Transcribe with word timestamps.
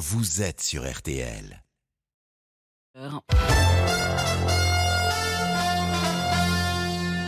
vous 0.00 0.40
êtes 0.40 0.62
sur 0.62 0.90
RTL. 0.90 1.62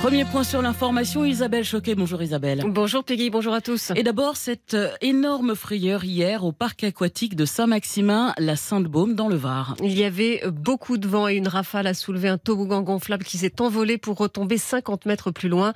Premier 0.03 0.25
point 0.25 0.43
sur 0.43 0.63
l'information, 0.63 1.25
Isabelle 1.25 1.63
Choquet. 1.63 1.95
Bonjour 1.95 2.21
Isabelle. 2.21 2.65
Bonjour 2.67 3.05
Peggy, 3.05 3.31
bonjour 3.31 3.55
à 3.55 3.61
tous. 3.61 3.93
Et 3.95 4.03
d'abord, 4.03 4.37
cette 4.37 4.75
euh, 4.75 4.91
énorme 5.01 5.55
frayeur 5.55 6.03
hier 6.03 6.45
au 6.45 6.51
parc 6.51 6.83
aquatique 6.83 7.37
de 7.37 7.45
Saint-Maximin, 7.45 8.35
la 8.37 8.57
Sainte-Baume, 8.57 9.15
dans 9.15 9.29
le 9.29 9.37
Var. 9.37 9.77
Il 9.81 9.97
y 9.97 10.03
avait 10.03 10.43
beaucoup 10.49 10.99
de 10.99 11.07
vent 11.07 11.29
et 11.29 11.37
une 11.37 11.47
rafale 11.47 11.87
a 11.87 11.95
soulevé 11.95 12.29
un 12.29 12.37
toboggan 12.37 12.83
gonflable 12.83 13.23
qui 13.23 13.39
s'est 13.39 13.61
envolé 13.61 13.97
pour 13.97 14.19
retomber 14.19 14.59
50 14.59 15.07
mètres 15.07 15.31
plus 15.31 15.49
loin. 15.49 15.73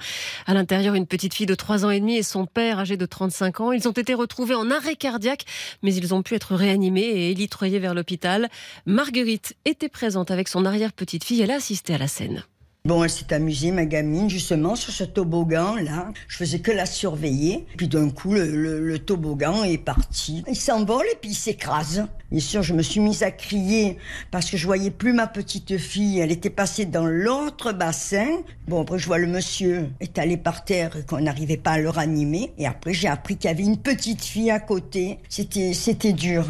À 0.46 0.54
l'intérieur, 0.54 0.96
une 0.96 1.06
petite 1.06 1.32
fille 1.32 1.46
de 1.46 1.54
3 1.54 1.84
ans 1.84 1.90
et 1.90 2.00
demi 2.00 2.16
et 2.16 2.24
son 2.24 2.46
père 2.46 2.80
âgé 2.80 2.96
de 2.96 3.06
35 3.06 3.60
ans. 3.60 3.70
Ils 3.70 3.86
ont 3.86 3.92
été 3.92 4.12
retrouvés 4.12 4.56
en 4.56 4.72
arrêt 4.72 4.96
cardiaque, 4.96 5.44
mais 5.84 5.94
ils 5.94 6.12
ont 6.12 6.24
pu 6.24 6.34
être 6.34 6.56
réanimés 6.56 7.00
et 7.00 7.30
élitroyés 7.30 7.78
vers 7.78 7.94
l'hôpital. 7.94 8.48
Marguerite 8.86 9.54
était 9.64 9.88
présente 9.88 10.32
avec 10.32 10.48
son 10.48 10.64
arrière-petite 10.64 11.22
fille. 11.22 11.42
Elle 11.42 11.52
a 11.52 11.56
assisté 11.56 11.94
à 11.94 11.98
la 11.98 12.08
scène. 12.08 12.42
Bon, 12.86 13.02
elle 13.02 13.10
s'est 13.10 13.32
amusée, 13.32 13.72
ma 13.72 13.84
gamine, 13.84 14.30
justement, 14.30 14.76
sur 14.76 14.92
ce 14.92 15.02
toboggan-là. 15.02 16.12
Je 16.28 16.36
faisais 16.36 16.60
que 16.60 16.70
la 16.70 16.86
surveiller. 16.86 17.66
Puis 17.76 17.88
d'un 17.88 18.10
coup, 18.10 18.32
le, 18.32 18.96
toboggan 19.00 19.64
est 19.64 19.76
parti. 19.76 20.44
Il 20.46 20.54
s'envole 20.54 21.04
et 21.12 21.16
puis 21.20 21.30
il 21.30 21.34
s'écrase. 21.34 22.06
Bien 22.30 22.38
sûr, 22.38 22.62
je 22.62 22.74
me 22.74 22.82
suis 22.82 23.00
mise 23.00 23.24
à 23.24 23.32
crier 23.32 23.98
parce 24.30 24.48
que 24.48 24.56
je 24.56 24.64
voyais 24.66 24.92
plus 24.92 25.12
ma 25.12 25.26
petite 25.26 25.78
fille. 25.78 26.20
Elle 26.20 26.30
était 26.30 26.48
passée 26.48 26.86
dans 26.86 27.06
l'autre 27.06 27.72
bassin. 27.72 28.28
Bon, 28.68 28.82
après, 28.82 29.00
je 29.00 29.06
vois 29.06 29.18
le 29.18 29.26
monsieur 29.26 29.88
étalé 29.98 30.36
par 30.36 30.64
terre 30.64 30.96
et 30.96 31.02
qu'on 31.02 31.20
n'arrivait 31.20 31.56
pas 31.56 31.72
à 31.72 31.78
le 31.78 31.90
ranimer. 31.90 32.52
Et 32.56 32.68
après, 32.68 32.92
j'ai 32.92 33.08
appris 33.08 33.36
qu'il 33.36 33.50
y 33.50 33.52
avait 33.52 33.64
une 33.64 33.78
petite 33.78 34.22
fille 34.22 34.52
à 34.52 34.60
côté. 34.60 35.18
C'était, 35.28 35.72
c'était 35.74 36.12
dur. 36.12 36.46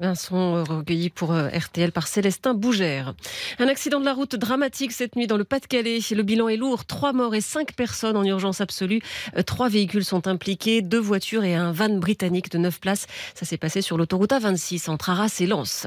Un 0.00 0.16
son 0.16 0.64
recueilli 0.64 1.08
pour 1.08 1.32
euh, 1.32 1.48
RTL 1.48 1.92
par 1.92 2.08
Célestin 2.08 2.52
Bougère. 2.52 3.14
Un 3.60 3.68
accident 3.68 4.00
de 4.00 4.04
la 4.04 4.12
route 4.12 4.34
dramatique 4.34 4.90
cette 4.90 5.14
nuit 5.14 5.28
dans 5.28 5.36
le 5.36 5.44
Pas-de-Calais. 5.44 6.00
Le 6.10 6.22
bilan 6.24 6.48
est 6.48 6.56
lourd. 6.56 6.84
Trois 6.84 7.12
morts 7.12 7.36
et 7.36 7.40
cinq 7.40 7.74
personnes 7.74 8.16
en 8.16 8.24
urgence 8.24 8.60
absolue. 8.60 9.00
Euh, 9.36 9.44
trois 9.44 9.68
véhicules 9.68 10.04
sont 10.04 10.26
impliqués, 10.26 10.82
deux 10.82 10.98
voitures 10.98 11.44
et 11.44 11.54
un 11.54 11.70
van 11.70 11.90
britannique 11.90 12.50
de 12.50 12.58
9 12.58 12.80
places. 12.80 13.06
Ça 13.36 13.46
s'est 13.46 13.56
passé 13.56 13.82
sur 13.82 13.96
l'autoroute 13.96 14.32
A26 14.32 14.90
entre 14.90 15.10
Arras 15.10 15.36
et 15.38 15.46
Lens. 15.46 15.86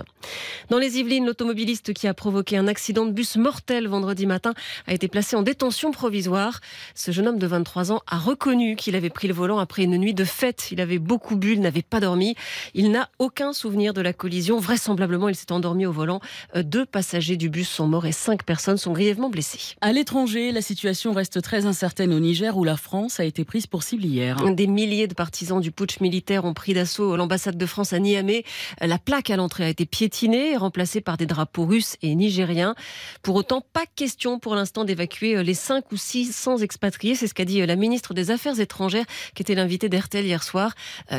Dans 0.69 0.77
les 0.77 0.99
Yvelines, 0.99 1.25
l'automobiliste 1.25 1.91
qui 1.91 2.07
a 2.07 2.13
provoqué 2.13 2.55
un 2.55 2.69
accident 2.69 3.05
de 3.05 3.11
bus 3.11 3.35
mortel 3.35 3.89
vendredi 3.89 4.25
matin 4.25 4.53
a 4.87 4.93
été 4.93 5.09
placé 5.09 5.35
en 5.35 5.41
détention 5.41 5.91
provisoire. 5.91 6.61
Ce 6.95 7.11
jeune 7.11 7.27
homme 7.27 7.39
de 7.39 7.47
23 7.47 7.91
ans 7.91 8.01
a 8.07 8.17
reconnu 8.17 8.77
qu'il 8.77 8.95
avait 8.95 9.09
pris 9.09 9.27
le 9.27 9.33
volant 9.33 9.59
après 9.59 9.83
une 9.83 9.97
nuit 9.97 10.13
de 10.13 10.23
fête. 10.23 10.69
Il 10.71 10.79
avait 10.79 10.97
beaucoup 10.97 11.35
bu, 11.35 11.51
il 11.51 11.59
n'avait 11.59 11.81
pas 11.81 11.99
dormi. 11.99 12.35
Il 12.73 12.89
n'a 12.91 13.09
aucun 13.19 13.51
souvenir 13.51 13.93
de 13.97 14.01
la 14.03 14.13
collision. 14.13 14.59
Vraisemblablement, 14.59 15.27
il 15.27 15.35
s'est 15.35 15.51
endormi 15.51 15.85
au 15.85 15.91
volant. 15.91 16.21
Euh, 16.55 16.63
deux 16.63 16.85
passagers 16.85 17.35
du 17.35 17.49
bus 17.49 17.67
sont 17.67 17.87
morts 17.87 18.05
et 18.05 18.11
cinq 18.11 18.43
personnes 18.43 18.77
sont 18.77 18.93
grièvement 18.93 19.29
blessées. 19.29 19.75
À 19.81 19.91
l'étranger, 19.91 20.51
la 20.51 20.61
situation 20.61 21.11
reste 21.13 21.41
très 21.41 21.65
incertaine 21.65 22.13
au 22.13 22.19
Niger 22.19 22.55
où 22.57 22.63
la 22.63 22.77
France 22.77 23.19
a 23.19 23.25
été 23.25 23.43
prise 23.43 23.65
pour 23.67 23.83
cible 23.83 24.05
hier. 24.05 24.37
Des 24.53 24.67
milliers 24.67 25.07
de 25.07 25.15
partisans 25.15 25.59
du 25.59 25.71
putsch 25.71 25.99
militaire 25.99 26.45
ont 26.45 26.53
pris 26.53 26.73
d'assaut 26.73 27.15
l'ambassade 27.15 27.57
de 27.57 27.65
France 27.65 27.91
à 27.91 27.99
Niamey. 27.99 28.43
La 28.79 28.99
plaque 28.99 29.31
à 29.31 29.35
l'entrée 29.35 29.65
a 29.65 29.69
été 29.69 29.85
piétinée 29.85 30.51
et 30.51 30.57
remplacée 30.57 31.01
par 31.01 31.17
des 31.17 31.25
drapeaux 31.25 31.65
russes 31.65 31.97
et 32.03 32.13
nigériens. 32.13 32.75
Pour 33.23 33.35
autant, 33.35 33.61
pas 33.73 33.85
question 33.95 34.37
pour 34.39 34.53
l'instant 34.53 34.85
d'évacuer 34.85 35.37
euh, 35.37 35.43
les 35.43 35.55
5 35.55 35.91
ou 35.91 35.97
600 35.97 36.59
expatriés. 36.59 37.15
C'est 37.15 37.27
ce 37.27 37.33
qu'a 37.33 37.45
dit 37.45 37.61
euh, 37.61 37.65
la 37.65 37.75
ministre 37.75 38.13
des 38.13 38.29
Affaires 38.29 38.59
étrangères 38.59 39.05
qui 39.33 39.41
était 39.41 39.55
l'invitée 39.55 39.89
d'RTL 39.89 40.25
hier 40.25 40.43
soir, 40.43 40.73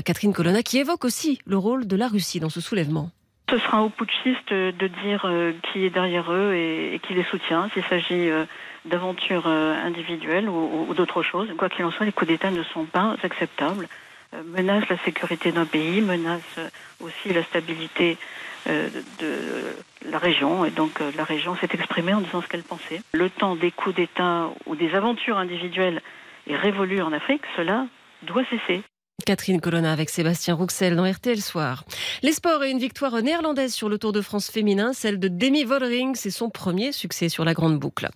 Catherine 0.04 0.32
Colonna, 0.32 0.62
qui 0.62 0.78
évoque 0.78 1.04
aussi 1.04 1.38
le 1.44 1.58
rôle 1.58 1.86
de 1.86 1.96
la 1.96 2.06
Russie 2.08 2.38
dans 2.40 2.50
ce 2.50 2.60
Ce 3.50 3.58
sera 3.58 3.82
aux 3.82 3.88
putschistes 3.88 4.52
de 4.52 4.86
dire 5.04 5.22
euh, 5.24 5.52
qui 5.72 5.84
est 5.84 5.90
derrière 5.90 6.30
eux 6.30 6.54
et, 6.54 7.00
qui 7.02 7.14
les 7.14 7.24
soutient, 7.24 7.70
s'il 7.72 7.84
s'agit 7.84 8.28
euh, 8.28 8.44
d'aventures 8.84 9.46
euh, 9.46 9.74
individuelles 9.82 10.50
ou, 10.50 10.92
d'autres 10.92 11.22
choses. 11.22 11.48
Quoi 11.56 11.70
qu'il 11.70 11.84
en 11.86 11.90
soit, 11.90 12.04
les 12.04 12.12
coups 12.12 12.28
d'État 12.28 12.50
ne 12.50 12.62
sont 12.62 12.84
pas 12.84 13.16
acceptables, 13.22 13.88
menacent 14.44 14.90
la 14.90 14.98
sécurité 14.98 15.52
d'un 15.52 15.64
pays, 15.64 16.02
menacent 16.02 16.60
aussi 17.00 17.32
la 17.32 17.42
stabilité 17.42 18.18
de 18.66 19.74
la 20.10 20.18
région. 20.18 20.66
Et 20.66 20.70
donc 20.70 21.00
la 21.16 21.24
région 21.24 21.56
s'est 21.56 21.68
exprimée 21.72 22.12
en 22.12 22.20
disant 22.20 22.42
ce 22.42 22.48
qu'elle 22.48 22.62
pensait. 22.62 23.00
Le 23.12 23.30
temps 23.30 23.56
des 23.56 23.70
coups 23.70 23.96
d'État 23.96 24.50
ou 24.66 24.76
des 24.76 24.94
aventures 24.94 25.38
individuelles 25.38 26.02
est 26.46 26.56
révolu 26.56 27.00
en 27.00 27.12
Afrique, 27.12 27.42
cela 27.56 27.86
doit 28.22 28.44
cesser. 28.50 28.82
Catherine 29.26 29.60
Colonna 29.60 29.92
avec 29.92 30.10
Sébastien 30.10 30.54
Rouxel 30.54 30.94
dans 30.94 31.04
RTL 31.10 31.42
Soir. 31.42 31.84
Les 32.22 32.32
sports 32.32 32.62
et 32.62 32.70
une 32.70 32.78
victoire 32.78 33.20
néerlandaise 33.20 33.74
sur 33.74 33.88
le 33.88 33.98
Tour 33.98 34.12
de 34.12 34.20
France 34.20 34.48
féminin, 34.48 34.92
celle 34.92 35.18
de 35.18 35.26
Demi 35.26 35.64
Vollering, 35.64 36.14
c'est 36.14 36.30
son 36.30 36.50
premier 36.50 36.92
succès 36.92 37.28
sur 37.28 37.44
la 37.44 37.52
grande 37.52 37.78
boucle. 37.78 38.08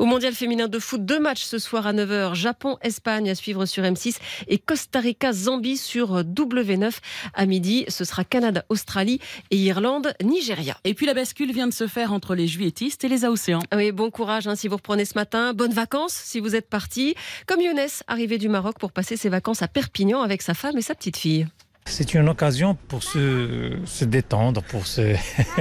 Au 0.00 0.04
mondial 0.04 0.34
féminin 0.34 0.66
de 0.66 0.78
foot, 0.80 1.04
deux 1.04 1.20
matchs 1.20 1.44
ce 1.44 1.58
soir 1.58 1.86
à 1.86 1.92
9h, 1.92 2.34
Japon-Espagne 2.34 3.30
à 3.30 3.36
suivre 3.36 3.66
sur 3.66 3.84
M6 3.84 4.16
et 4.48 4.58
Costa 4.58 4.98
Rica-Zambie 4.98 5.76
sur 5.76 6.22
W9 6.24 6.92
à 7.34 7.46
midi. 7.46 7.84
Ce 7.88 8.04
sera 8.04 8.24
Canada-Australie 8.24 9.20
et 9.52 9.56
Irlande-Nigeria. 9.56 10.76
Et 10.82 10.92
puis 10.92 11.06
la 11.06 11.14
bascule 11.14 11.52
vient 11.52 11.68
de 11.68 11.72
se 11.72 11.86
faire 11.86 12.12
entre 12.12 12.34
les 12.34 12.48
juilletistes 12.48 13.04
et 13.04 13.08
les 13.08 13.24
Aocéans. 13.24 13.62
Oui, 13.74 13.92
bon 13.92 14.10
courage 14.10 14.48
hein, 14.48 14.56
si 14.56 14.66
vous 14.66 14.76
reprenez 14.76 15.04
ce 15.04 15.14
matin. 15.14 15.54
Bonnes 15.54 15.72
vacances 15.72 16.14
si 16.14 16.40
vous 16.40 16.56
êtes 16.56 16.68
parti. 16.68 17.14
Comme 17.46 17.60
Younes, 17.60 17.78
arrivé 18.08 18.38
du 18.38 18.48
Maroc 18.48 18.78
pour 18.80 18.90
passer 18.90 19.16
ses 19.16 19.28
vacances 19.28 19.62
à 19.62 19.68
Perpignan 19.68 20.20
avec 20.20 20.42
femme 20.54 20.76
et 20.76 20.82
sa 20.82 20.94
petite 20.94 21.16
fille. 21.16 21.46
C'est 21.88 22.14
une 22.14 22.28
occasion 22.28 22.76
pour 22.88 23.02
se, 23.02 23.78
se 23.86 24.04
détendre, 24.04 24.62
pour 24.62 24.86
se, 24.86 25.16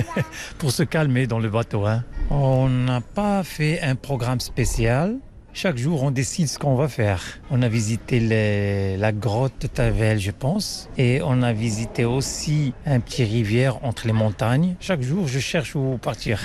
pour 0.57 0.71
se 0.71 0.83
calmer 0.83 1.25
dans 1.25 1.39
le 1.39 1.49
bateau. 1.49 1.85
Hein. 1.85 2.03
On 2.29 2.67
n'a 2.67 3.01
pas 3.01 3.43
fait 3.43 3.81
un 3.81 3.95
programme 3.95 4.41
spécial. 4.41 5.17
Chaque 5.53 5.77
jour, 5.77 6.03
on 6.03 6.11
décide 6.11 6.47
ce 6.49 6.59
qu'on 6.59 6.75
va 6.75 6.87
faire. 6.87 7.23
On 7.49 7.63
a 7.63 7.67
visité 7.67 8.19
la 8.97 9.11
grotte 9.11 9.73
Tavel, 9.73 10.19
je 10.19 10.29
pense, 10.29 10.87
et 10.99 11.21
on 11.23 11.41
a 11.41 11.51
visité 11.51 12.05
aussi 12.05 12.73
un 12.85 12.99
petit 12.99 13.23
rivière 13.23 13.83
entre 13.83 14.05
les 14.05 14.13
montagnes. 14.13 14.75
Chaque 14.79 15.01
jour, 15.01 15.27
je 15.27 15.39
cherche 15.39 15.75
où 15.75 15.97
partir. 15.97 16.39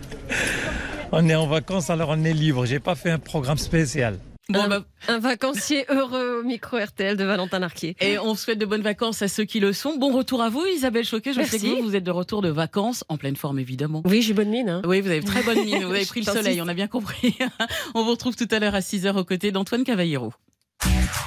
on 1.12 1.28
est 1.28 1.34
en 1.34 1.48
vacances, 1.48 1.90
alors 1.90 2.10
on 2.10 2.22
est 2.22 2.34
libre. 2.34 2.66
J'ai 2.66 2.78
pas 2.78 2.94
fait 2.94 3.10
un 3.10 3.18
programme 3.18 3.58
spécial. 3.58 4.18
Bon, 4.50 4.60
un, 4.60 4.68
bah... 4.68 4.84
un, 5.08 5.18
vacancier 5.18 5.84
heureux 5.88 6.40
au 6.40 6.42
micro 6.42 6.76
RTL 6.76 7.16
de 7.16 7.24
Valentin 7.24 7.62
Arquier. 7.62 7.96
Et 8.00 8.18
on 8.18 8.34
souhaite 8.34 8.58
de 8.58 8.66
bonnes 8.66 8.82
vacances 8.82 9.22
à 9.22 9.28
ceux 9.28 9.44
qui 9.44 9.60
le 9.60 9.72
sont. 9.72 9.96
Bon 9.96 10.12
retour 10.12 10.42
à 10.42 10.48
vous, 10.48 10.64
Isabelle 10.66 11.04
Choquet. 11.04 11.32
Je 11.32 11.42
sais 11.42 11.58
que 11.58 11.82
vous, 11.82 11.94
êtes 11.96 12.04
de 12.04 12.10
retour 12.10 12.42
de 12.42 12.48
vacances, 12.48 13.04
en 13.08 13.16
pleine 13.16 13.36
forme 13.36 13.58
évidemment. 13.58 14.02
Oui, 14.04 14.22
j'ai 14.22 14.34
bonne 14.34 14.50
mine. 14.50 14.68
Hein. 14.68 14.82
Oui, 14.84 15.00
vous 15.00 15.08
avez 15.08 15.22
très 15.22 15.42
bonne 15.42 15.64
mine. 15.64 15.84
Vous 15.84 15.92
avez 15.92 16.06
pris 16.06 16.20
le 16.20 16.32
soleil, 16.32 16.60
on 16.60 16.68
a 16.68 16.74
bien 16.74 16.88
compris. 16.88 17.36
on 17.94 18.04
vous 18.04 18.10
retrouve 18.10 18.36
tout 18.36 18.48
à 18.50 18.58
l'heure 18.58 18.74
à 18.74 18.80
6h 18.80 19.16
aux 19.16 19.24
côtés 19.24 19.52
d'Antoine 19.52 19.84
Cavallero. 19.84 20.32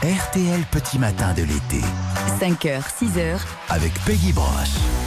RTL 0.01 0.61
Petit 0.71 0.99
Matin 0.99 1.33
de 1.33 1.43
l'été. 1.43 1.81
5h, 2.39 2.81
6h. 2.81 3.39
Avec 3.69 3.93
Peggy 4.05 4.33
Broche. 4.33 5.02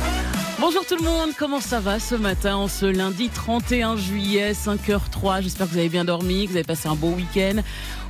Bonjour 0.59 0.87
tout 0.87 0.97
le 0.97 1.03
monde, 1.03 1.33
comment 1.39 1.61
ça 1.61 1.81
va 1.81 2.01
ce 2.01 2.15
matin, 2.15 2.57
en 2.57 2.67
ce 2.67 2.87
lundi 2.87 3.29
31 3.29 3.99
juillet, 3.99 4.53
5h03 4.53 5.43
J'espère 5.43 5.67
que 5.67 5.73
vous 5.73 5.79
avez 5.79 5.91
bien 5.91 6.07
dormi, 6.07 6.47
que 6.47 6.53
vous 6.53 6.57
avez 6.57 6.65
passé 6.65 6.89
un 6.89 6.95
beau 6.95 7.11
week-end 7.11 7.61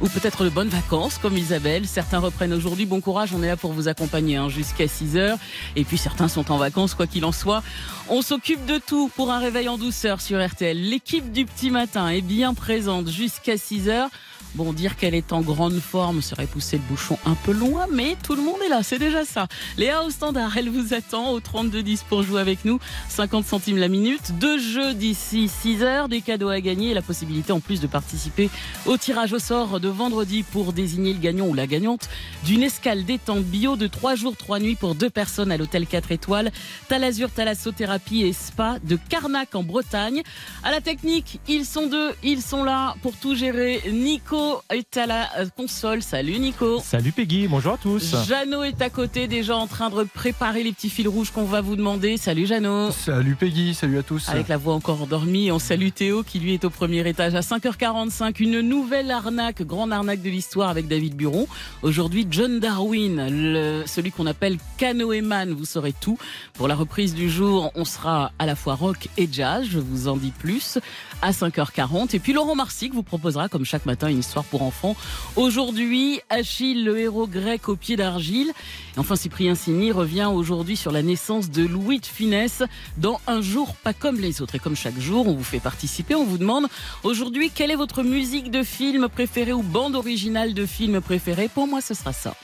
ou 0.00 0.08
peut-être 0.08 0.44
de 0.44 0.48
bonnes 0.48 0.68
vacances 0.68 1.18
comme 1.18 1.36
Isabelle. 1.36 1.88
Certains 1.88 2.20
reprennent 2.20 2.52
aujourd'hui, 2.52 2.86
bon 2.86 3.00
courage, 3.00 3.32
on 3.34 3.42
est 3.42 3.48
là 3.48 3.56
pour 3.56 3.72
vous 3.72 3.88
accompagner 3.88 4.36
hein, 4.36 4.48
jusqu'à 4.48 4.84
6h. 4.84 5.38
Et 5.74 5.82
puis 5.82 5.98
certains 5.98 6.28
sont 6.28 6.52
en 6.52 6.56
vacances, 6.56 6.94
quoi 6.94 7.08
qu'il 7.08 7.24
en 7.24 7.32
soit. 7.32 7.64
On 8.08 8.22
s'occupe 8.22 8.64
de 8.64 8.78
tout 8.78 9.10
pour 9.16 9.32
un 9.32 9.40
réveil 9.40 9.68
en 9.68 9.76
douceur 9.76 10.20
sur 10.20 10.44
RTL. 10.44 10.80
L'équipe 10.80 11.32
du 11.32 11.46
petit 11.46 11.70
matin 11.70 12.08
est 12.10 12.20
bien 12.20 12.54
présente 12.54 13.08
jusqu'à 13.08 13.56
6h. 13.56 14.08
Bon, 14.56 14.72
dire 14.72 14.96
qu'elle 14.96 15.14
est 15.14 15.34
en 15.34 15.42
grande 15.42 15.78
forme 15.80 16.22
serait 16.22 16.46
pousser 16.46 16.78
le 16.78 16.82
bouchon 16.84 17.18
un 17.26 17.34
peu 17.34 17.52
loin, 17.52 17.86
mais 17.92 18.16
tout 18.22 18.34
le 18.34 18.40
monde 18.40 18.56
est 18.64 18.70
là, 18.70 18.82
c'est 18.82 18.98
déjà 18.98 19.26
ça. 19.26 19.48
Léa 19.76 20.02
au 20.02 20.08
standard, 20.08 20.56
elle 20.56 20.70
vous 20.70 20.94
attend 20.94 21.32
au 21.32 21.40
32-10 21.40 22.04
pour 22.08 22.22
jouer 22.22 22.40
avec 22.40 22.64
nous. 22.64 22.78
50 23.10 23.44
centimes 23.44 23.76
la 23.76 23.88
minute, 23.88 24.38
deux 24.38 24.58
jeux 24.58 24.94
d'ici 24.94 25.48
6 25.48 25.82
heures, 25.82 26.08
des 26.08 26.22
cadeaux 26.22 26.48
à 26.48 26.58
gagner 26.62 26.92
et 26.92 26.94
la 26.94 27.02
possibilité 27.02 27.52
en 27.52 27.60
plus 27.60 27.82
de 27.82 27.86
participer 27.86 28.48
au 28.86 28.96
tirage 28.96 29.34
au 29.34 29.38
sort 29.38 29.78
de 29.78 29.88
vendredi 29.88 30.42
pour 30.42 30.72
désigner 30.72 31.12
le 31.12 31.20
gagnant 31.20 31.48
ou 31.48 31.54
la 31.54 31.66
gagnante 31.66 32.08
d'une 32.42 32.62
escale 32.62 33.04
détente 33.04 33.44
bio 33.44 33.76
de 33.76 33.86
3 33.86 34.14
jours, 34.14 34.38
3 34.38 34.58
nuits 34.60 34.74
pour 34.74 34.94
deux 34.94 35.10
personnes 35.10 35.52
à 35.52 35.58
l'hôtel 35.58 35.86
4 35.86 36.12
étoiles, 36.12 36.50
Talazur 36.88 37.30
Thalassothérapie 37.30 38.22
et 38.22 38.32
Spa 38.32 38.78
de 38.82 38.98
Carnac 39.10 39.54
en 39.54 39.62
Bretagne. 39.62 40.22
À 40.64 40.70
la 40.70 40.80
technique, 40.80 41.40
ils 41.46 41.66
sont 41.66 41.88
deux, 41.88 42.14
ils 42.22 42.40
sont 42.40 42.64
là 42.64 42.94
pour 43.02 43.12
tout 43.16 43.34
gérer. 43.34 43.82
Nick 43.92 44.32
Nico 44.46 44.62
est 44.70 44.96
à 44.96 45.06
la 45.06 45.28
console. 45.56 46.02
Salut 46.02 46.38
Nico. 46.38 46.80
Salut 46.80 47.10
Peggy, 47.10 47.48
bonjour 47.48 47.74
à 47.74 47.76
tous. 47.78 48.14
Jeannot 48.28 48.62
est 48.62 48.80
à 48.80 48.90
côté, 48.90 49.26
déjà 49.26 49.56
en 49.56 49.66
train 49.66 49.90
de 49.90 50.04
préparer 50.04 50.62
les 50.62 50.72
petits 50.72 50.88
fils 50.90 51.08
rouges 51.08 51.30
qu'on 51.32 51.44
va 51.44 51.60
vous 51.60 51.74
demander. 51.74 52.16
Salut 52.16 52.46
Jeannot. 52.46 52.92
Salut 52.92 53.34
Peggy, 53.34 53.74
salut 53.74 53.98
à 53.98 54.02
tous. 54.04 54.28
Avec 54.28 54.46
la 54.48 54.56
voix 54.56 54.74
encore 54.74 55.02
endormie, 55.02 55.50
on 55.50 55.58
salue 55.58 55.88
Théo 55.88 56.22
qui 56.22 56.38
lui 56.38 56.54
est 56.54 56.64
au 56.64 56.70
premier 56.70 57.06
étage 57.08 57.34
à 57.34 57.40
5h45. 57.40 58.36
Une 58.40 58.60
nouvelle 58.60 59.10
arnaque, 59.10 59.62
grande 59.62 59.92
arnaque 59.92 60.22
de 60.22 60.30
l'histoire 60.30 60.68
avec 60.68 60.86
David 60.86 61.16
Buron. 61.16 61.48
Aujourd'hui, 61.82 62.26
John 62.30 62.60
Darwin, 62.60 63.26
le- 63.28 63.82
celui 63.86 64.12
qu'on 64.12 64.26
appelle 64.26 64.58
canoëman. 64.78 65.52
Vous 65.54 65.64
saurez 65.64 65.92
tout. 65.92 66.18
Pour 66.54 66.68
la 66.68 66.76
reprise 66.76 67.14
du 67.14 67.28
jour, 67.30 67.72
on 67.74 67.84
sera 67.84 68.30
à 68.38 68.46
la 68.46 68.54
fois 68.54 68.74
rock 68.76 69.08
et 69.16 69.28
jazz. 69.30 69.66
Je 69.68 69.80
vous 69.80 70.06
en 70.08 70.16
dis 70.16 70.30
plus 70.30 70.78
à 71.22 71.32
5h40. 71.32 72.14
Et 72.14 72.20
puis 72.20 72.32
Laurent 72.32 72.54
Marsic 72.54 72.94
vous 72.94 73.02
proposera, 73.02 73.48
comme 73.48 73.64
chaque 73.64 73.86
matin, 73.86 74.08
une 74.08 74.22
histoire 74.26 74.44
pour 74.44 74.62
enfants. 74.62 74.96
Aujourd'hui, 75.36 76.20
Achille, 76.30 76.84
le 76.84 76.98
héros 76.98 77.26
grec 77.26 77.68
au 77.68 77.76
pied 77.76 77.96
d'argile. 77.96 78.52
Enfin, 78.96 79.14
Cyprien 79.14 79.54
Signy 79.54 79.92
revient 79.92 80.28
aujourd'hui 80.32 80.76
sur 80.76 80.90
la 80.90 81.02
naissance 81.02 81.50
de 81.50 81.64
Louis 81.64 82.00
de 82.00 82.06
Finesse 82.06 82.62
dans 82.96 83.20
Un 83.26 83.40
jour 83.40 83.76
pas 83.76 83.92
comme 83.92 84.18
les 84.18 84.42
autres. 84.42 84.56
Et 84.56 84.58
comme 84.58 84.76
chaque 84.76 84.98
jour, 84.98 85.28
on 85.28 85.34
vous 85.34 85.44
fait 85.44 85.60
participer, 85.60 86.14
on 86.14 86.24
vous 86.24 86.38
demande 86.38 86.66
aujourd'hui 87.04 87.50
quelle 87.50 87.70
est 87.70 87.76
votre 87.76 88.02
musique 88.02 88.50
de 88.50 88.62
film 88.62 89.08
préférée 89.08 89.52
ou 89.52 89.62
bande 89.62 89.94
originale 89.94 90.54
de 90.54 90.66
film 90.66 91.00
préférée? 91.00 91.48
Pour 91.48 91.66
moi, 91.66 91.80
ce 91.80 91.94
sera 91.94 92.12
ça. 92.12 92.34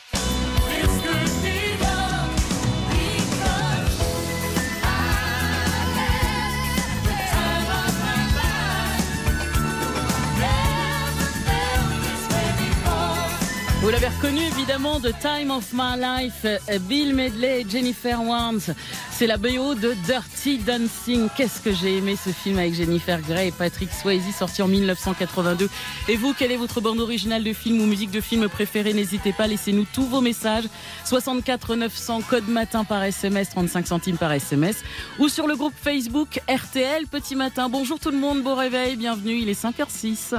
Vous 13.83 13.91
l'avez 13.91 14.07
reconnu 14.07 14.43
évidemment 14.43 15.01
de 15.01 15.11
Time 15.11 15.51
of 15.51 15.73
My 15.73 15.99
Life, 15.99 16.47
Bill 16.83 17.17
Medley 17.17 17.63
et 17.63 17.67
Jennifer 17.69 18.23
Warnes. 18.23 18.61
C'est 19.11 19.27
la 19.27 19.37
BO 19.37 19.75
de 19.75 19.95
Dirty 20.07 20.59
Dancing. 20.59 21.29
Qu'est-ce 21.37 21.61
que 21.61 21.73
j'ai 21.73 21.97
aimé 21.97 22.15
ce 22.15 22.31
film 22.31 22.59
avec 22.61 22.75
Jennifer 22.75 23.21
Grey 23.21 23.49
et 23.49 23.51
Patrick 23.51 23.91
Swayze 23.91 24.23
sorti 24.39 24.63
en 24.63 24.69
1982. 24.69 25.69
Et 26.09 26.17
vous, 26.17 26.33
quelle 26.33 26.53
est 26.53 26.57
votre 26.57 26.81
bande 26.81 27.01
originale 27.01 27.43
de 27.43 27.53
film 27.53 27.81
ou 27.81 27.87
musique 27.87 28.13
de 28.13 28.21
film 28.21 28.49
préférée? 28.49 28.93
N'hésitez 28.93 29.33
pas, 29.33 29.49
laissez-nous 29.49 29.87
tous 29.93 30.07
vos 30.07 30.21
messages. 30.21 30.69
64 31.05 31.75
900 31.75 32.21
code 32.31 32.47
matin 32.47 32.85
par 32.85 33.03
SMS, 33.03 33.49
35 33.51 33.89
centimes 33.89 34.17
par 34.17 34.31
SMS 34.31 34.77
ou 35.19 35.29
sur 35.29 35.49
le 35.49 35.57
groupe 35.57 35.75
Facebook 35.75 36.41
RTL 36.49 37.09
Petit 37.09 37.35
Matin. 37.35 37.69
Bonjour 37.69 37.99
tout 37.99 38.13
le 38.13 38.19
monde, 38.19 38.45
beau 38.45 38.55
réveil, 38.55 38.95
bienvenue, 38.95 39.39
il 39.39 39.49
est 39.49 39.61
5h06. 39.61 40.37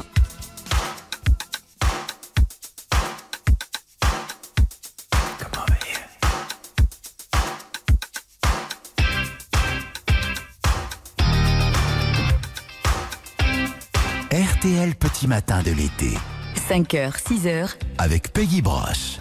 RTL 14.64 14.96
Petit 14.96 15.28
Matin 15.28 15.62
de 15.62 15.72
l'été 15.72 16.18
5h, 16.56 17.18
6h, 17.22 17.76
avec 17.98 18.32
Peggy 18.32 18.62
Broche. 18.62 19.20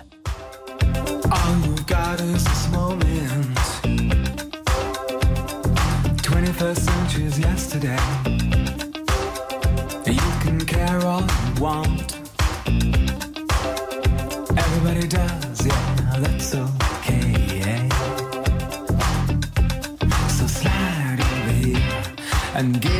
All 1.33 1.67
you 1.67 1.75
got 1.89 2.21
is 2.21 2.45
this 2.45 2.69
moment. 2.71 3.59
21st 6.23 6.79
century 6.79 7.25
is 7.25 7.41
yesterday. 7.41 7.99
You 10.07 10.21
can 10.45 10.61
care 10.65 11.05
all 11.05 11.23
you 11.23 11.61
want. 11.61 12.15
Everybody 14.57 15.09
does, 15.09 15.67
yeah, 15.67 16.21
that's 16.21 16.55
okay. 16.55 17.89
So 20.29 20.47
slide 20.47 21.19
over 21.19 21.53
here 21.53 21.83
and 22.55 22.81
give 22.81 22.92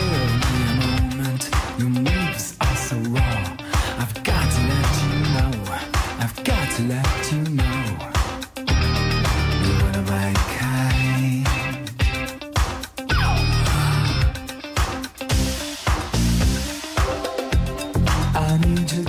I 18.53 18.59
need 18.59 19.02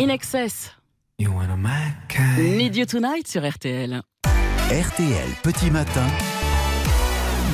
In 0.00 0.08
Excess, 0.08 0.74
my 1.18 1.26
kind. 2.08 2.56
Need 2.56 2.74
You 2.74 2.86
Tonight 2.86 3.28
sur 3.28 3.46
RTL. 3.46 4.00
RTL 4.24 5.28
Petit 5.42 5.70
Matin 5.70 6.06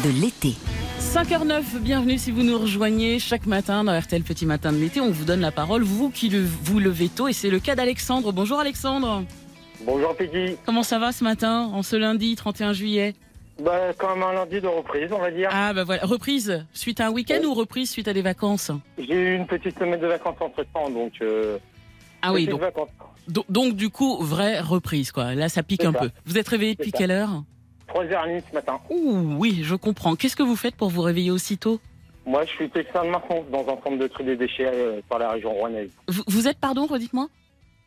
de 0.05 0.11
l'été. 0.11 0.55
5h09, 1.01 1.81
bienvenue 1.81 2.19
si 2.19 2.31
vous 2.31 2.45
nous 2.45 2.57
rejoignez 2.57 3.19
chaque 3.19 3.47
matin 3.47 3.83
dans 3.83 3.99
RTL 3.99 4.23
Petit 4.23 4.47
Matin 4.47 4.71
de 4.71 4.77
l'été. 4.77 5.01
On 5.01 5.11
vous 5.11 5.25
donne 5.25 5.41
la 5.41 5.51
parole, 5.51 5.83
vous 5.83 6.09
qui 6.09 6.29
le, 6.29 6.39
vous 6.41 6.79
levez 6.79 7.09
tôt, 7.09 7.27
et 7.27 7.33
c'est 7.33 7.51
le 7.51 7.59
cas 7.59 7.75
d'Alexandre. 7.75 8.31
Bonjour 8.31 8.61
Alexandre. 8.61 9.25
Bonjour 9.81 10.15
Peggy. 10.15 10.57
Comment 10.65 10.85
ça 10.85 11.01
va 11.01 11.11
ce 11.11 11.25
matin, 11.25 11.69
en 11.73 11.83
ce 11.83 11.97
lundi 11.97 12.37
31 12.37 12.75
juillet? 12.75 13.15
Bah, 13.61 13.93
comme 13.99 14.23
un 14.23 14.35
lundi 14.35 14.61
de 14.61 14.69
reprise, 14.69 15.11
on 15.11 15.19
va 15.19 15.33
dire. 15.33 15.49
Ah 15.51 15.73
bah 15.73 15.83
voilà, 15.83 16.07
reprise 16.07 16.65
suite 16.73 17.01
à 17.01 17.09
un 17.09 17.11
week-end 17.11 17.43
ou 17.45 17.55
reprise 17.55 17.91
suite 17.91 18.07
à 18.07 18.13
des 18.13 18.23
vacances? 18.23 18.71
J'ai 18.99 19.15
eu 19.15 19.35
une 19.35 19.49
petite 19.49 19.77
semaine 19.77 19.99
de 19.99 20.07
vacances 20.07 20.37
entre 20.41 20.63
temps, 20.73 20.89
donc 20.91 21.15
euh, 21.23 21.59
Ah 22.23 22.33
oui, 22.33 22.47
donc, 22.47 22.63
donc 23.49 23.75
du 23.75 23.91
coup, 23.91 24.19
vraie 24.19 24.61
reprise, 24.61 25.13
quoi. 25.13 25.35
Là, 25.35 25.49
ça 25.49 25.63
pique 25.63 25.85
un 25.85 25.93
ça. 25.93 25.99
peu. 26.01 26.11
Vous 26.25 26.39
êtes 26.39 26.49
réveillé 26.49 26.75
depuis 26.75 26.93
quelle 26.93 27.11
heure? 27.11 27.43
3h30 27.89 28.43
ce 28.51 28.55
matin. 28.55 28.81
Ouh, 28.91 29.37
oui, 29.39 29.61
je 29.63 29.75
comprends. 29.75 30.17
Qu'est-ce 30.17 30.37
que 30.37 30.43
vous 30.43 30.57
faites 30.57 30.75
pour 30.77 30.91
vous 30.91 31.03
réveiller 31.03 31.31
aussitôt? 31.31 31.81
Moi, 32.25 32.45
je 32.45 32.51
suis 32.51 32.69
technicien 32.71 33.05
de 33.05 33.11
maintenance 33.11 33.45
dans 33.53 33.63
un 33.63 33.81
centre 33.83 33.99
de 33.99 34.07
tri 34.09 34.25
des 34.25 34.37
déchets 34.37 34.67
euh, 34.67 35.01
par 35.09 35.21
la 35.21 35.31
région 35.31 35.53
rouennaise. 35.53 35.91
vous, 36.09 36.25
vous 36.27 36.49
êtes, 36.49 36.59
pardon, 36.59 36.87
redites-moi? 36.87 37.29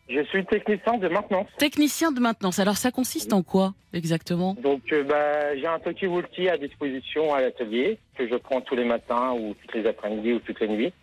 Je 0.09 0.23
suis 0.23 0.43
technicien 0.45 0.97
de 0.97 1.07
maintenance. 1.07 1.47
Technicien 1.57 2.11
de 2.11 2.19
maintenance. 2.19 2.57
Alors, 2.57 2.77
ça 2.77 2.89
consiste 2.89 3.31
en 3.33 3.43
quoi, 3.43 3.75
exactement? 3.93 4.55
Donc, 4.63 4.81
euh, 4.91 5.03
bah, 5.03 5.55
j'ai 5.55 5.67
un 5.67 5.77
petit 5.79 6.07
Wulti 6.07 6.49
à 6.49 6.57
disposition 6.57 7.33
à 7.33 7.41
l'atelier 7.41 7.99
que 8.17 8.27
je 8.27 8.35
prends 8.35 8.61
tous 8.61 8.75
les 8.75 8.85
matins 8.85 9.33
ou 9.33 9.53
toutes 9.61 9.75
les 9.75 9.87
après-midi 9.87 10.33
ou 10.33 10.39
toutes 10.39 10.59
les 10.61 10.67
nuits. 10.67 10.93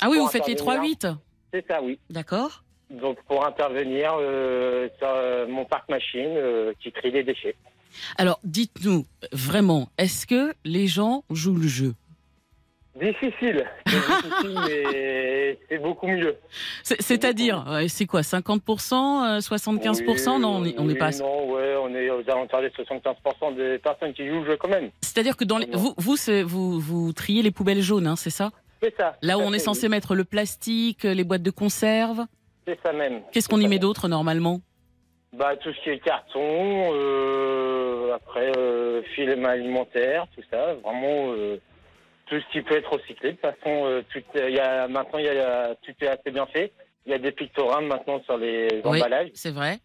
Ah 0.00 0.08
oui, 0.10 0.18
vous 0.18 0.28
faites 0.28 0.46
les 0.46 0.52
intervenir. 0.52 0.94
3-8 0.94 1.16
C'est 1.52 1.66
ça, 1.66 1.82
oui. 1.82 1.98
D'accord 2.10 2.62
Donc, 3.00 3.18
pour 3.26 3.46
intervenir 3.46 4.12
euh, 4.20 4.88
sur 4.98 5.08
euh, 5.08 5.46
mon 5.48 5.64
parc 5.64 5.88
machine 5.88 6.34
euh, 6.36 6.72
qui 6.82 6.92
trie 6.92 7.10
les 7.10 7.22
déchets. 7.24 7.56
Alors, 8.18 8.38
dites-nous, 8.44 9.06
vraiment, 9.32 9.88
est-ce 9.98 10.26
que 10.26 10.54
les 10.64 10.86
gens 10.86 11.24
jouent 11.30 11.56
le 11.56 11.68
jeu? 11.68 11.94
Difficile. 13.00 13.64
Mais 14.44 15.58
c'est 15.68 15.78
beaucoup 15.78 16.06
mieux. 16.06 16.36
C'est- 16.82 17.00
C'est-à-dire, 17.00 17.64
c'est 17.88 18.04
quoi 18.06 18.20
50% 18.20 19.24
euh, 19.24 19.40
75% 19.40 20.38
Non, 20.40 20.56
on 20.56 20.60
n'est 20.60 20.74
Oui, 20.78 20.94
pas. 20.96 21.10
Non, 21.12 21.52
ouais, 21.52 21.74
on 21.82 21.94
est 21.94 22.10
aux 22.10 22.20
alentours 22.30 22.60
des 22.60 22.68
75% 22.68 23.56
des 23.56 23.78
personnes 23.78 24.12
qui 24.12 24.26
jouent 24.28 24.40
le 24.42 24.50
jeu 24.50 24.56
quand 24.58 24.68
même. 24.68 24.90
C'est-à-dire 25.00 25.36
que 25.38 25.44
dans 25.44 25.58
les, 25.58 25.68
vous, 25.72 25.94
vous, 25.96 26.16
vous, 26.46 26.80
vous 26.80 27.12
triez 27.14 27.42
les 27.42 27.50
poubelles 27.50 27.80
jaunes, 27.82 28.06
hein, 28.06 28.16
c'est 28.16 28.30
ça? 28.30 28.50
C'est 28.82 28.94
ça. 28.96 29.16
Là 29.22 29.38
où 29.38 29.40
on 29.40 29.52
est 29.52 29.58
censé 29.58 29.86
oui. 29.86 29.90
mettre 29.90 30.14
le 30.14 30.24
plastique, 30.24 31.04
les 31.04 31.24
boîtes 31.24 31.42
de 31.42 31.50
conserve? 31.50 32.26
C'est 32.66 32.78
ça 32.82 32.92
même. 32.92 33.22
Qu'est-ce 33.32 33.48
qu'on 33.48 33.60
y 33.60 33.68
met 33.68 33.78
d'autre 33.78 34.08
normalement? 34.08 34.60
Bah, 35.32 35.56
tout 35.56 35.72
ce 35.72 35.82
qui 35.82 35.90
est 35.90 35.98
carton, 35.98 36.92
euh, 36.92 38.12
après 38.14 38.52
euh, 38.56 39.02
film 39.14 39.44
alimentaire, 39.46 40.26
tout 40.34 40.42
ça, 40.50 40.74
vraiment 40.74 41.32
euh, 41.32 41.56
tout 42.26 42.36
ce 42.38 42.52
qui 42.52 42.60
peut 42.60 42.76
être 42.76 42.92
recyclé. 42.92 43.32
De 43.32 43.36
toute 43.36 43.40
façon, 43.40 43.86
euh, 43.86 44.02
tout, 44.12 44.20
y 44.36 44.58
a, 44.58 44.88
maintenant, 44.88 45.18
y 45.18 45.28
a, 45.28 45.74
tout 45.82 45.92
est 46.02 46.06
assez 46.08 46.30
bien 46.30 46.46
fait. 46.46 46.72
Il 47.06 47.12
y 47.12 47.14
a 47.14 47.18
des 47.18 47.32
pictogrammes 47.32 47.86
maintenant 47.86 48.22
sur 48.24 48.36
les 48.36 48.68
Oui. 48.84 48.98
emballages, 49.00 49.30
C'est 49.34 49.50
vrai. 49.50 49.78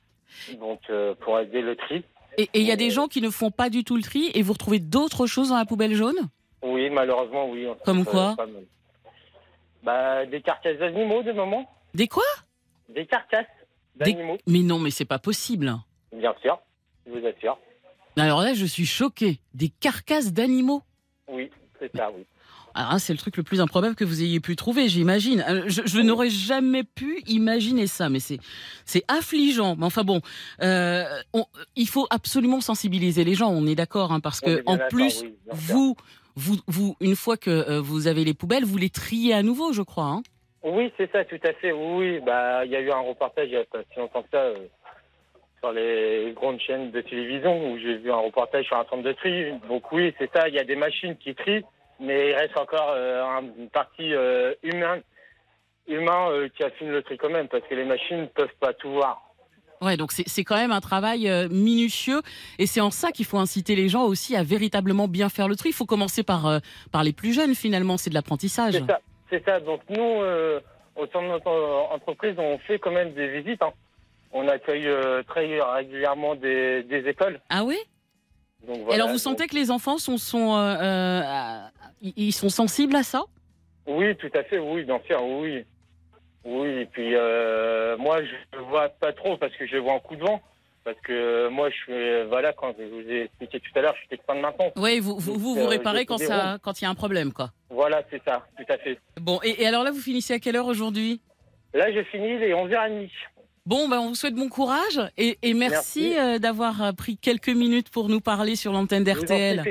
donc 0.60 0.82
pour 1.22 1.40
aider 1.40 1.62
le 1.62 1.76
tri. 1.76 2.04
Et 2.38 2.48
il 2.54 2.62
y 2.64 2.72
a 2.72 2.76
des 2.76 2.92
gens 2.92 3.08
qui 3.08 3.22
ne 3.22 3.30
font 3.32 3.50
pas 3.50 3.70
du 3.72 3.84
tout 3.84 3.96
le 3.96 4.04
tri 4.04 4.30
et 4.36 4.44
vous 4.44 4.54
retrouvez 4.54 4.80
d'autres 4.80 5.26
choses 5.26 5.50
dans 5.50 5.58
la 5.58 5.66
poubelle 5.66 5.96
jaune? 5.96 6.18
Oui, 6.62 6.90
malheureusement, 6.92 7.50
oui. 7.50 7.68
Comme 7.86 8.06
quoi? 8.06 8.36
Bah, 9.82 10.26
des 10.26 10.42
carcasses 10.42 10.78
d'animaux, 10.78 11.24
de 11.24 11.32
moment. 11.32 11.66
Des 11.94 12.08
quoi? 12.08 12.24
Des 12.90 13.06
carcasses 13.06 13.46
Des- 13.96 14.14
d'animaux, 14.14 14.38
Mais 14.48 14.60
non, 14.60 14.80
mais 14.80 14.92
c'est 14.92 15.06
pas 15.06 15.20
possible. 15.20 15.76
bien 16.14 16.34
sûr, 16.42 16.60
je 17.06 17.12
vous 17.12 17.26
assure. 17.26 17.58
Alors 18.18 18.42
là, 18.42 18.54
je 18.54 18.66
suis 18.66 18.86
choquée. 18.86 19.40
Des 19.54 19.70
carcasses 19.70 20.34
d'animaux. 20.34 20.82
Oui, 21.28 21.50
c'est 21.80 21.96
ça, 21.96 22.10
oui. 22.16 22.24
Alors 22.74 22.94
là, 22.94 23.00
c'est 23.00 23.14
le 23.14 23.18
truc 23.20 23.38
le 23.38 23.44
plus 23.44 23.60
improbable 23.60 23.96
que 23.96 24.06
vous 24.06 24.22
ayez 24.22 24.40
pu 24.40 24.56
trouver, 24.56 24.88
j'imagine. 24.88 25.44
Euh, 25.50 25.64
Je, 25.68 25.82
je 25.86 26.00
n'aurais 26.00 26.30
jamais 26.30 26.84
pu 26.84 27.22
imaginer 27.28 27.88
ça, 27.88 28.08
mais 28.10 28.20
c'est 28.20 28.40
c'est 28.86 29.04
affligeant. 29.08 29.76
Mais 29.76 29.86
enfin 29.86 30.04
bon, 30.04 30.22
euh, 30.62 31.04
on- 31.34 31.46
il 31.76 31.88
faut 31.88 32.06
absolument 32.12 32.62
sensibiliser 32.62 33.24
les 33.24 33.34
gens. 33.34 33.50
On 33.52 33.66
est 33.66 33.74
d'accord, 33.76 34.12
hein, 34.12 34.20
parce 34.20 34.42
que 34.42 34.62
en 34.68 34.78
plus, 34.90 35.22
oui, 35.24 35.34
vous, 35.52 35.96
vous, 36.36 36.58
vous, 36.68 36.96
une 37.02 37.16
fois 37.16 37.36
que 37.36 37.50
euh, 37.50 37.82
vous 37.82 38.06
avez 38.06 38.24
les 38.24 38.36
poubelles, 38.36 38.64
vous 38.66 38.78
les 38.78 38.92
triez 38.92 39.34
à 39.34 39.42
nouveau, 39.42 39.74
je 39.74 39.82
crois. 39.82 40.06
Hein. 40.06 40.22
Oui, 40.64 40.92
c'est 40.98 41.12
ça, 41.12 41.24
tout 41.26 41.40
à 41.44 41.54
fait. 41.54 41.72
Oui, 41.72 42.20
bah, 42.20 42.66
il 42.66 42.72
y 42.72 42.76
a 42.76 42.82
eu 42.82 42.92
un 42.92 43.00
reportage 43.00 43.48
il 43.48 43.54
y 43.54 43.58
a 43.58 43.64
pas 43.66 43.80
si 43.94 44.00
longtemps 44.00 44.24
que 44.24 44.30
ça 44.32 44.38
euh, 44.40 44.56
sur 45.60 45.72
les 45.72 46.34
grandes 46.36 46.60
chaînes 46.60 46.92
de 46.92 47.02
télévision 47.02 47.72
où 47.72 47.78
j'ai 47.80 47.98
vu 47.98 48.12
un 48.12 48.18
reportage 48.18 48.66
sur 48.66 48.78
un 48.78 48.86
centre 48.90 49.04
de 49.04 49.14
tri. 49.14 49.52
Donc 49.70 49.92
oui, 49.92 50.14
c'est 50.20 50.30
ça. 50.36 50.48
Il 50.48 50.56
y 50.56 50.60
a 50.60 50.64
des 50.64 50.76
machines 50.76 51.16
qui 51.18 51.34
trient, 51.36 51.64
mais 52.00 52.30
il 52.32 52.34
reste 52.36 52.58
encore 52.58 52.92
euh, 52.92 53.24
un- 53.24 53.44
une 53.58 53.70
partie 53.70 54.14
euh, 54.14 54.54
humaine, 54.64 55.02
humain 55.88 56.30
qui 56.56 56.64
affine 56.64 56.90
le 56.90 57.02
tri 57.02 57.18
quand 57.18 57.30
même, 57.30 57.48
parce 57.48 57.64
que 57.68 57.76
les 57.76 57.86
machines 57.86 58.22
ne 58.22 58.26
peuvent 58.26 58.56
pas 58.60 58.74
tout 58.74 58.92
voir. 58.92 59.24
Ouais, 59.80 59.96
donc 59.96 60.12
c'est 60.12 60.44
quand 60.44 60.56
même 60.58 60.72
un 60.72 60.82
travail 60.82 61.30
minutieux, 61.52 62.22
et 62.58 62.66
c'est 62.66 62.82
en 62.82 62.90
ça 62.90 63.12
qu'il 63.12 63.26
faut 63.26 63.38
inciter 63.38 63.76
les 63.76 63.90
gens 63.90 64.06
aussi 64.06 64.36
à 64.36 64.42
véritablement 64.42 65.08
bien 65.08 65.30
faire 65.30 65.48
le 65.48 65.56
tri. 65.56 65.70
Il 65.70 65.74
faut 65.74 65.86
commencer 65.86 66.24
par 66.24 66.62
par 66.92 67.04
les 67.04 67.14
plus 67.14 67.32
jeunes 67.32 67.54
finalement, 67.54 67.96
c'est 67.98 68.10
de 68.10 68.16
l'apprentissage. 68.16 68.74
C'est 68.74 68.88
ça, 68.88 69.00
c'est 69.30 69.44
ça. 69.46 69.60
Donc 69.60 69.82
nous, 69.90 70.22
euh, 70.22 70.60
au 70.96 71.06
sein 71.08 71.22
de 71.22 71.28
notre 71.28 71.52
entreprise, 71.92 72.36
on 72.38 72.58
fait 72.60 72.80
quand 72.80 72.92
même 72.92 73.14
des 73.14 73.28
visites. 73.42 73.62
hein. 73.62 73.72
On 74.32 74.48
accueille 74.48 74.88
euh, 74.88 75.24
très 75.24 75.60
régulièrement 75.62 76.36
des, 76.36 76.84
des 76.84 77.08
écoles. 77.08 77.40
Ah 77.50 77.64
oui? 77.64 77.78
Donc, 78.68 78.78
Et 78.78 78.82
voilà, 78.82 78.96
alors 78.96 79.10
vous 79.10 79.18
sentez 79.18 79.48
que 79.48 79.56
les 79.56 79.72
enfants 79.72 79.98
sont 79.98 80.18
sont 80.18 80.58
euh, 80.58 81.22
ils 82.02 82.34
sont 82.34 82.50
sensibles 82.50 82.96
à 82.96 83.04
ça? 83.04 83.24
Oui, 83.86 84.16
tout 84.18 84.32
à 84.34 84.44
fait, 84.44 84.60
oui, 84.60 84.84
bien 84.84 85.00
sûr, 85.08 85.24
oui. 85.24 85.64
Oui, 86.44 86.70
et 86.70 86.86
puis 86.86 87.12
moi, 88.04 88.22
je 88.24 88.58
ne 88.58 88.64
vois 88.64 88.90
pas 88.90 89.14
trop 89.14 89.38
parce 89.38 89.56
que 89.56 89.66
je 89.66 89.78
vois 89.78 89.94
en 89.94 90.00
coup 90.00 90.16
de 90.16 90.22
vent. 90.24 90.42
Parce 90.84 91.00
que 91.02 91.50
moi, 91.50 91.70
je 91.70 91.76
suis, 91.76 92.24
voilà, 92.30 92.54
quand 92.54 92.74
je 92.80 92.86
vous 92.86 93.10
ai 93.10 93.24
expliqué 93.24 93.60
tout 93.60 93.72
à 93.76 93.82
l'heure, 93.82 93.94
je 93.96 94.00
suis 94.00 94.08
technicien 94.08 94.36
de 94.36 94.40
maintenance. 94.40 94.72
Oui, 94.78 95.02
vous 95.02 95.18
vous, 95.20 95.38
vous, 95.38 95.66
réparez 95.68 96.06
quand 96.06 96.18
il 96.18 96.28
y 96.30 96.86
a 96.86 96.90
un 96.90 96.96
problème 96.96 97.34
quoi. 97.34 97.52
Voilà, 97.78 98.02
c'est 98.10 98.20
ça, 98.26 98.44
tout 98.58 98.66
à 98.74 98.78
fait. 98.80 98.98
Bon, 99.22 99.40
et, 99.44 99.62
et 99.62 99.68
alors 99.68 99.84
là 99.84 99.92
vous 99.92 100.00
finissez 100.02 100.34
à 100.34 100.40
quelle 100.40 100.56
heure 100.56 100.66
aujourd'hui? 100.66 101.22
Là, 101.76 101.92
je 101.94 102.02
finis 102.06 102.40
les 102.40 102.52
11h30. 102.52 103.08
Bon, 103.68 103.88
ben 103.88 104.00
on 104.00 104.08
vous 104.08 104.16
souhaite 104.16 104.34
bon 104.34 104.50
courage 104.50 105.00
et, 105.16 105.38
et 105.44 105.54
merci, 105.54 106.10
Merci. 106.14 106.18
euh, 106.18 106.40
d'avoir 106.40 106.82
euh, 106.82 106.92
pris 106.94 107.18
quelques 107.18 107.50
minutes 107.50 107.90
pour 107.90 108.10
nous 108.10 108.20
parler 108.22 108.56
sur 108.56 108.72
l'antenne 108.74 109.04
d'RTL. 109.04 109.64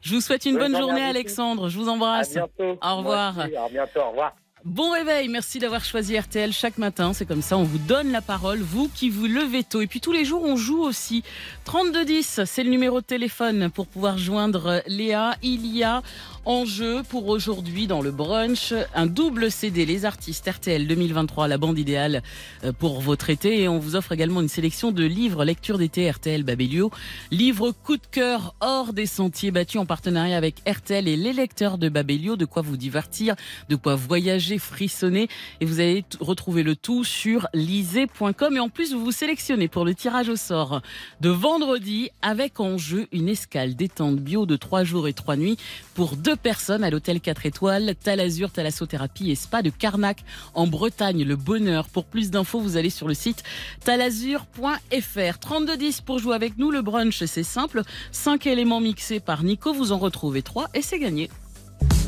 Je 0.00 0.14
vous 0.14 0.20
souhaite 0.20 0.46
une 0.46 0.56
Bonne 0.58 0.72
bonne 0.72 0.80
journée 0.80 1.02
à 1.02 1.08
Alexandre, 1.08 1.68
je 1.68 1.78
vous 1.78 1.88
À 1.88 1.92
embrasse. 1.92 2.32
bientôt. 2.34 2.76
Au 2.82 2.96
revoir. 2.96 3.38
À 3.38 3.46
bientôt, 3.70 4.00
au 4.00 4.08
revoir. 4.10 4.34
Bon 4.64 4.92
réveil, 4.92 5.28
merci 5.28 5.58
d'avoir 5.58 5.84
choisi 5.84 6.18
RTL 6.18 6.50
chaque 6.50 6.78
matin. 6.78 7.12
C'est 7.12 7.26
comme 7.26 7.42
ça, 7.42 7.58
on 7.58 7.64
vous 7.64 7.76
donne 7.76 8.10
la 8.10 8.22
parole, 8.22 8.60
vous 8.60 8.88
qui 8.88 9.10
vous 9.10 9.26
levez 9.26 9.62
tôt. 9.62 9.82
Et 9.82 9.86
puis 9.86 10.00
tous 10.00 10.12
les 10.12 10.24
jours, 10.24 10.42
on 10.42 10.56
joue 10.56 10.80
aussi. 10.82 11.22
3210, 11.66 12.44
c'est 12.46 12.64
le 12.64 12.70
numéro 12.70 13.02
de 13.02 13.04
téléphone 13.06 13.70
pour 13.70 13.86
pouvoir 13.86 14.16
joindre 14.16 14.80
Léa. 14.86 15.34
Il 15.42 15.66
y 15.66 15.84
a 15.84 16.00
en 16.46 16.64
jeu 16.66 17.02
pour 17.08 17.28
aujourd'hui 17.28 17.86
dans 17.86 18.02
le 18.02 18.10
brunch 18.10 18.74
un 18.94 19.06
double 19.06 19.50
CD, 19.50 19.86
les 19.86 20.04
artistes 20.04 20.48
RTL 20.48 20.86
2023, 20.86 21.48
la 21.48 21.58
bande 21.58 21.78
idéale 21.78 22.22
euh, 22.64 22.72
pour 22.72 23.00
votre 23.00 23.30
été. 23.30 23.62
Et 23.62 23.68
on 23.68 23.78
vous 23.78 23.96
offre 23.96 24.12
également 24.12 24.40
une 24.40 24.48
sélection 24.48 24.92
de 24.92 25.04
livres 25.04 25.44
lecture 25.44 25.78
d'été 25.78 26.10
RTL 26.10 26.42
Babelio. 26.42 26.90
Livre 27.30 27.72
coup 27.72 27.96
de 27.96 28.06
cœur 28.10 28.54
hors 28.60 28.92
des 28.92 29.06
sentiers 29.06 29.50
battus 29.50 29.80
en 29.80 29.86
partenariat 29.86 30.36
avec 30.36 30.56
RTL 30.68 31.08
et 31.08 31.16
les 31.16 31.32
lecteurs 31.32 31.78
de 31.78 31.88
Babelio. 31.88 32.36
De 32.36 32.44
quoi 32.44 32.62
vous 32.62 32.76
divertir, 32.76 33.36
de 33.70 33.76
quoi 33.76 33.94
voyager, 33.94 34.58
frissonner. 34.58 35.28
Et 35.60 35.64
vous 35.64 35.80
allez 35.80 36.04
retrouver 36.20 36.62
le 36.62 36.76
tout 36.76 37.04
sur 37.04 37.48
lisez.com. 37.54 38.56
Et 38.56 38.60
en 38.60 38.68
plus, 38.68 38.92
vous 38.92 39.04
vous 39.04 39.12
sélectionnez 39.12 39.68
pour 39.68 39.84
le 39.84 39.94
tirage 39.94 40.28
au 40.28 40.36
sort 40.36 40.82
de 41.20 41.30
vendredi 41.30 42.10
avec 42.22 42.60
en 42.60 42.76
jeu 42.76 43.06
une 43.12 43.28
escale 43.28 43.74
détente 43.76 44.16
bio 44.16 44.46
de 44.46 44.56
3 44.56 44.84
jours 44.84 45.08
et 45.08 45.12
3 45.12 45.36
nuits 45.36 45.56
pour 45.94 46.16
deux 46.16 46.33
personnes 46.36 46.84
à 46.84 46.90
l'hôtel 46.90 47.20
4 47.20 47.46
étoiles, 47.46 47.94
Talazur, 48.02 48.50
Thalassothérapie 48.50 49.30
et 49.30 49.34
Spa 49.34 49.62
de 49.62 49.70
Carnac 49.70 50.24
en 50.54 50.66
Bretagne. 50.66 51.24
Le 51.24 51.36
bonheur. 51.36 51.88
Pour 51.88 52.04
plus 52.04 52.30
d'infos, 52.30 52.60
vous 52.60 52.76
allez 52.76 52.90
sur 52.90 53.08
le 53.08 53.14
site 53.14 53.42
talazur.fr. 53.84 55.38
3210 55.40 56.00
pour 56.00 56.18
jouer 56.18 56.34
avec 56.34 56.58
nous. 56.58 56.70
Le 56.70 56.82
brunch, 56.82 57.24
c'est 57.24 57.42
simple. 57.42 57.82
5 58.12 58.46
éléments 58.46 58.80
mixés 58.80 59.20
par 59.20 59.42
Nico. 59.44 59.72
Vous 59.72 59.92
en 59.92 59.98
retrouvez 59.98 60.42
3 60.42 60.68
et 60.74 60.82
c'est 60.82 60.98
gagné. 60.98 61.30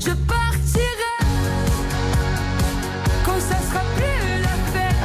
Je 0.01 0.11
partirai 0.11 1.17
quand 3.25 3.41
ça 3.41 3.59
sera 3.69 3.81
plus 3.97 4.43
la 4.43 4.57
fête. 4.73 4.97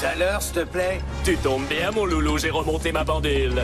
Tout 0.00 0.06
à 0.06 0.14
l'heure, 0.16 0.42
s'il 0.42 0.54
te 0.54 0.64
plaît. 0.64 1.00
Tu 1.24 1.36
tombes 1.36 1.66
bien, 1.68 1.90
mon 1.90 2.04
loulou, 2.04 2.38
j'ai 2.38 2.50
remonté 2.50 2.92
ma 2.92 3.04
pendule. 3.04 3.62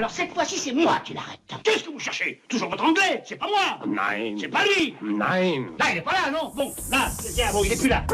Alors 0.00 0.12
cette 0.12 0.32
fois-ci, 0.32 0.56
c'est 0.56 0.72
moi 0.72 0.98
qui 1.04 1.12
l'arrête. 1.12 1.40
Qu'est-ce 1.62 1.84
que 1.84 1.90
vous 1.90 1.98
cherchez 1.98 2.40
Toujours 2.48 2.70
votre 2.70 2.82
anglais 2.82 3.22
C'est 3.26 3.36
pas 3.36 3.48
moi 3.48 3.86
Nine. 3.86 4.38
C'est 4.40 4.48
pas 4.48 4.64
lui 4.64 4.94
Nine. 5.02 5.66
Là, 5.78 5.86
il 5.92 5.98
est 5.98 6.00
pas 6.00 6.12
là, 6.12 6.30
non 6.32 6.50
Bon, 6.56 6.72
là, 6.90 7.10
tiens, 7.34 7.52
bon, 7.52 7.62
il 7.62 7.72
est 7.74 7.78
plus 7.78 7.90
là. 7.90 8.06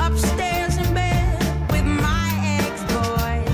Upstairs 0.00 0.78
in 0.78 0.94
bed 0.94 1.70
with 1.70 1.84
my 1.84 2.56
ex-boy. 2.58 3.44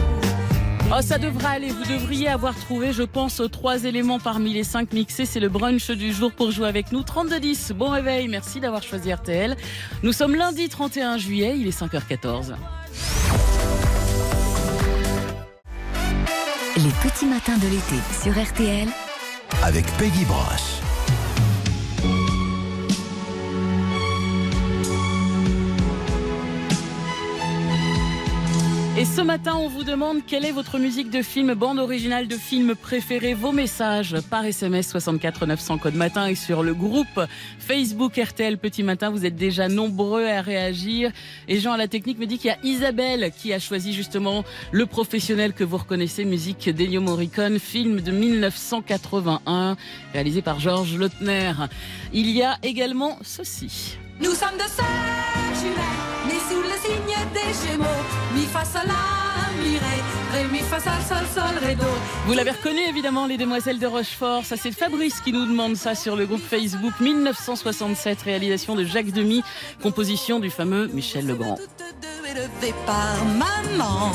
Oh, 0.96 1.02
ça 1.02 1.18
devrait 1.18 1.56
aller. 1.56 1.70
Vous 1.70 1.92
devriez 1.92 2.28
avoir 2.28 2.54
trouvé, 2.54 2.92
je 2.92 3.02
pense, 3.02 3.42
trois 3.50 3.82
éléments 3.82 4.20
parmi 4.20 4.52
les 4.52 4.62
cinq 4.62 4.92
mixés. 4.92 5.26
C'est 5.26 5.40
le 5.40 5.48
brunch 5.48 5.90
du 5.90 6.12
jour 6.12 6.30
pour 6.30 6.52
jouer 6.52 6.68
avec 6.68 6.92
nous. 6.92 7.02
3210. 7.02 7.72
Bon 7.72 7.88
réveil. 7.88 8.28
Merci 8.28 8.60
d'avoir 8.60 8.84
choisi 8.84 9.12
RTL. 9.12 9.56
Nous 10.04 10.12
sommes 10.12 10.36
lundi 10.36 10.68
31 10.68 11.18
juillet. 11.18 11.56
Il 11.58 11.66
est 11.66 11.76
5h14. 11.76 12.54
Les 16.82 17.10
petits 17.10 17.26
matins 17.26 17.58
de 17.58 17.66
l'été 17.66 17.96
sur 18.22 18.32
RTL. 18.32 18.88
Avec 19.62 19.84
Peggy 19.98 20.24
Broche. 20.24 20.79
Et 28.98 29.04
ce 29.04 29.20
matin, 29.20 29.54
on 29.56 29.68
vous 29.68 29.84
demande 29.84 30.26
quelle 30.26 30.44
est 30.44 30.50
votre 30.50 30.78
musique 30.78 31.10
de 31.10 31.22
film, 31.22 31.54
bande 31.54 31.78
originale 31.78 32.26
de 32.26 32.34
film 32.34 32.74
préférée, 32.74 33.34
vos 33.34 33.52
messages 33.52 34.16
par 34.28 34.44
SMS 34.44 34.88
64 34.88 35.46
900 35.46 35.78
code 35.78 35.94
matin 35.94 36.26
et 36.26 36.34
sur 36.34 36.64
le 36.64 36.74
groupe 36.74 37.20
Facebook 37.60 38.18
RTL 38.18 38.58
Petit 38.58 38.82
Matin. 38.82 39.10
Vous 39.10 39.24
êtes 39.24 39.36
déjà 39.36 39.68
nombreux 39.68 40.26
à 40.26 40.40
réagir. 40.40 41.12
Et 41.46 41.60
Jean 41.60 41.72
à 41.72 41.76
la 41.76 41.86
technique 41.86 42.18
me 42.18 42.26
dit 42.26 42.36
qu'il 42.36 42.48
y 42.48 42.52
a 42.52 42.58
Isabelle 42.64 43.30
qui 43.40 43.52
a 43.52 43.60
choisi 43.60 43.92
justement 43.94 44.44
le 44.72 44.86
professionnel 44.86 45.52
que 45.52 45.64
vous 45.64 45.76
reconnaissez, 45.76 46.24
musique 46.24 46.68
d'Ennio 46.68 47.00
Morricone, 47.00 47.60
film 47.60 48.00
de 48.00 48.10
1981, 48.10 49.76
réalisé 50.12 50.42
par 50.42 50.58
Georges 50.58 50.96
Lautner. 50.96 51.52
Il 52.12 52.28
y 52.28 52.42
a 52.42 52.58
également 52.64 53.18
ceci. 53.22 53.98
Nous 54.20 54.32
sommes 54.32 54.58
de 54.58 54.68
sœurs 54.68 56.09
nées 56.30 56.40
sous 56.48 56.62
le 56.62 56.76
signe 56.84 57.18
des 57.34 57.52
Gémeaux. 57.60 58.02
Mi 58.34 58.44
fa 58.46 58.64
sol 58.64 58.86
la 58.86 59.62
mi 59.62 59.78
ré 60.32 60.44
mi 60.50 60.58
fa 60.60 60.78
sol 60.80 60.92
sol 61.08 61.26
sol 61.34 61.58
ré 61.66 61.74
do. 61.74 61.84
Vous 62.26 62.32
l'avez 62.34 62.50
reconnu 62.50 62.80
évidemment, 62.88 63.26
les 63.26 63.36
demoiselles 63.36 63.78
de 63.78 63.86
Rochefort. 63.86 64.44
Ça, 64.44 64.56
c'est 64.56 64.72
Fabrice 64.72 65.20
qui 65.20 65.32
nous 65.32 65.46
demande 65.46 65.76
ça 65.76 65.94
sur 65.94 66.16
le 66.16 66.26
groupe 66.26 66.42
Facebook 66.42 66.92
1967, 67.00 68.22
réalisation 68.22 68.74
de 68.74 68.84
Jacques 68.84 69.10
Demy, 69.12 69.42
composition 69.82 70.40
du 70.40 70.50
fameux 70.50 70.88
Michel 70.88 71.26
Legrand. 71.26 71.56
Élevé 72.30 72.72
par 72.86 73.16
maman, 73.24 74.12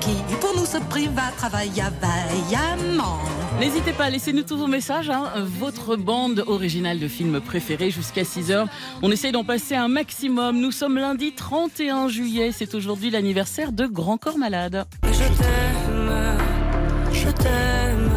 qui 0.00 0.10
pour 0.38 0.54
nous 0.54 0.66
se 0.66 0.76
priva 0.90 1.22
travailla 1.38 1.90
vaillamment. 1.98 3.18
N'hésitez 3.58 3.92
pas, 3.92 4.10
laissez-nous 4.10 4.42
tous 4.42 4.58
vos 4.58 4.66
messages. 4.66 5.08
hein. 5.08 5.32
Votre 5.58 5.96
bande 5.96 6.44
originale 6.46 6.98
de 6.98 7.08
film 7.08 7.40
préférée 7.40 7.90
jusqu'à 7.90 8.22
6h. 8.22 8.66
On 9.00 9.10
essaye 9.10 9.32
d'en 9.32 9.44
passer 9.44 9.74
un 9.76 9.88
maximum. 9.88 10.60
Nous 10.60 10.72
sommes 10.72 10.98
lundi 10.98 11.32
31 11.32 12.08
juillet. 12.08 12.52
C'est 12.52 12.74
aujourd'hui 12.74 13.08
l'anniversaire 13.08 13.72
de 13.72 13.86
Grand 13.86 14.18
Corps 14.18 14.36
Malade. 14.36 14.84
Je 15.04 15.37
je 17.18 17.30
t'aime. 17.30 18.10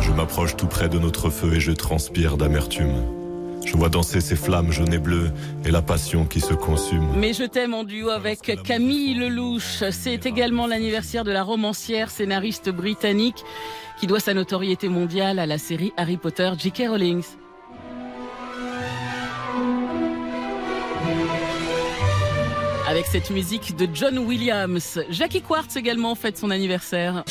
Je 0.00 0.10
m'approche 0.12 0.56
tout 0.56 0.66
près 0.66 0.88
de 0.88 0.98
notre 0.98 1.30
feu 1.30 1.54
et 1.54 1.60
je 1.60 1.72
transpire 1.72 2.36
d'amertume. 2.36 2.94
Je 3.64 3.76
vois 3.76 3.88
danser 3.88 4.20
ces 4.20 4.36
flammes 4.36 4.70
jaunes 4.70 4.94
et 4.94 4.98
bleues 4.98 5.30
et 5.64 5.70
la 5.70 5.82
passion 5.82 6.24
qui 6.24 6.40
se 6.40 6.54
consume. 6.54 7.08
Mais 7.16 7.32
je 7.32 7.42
t'aime 7.42 7.74
en 7.74 7.82
duo 7.82 8.10
avec 8.10 8.62
Camille 8.62 9.14
Lelouch. 9.14 9.82
C'est 9.90 10.24
également 10.24 10.68
l'anniversaire 10.68 11.24
de 11.24 11.32
la 11.32 11.42
romancière 11.42 12.10
scénariste 12.10 12.70
britannique 12.70 13.44
qui 13.98 14.06
doit 14.06 14.20
sa 14.20 14.34
notoriété 14.34 14.88
mondiale 14.88 15.40
à 15.40 15.46
la 15.46 15.58
série 15.58 15.92
Harry 15.96 16.16
Potter 16.16 16.52
J.K. 16.56 16.84
Rowling. 16.88 17.22
Avec 22.88 23.06
cette 23.06 23.30
musique 23.30 23.76
de 23.76 23.88
John 23.92 24.18
Williams. 24.18 25.00
Jackie 25.10 25.42
Quartz 25.42 25.76
également 25.76 26.14
fête 26.14 26.38
son 26.38 26.50
anniversaire. 26.50 27.24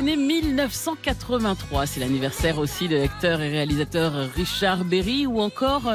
L'année 0.00 0.16
1983. 0.16 1.84
C'est 1.84 2.00
l'anniversaire 2.00 2.58
aussi 2.58 2.88
de 2.88 2.96
l'acteur 2.96 3.42
et 3.42 3.50
réalisateur 3.50 4.14
Richard 4.34 4.86
Berry 4.86 5.26
ou 5.26 5.42
encore 5.42 5.94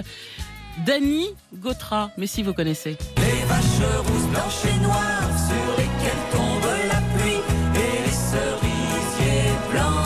Danny 0.86 1.30
Gautra. 1.56 2.12
Mais 2.16 2.28
si 2.28 2.44
vous 2.44 2.54
connaissez. 2.54 2.98
Les 3.18 3.46
vaches 3.48 4.06
rousses, 4.06 4.28
blanches 4.28 4.66
et 4.66 4.80
noires 4.84 5.32
sur 5.48 5.72
lesquelles 5.78 6.26
tombe 6.32 6.70
la 6.88 7.02
pluie 7.18 7.42
et 7.74 8.06
les 8.06 8.12
cerisiers 8.12 9.72
blancs, 9.72 10.06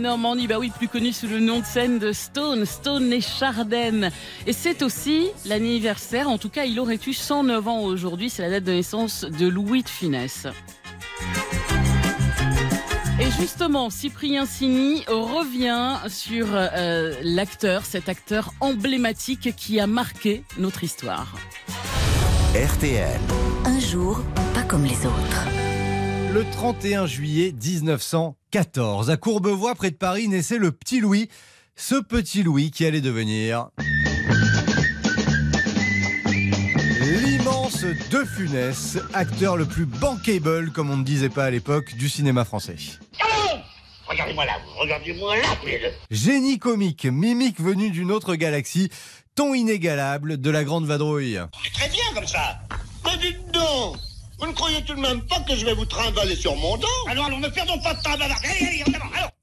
Normandie, 0.00 0.46
bah 0.46 0.58
oui, 0.58 0.70
plus 0.70 0.88
connu 0.88 1.12
sous 1.12 1.26
le 1.26 1.40
nom 1.40 1.60
de 1.60 1.64
scène 1.64 1.98
de 1.98 2.12
Stone, 2.12 2.64
Stone 2.66 3.12
et 3.12 3.20
Chardenne. 3.20 4.10
Et 4.46 4.52
c'est 4.52 4.82
aussi 4.82 5.28
l'anniversaire, 5.46 6.28
en 6.28 6.38
tout 6.38 6.50
cas, 6.50 6.64
il 6.64 6.78
aurait 6.78 7.00
eu 7.06 7.12
109 7.12 7.68
ans 7.68 7.80
aujourd'hui, 7.80 8.28
c'est 8.28 8.42
la 8.42 8.50
date 8.50 8.64
de 8.64 8.72
naissance 8.72 9.24
de 9.24 9.46
Louis 9.46 9.82
de 9.82 9.88
Funès. 9.88 10.46
Et 13.20 13.30
justement, 13.30 13.90
Cyprien 13.90 14.44
Sini 14.44 15.04
revient 15.06 15.98
sur 16.08 16.48
euh, 16.50 17.14
l'acteur, 17.22 17.84
cet 17.84 18.08
acteur 18.08 18.52
emblématique 18.58 19.54
qui 19.54 19.78
a 19.78 19.86
marqué 19.86 20.42
notre 20.58 20.82
histoire. 20.82 21.36
RTL. 22.54 23.20
Un 23.66 23.78
jour, 23.78 24.20
pas 24.52 24.62
comme 24.62 24.82
les 24.84 25.06
autres. 25.06 25.46
Le 26.32 26.44
31 26.54 27.06
juillet 27.06 27.52
1914, 27.52 29.10
à 29.10 29.16
Courbevoie, 29.16 29.76
près 29.76 29.92
de 29.92 29.96
Paris, 29.96 30.26
naissait 30.26 30.58
le 30.58 30.72
petit 30.72 30.98
Louis. 30.98 31.28
Ce 31.76 31.94
petit 31.94 32.42
Louis 32.42 32.72
qui 32.72 32.84
allait 32.84 33.00
devenir 33.00 33.68
De 37.84 38.24
Funès, 38.24 38.96
acteur 39.12 39.58
le 39.58 39.66
plus 39.66 39.84
bankable, 39.84 40.70
comme 40.70 40.88
on 40.88 40.96
ne 40.96 41.04
disait 41.04 41.28
pas 41.28 41.44
à 41.44 41.50
l'époque, 41.50 41.94
du 41.96 42.08
cinéma 42.08 42.46
français. 42.46 42.76
Regardez-moi 44.08 44.46
là, 44.46 44.52
regardez-moi 44.78 45.36
là, 45.36 45.42
tous 45.60 45.66
les 45.66 45.80
deux. 45.80 45.92
Génie 46.10 46.58
comique, 46.58 47.04
mimique 47.04 47.60
venu 47.60 47.90
d'une 47.90 48.10
autre 48.10 48.36
galaxie, 48.36 48.88
ton 49.34 49.52
inégalable 49.52 50.40
de 50.40 50.50
la 50.50 50.64
grande 50.64 50.86
vadrouille. 50.86 51.38
Très 51.74 51.90
bien 51.90 52.04
comme 52.14 52.26
ça. 52.26 52.58
Mais 53.04 53.18
dites 53.18 53.52
donc, 53.52 53.98
vous 54.38 54.46
ne 54.46 54.52
croyez 54.52 54.82
tout 54.84 54.94
de 54.94 55.00
même 55.00 55.20
pas 55.20 55.40
que 55.40 55.54
je 55.54 55.66
vais 55.66 55.74
vous 55.74 55.84
trimballer 55.84 56.36
sur 56.36 56.56
mon 56.56 56.78
dos 56.78 56.86
Alors, 57.10 57.26
alors, 57.26 57.38
ne 57.38 57.48
perdons 57.48 57.78
pas 57.80 57.92
de 57.92 58.02
temps, 58.02 58.14
alors. 58.14 58.40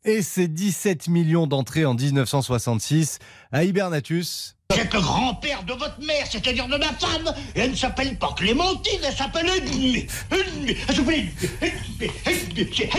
Et 0.04 0.24
ses 0.24 0.48
17 0.48 1.10
millions 1.10 1.46
d'entrées 1.46 1.86
en 1.86 1.94
1966 1.94 3.20
à 3.52 3.64
Hibernatus. 3.66 4.56
Êtes 4.80 4.94
le 4.94 5.02
grand-père 5.02 5.64
de 5.64 5.74
votre 5.74 6.00
mère, 6.00 6.26
c'est-à-dire 6.30 6.68
de 6.68 6.78
ma 6.78 6.88
femme. 6.88 7.34
Et 7.56 7.62
elle 7.62 7.72
ne 7.72 7.76
s'appelle 7.76 8.18
pas 8.18 8.34
Clémentine, 8.38 9.00
elle 9.06 9.14
s'appelle. 9.14 9.48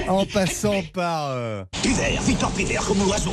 En 0.09 0.27
passant 0.27 0.83
par 0.93 1.31
euh, 1.31 1.65
Pivert, 1.83 2.23
Victor 2.23 2.51
Pivert, 2.53 2.85
comme 2.85 2.99
l'oiseau. 2.99 3.33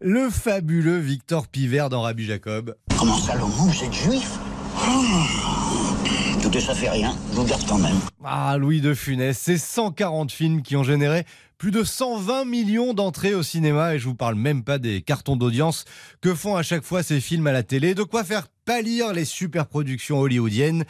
le 0.00 0.30
fabuleux 0.30 0.98
Victor 0.98 1.46
Pivert 1.48 1.88
dans 1.88 2.02
Rabbi 2.02 2.26
Jacob. 2.26 2.74
Comment 2.98 3.18
ça, 3.18 3.34
l'homme, 3.34 3.50
vous 3.50 3.84
êtes 3.84 3.92
juif? 3.92 4.38
Ça 6.50 6.74
fait 6.74 6.88
rien, 6.88 7.14
vous 7.32 7.44
garde 7.44 7.62
quand 7.68 7.76
même. 7.76 7.98
Ah, 8.24 8.56
Louis 8.58 8.80
de 8.80 8.94
Funès, 8.94 9.38
c'est 9.38 9.58
140 9.58 10.32
films 10.32 10.62
qui 10.62 10.76
ont 10.76 10.82
généré 10.82 11.26
plus 11.58 11.70
de 11.70 11.84
120 11.84 12.46
millions 12.46 12.94
d'entrées 12.94 13.34
au 13.34 13.42
cinéma 13.42 13.94
et 13.94 13.98
je 13.98 14.06
vous 14.06 14.14
parle 14.14 14.34
même 14.34 14.64
pas 14.64 14.78
des 14.78 15.02
cartons 15.02 15.36
d'audience 15.36 15.84
que 16.22 16.34
font 16.34 16.56
à 16.56 16.62
chaque 16.62 16.84
fois 16.84 17.02
ces 17.02 17.20
films 17.20 17.46
à 17.48 17.52
la 17.52 17.62
télé, 17.62 17.94
de 17.94 18.02
quoi 18.02 18.24
faire 18.24 18.48
pâlir 18.64 19.12
les 19.12 19.26
superproductions 19.26 20.20
hollywoodiennes. 20.20 20.84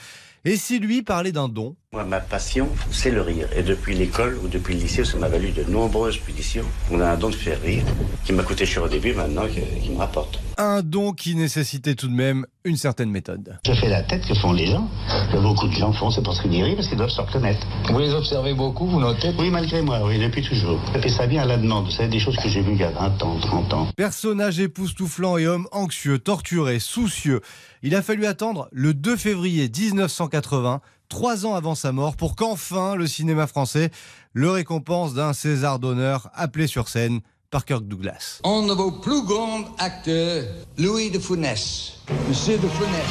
Et 0.45 0.57
si 0.57 0.79
lui 0.79 1.03
parlait 1.03 1.33
d'un 1.33 1.49
don, 1.49 1.75
Moi, 1.95 2.05
ma 2.05 2.21
passion, 2.21 2.69
c'est 2.91 3.11
le 3.11 3.23
rire. 3.23 3.49
Et 3.57 3.63
depuis 3.63 3.95
l'école 3.95 4.37
ou 4.45 4.49
depuis 4.49 4.75
le 4.75 4.81
lycée, 4.81 5.07
ça 5.07 5.17
m'a 5.17 5.27
valu 5.29 5.53
de 5.53 5.63
nombreuses 5.65 6.19
punitions. 6.19 6.67
On 6.91 7.01
a 7.01 7.07
un 7.13 7.17
don 7.17 7.31
de 7.31 7.35
faire 7.35 7.59
rire, 7.63 7.83
qui 8.27 8.35
m'a 8.35 8.43
coûté 8.43 8.67
cher 8.67 8.83
au 8.83 8.89
début, 8.89 9.15
maintenant, 9.15 9.47
qui, 9.49 9.63
qui 9.81 9.91
me 9.93 9.97
rapporte. 9.97 10.39
un 10.59 10.83
don 10.83 11.13
qui 11.15 11.35
nécessitait 11.35 11.95
tout 11.95 12.09
de 12.09 12.13
même 12.13 12.45
une 12.65 12.77
certaine 12.77 13.11
méthode. 13.11 13.59
Je 13.67 13.73
fais 13.73 13.89
la 13.89 14.03
tête 14.03 14.23
que 14.29 14.35
font 14.35 14.53
les 14.53 14.67
gens, 14.67 14.87
que 15.33 15.39
beaucoup 15.39 15.67
de 15.67 15.73
gens 15.73 15.95
font, 15.95 16.11
c'est 16.11 16.23
parce 16.23 16.43
qu'ils 16.43 16.63
rient, 16.63 16.75
parce 16.77 16.89
qu'ils 16.89 16.99
doivent 16.99 17.09
se 17.09 17.23
reconnaître. 17.23 17.67
Vous 17.91 17.99
les 17.99 18.13
observez 18.13 18.53
beaucoup, 18.53 18.87
vous 18.87 19.01
notez 19.01 19.33
Oui, 19.39 19.51
malgré 19.51 19.81
moi, 19.81 20.01
oui, 20.05 20.19
depuis 20.19 20.47
toujours. 20.47 20.79
Je 20.95 21.01
fais 21.01 21.09
ça 21.09 21.27
bien 21.27 21.41
à 21.45 21.47
la 21.47 21.57
demande, 21.57 21.87
vous 21.87 21.91
savez, 21.93 22.11
des 22.11 22.21
choses 22.21 22.37
que 22.37 22.51
j'ai 22.51 22.61
vues 22.61 22.73
il 22.73 22.81
y 22.81 22.85
a 22.85 22.91
20 22.91 23.23
ans, 23.23 23.39
30 23.41 23.73
ans. 23.73 23.89
Personnage 23.97 24.61
époustouflant 24.61 25.39
et 25.39 25.47
homme 25.47 25.67
anxieux, 25.73 26.19
torturé, 26.19 26.81
soucieux. 26.81 27.41
Il 27.83 27.95
a 27.95 28.03
fallu 28.03 28.27
attendre 28.27 28.69
le 28.73 28.93
2 28.93 29.17
février 29.17 29.71
1980, 29.75 30.83
trois 31.09 31.47
ans 31.47 31.55
avant 31.55 31.75
sa 31.75 31.93
mort, 31.93 32.17
pour 32.17 32.37
qu'enfin 32.37 32.95
le 32.95 33.07
cinéma 33.07 33.47
français 33.47 33.91
le 34.33 34.51
récompense 34.51 35.15
d'un 35.15 35.33
César 35.33 35.79
d'honneur 35.79 36.31
appelé 36.35 36.67
sur 36.67 36.89
scène 36.89 37.21
par 37.51 37.65
Kirk 37.65 37.85
Douglas. 37.85 38.41
Un 38.45 38.67
de 38.67 38.73
vos 38.73 38.93
plus 38.93 39.25
grands 39.25 39.65
acteurs, 39.79 40.45
Louis 40.77 41.11
de 41.11 41.19
Funès. 41.19 41.95
Monsieur 42.29 42.59
de 42.59 42.69
Funès. 42.69 43.07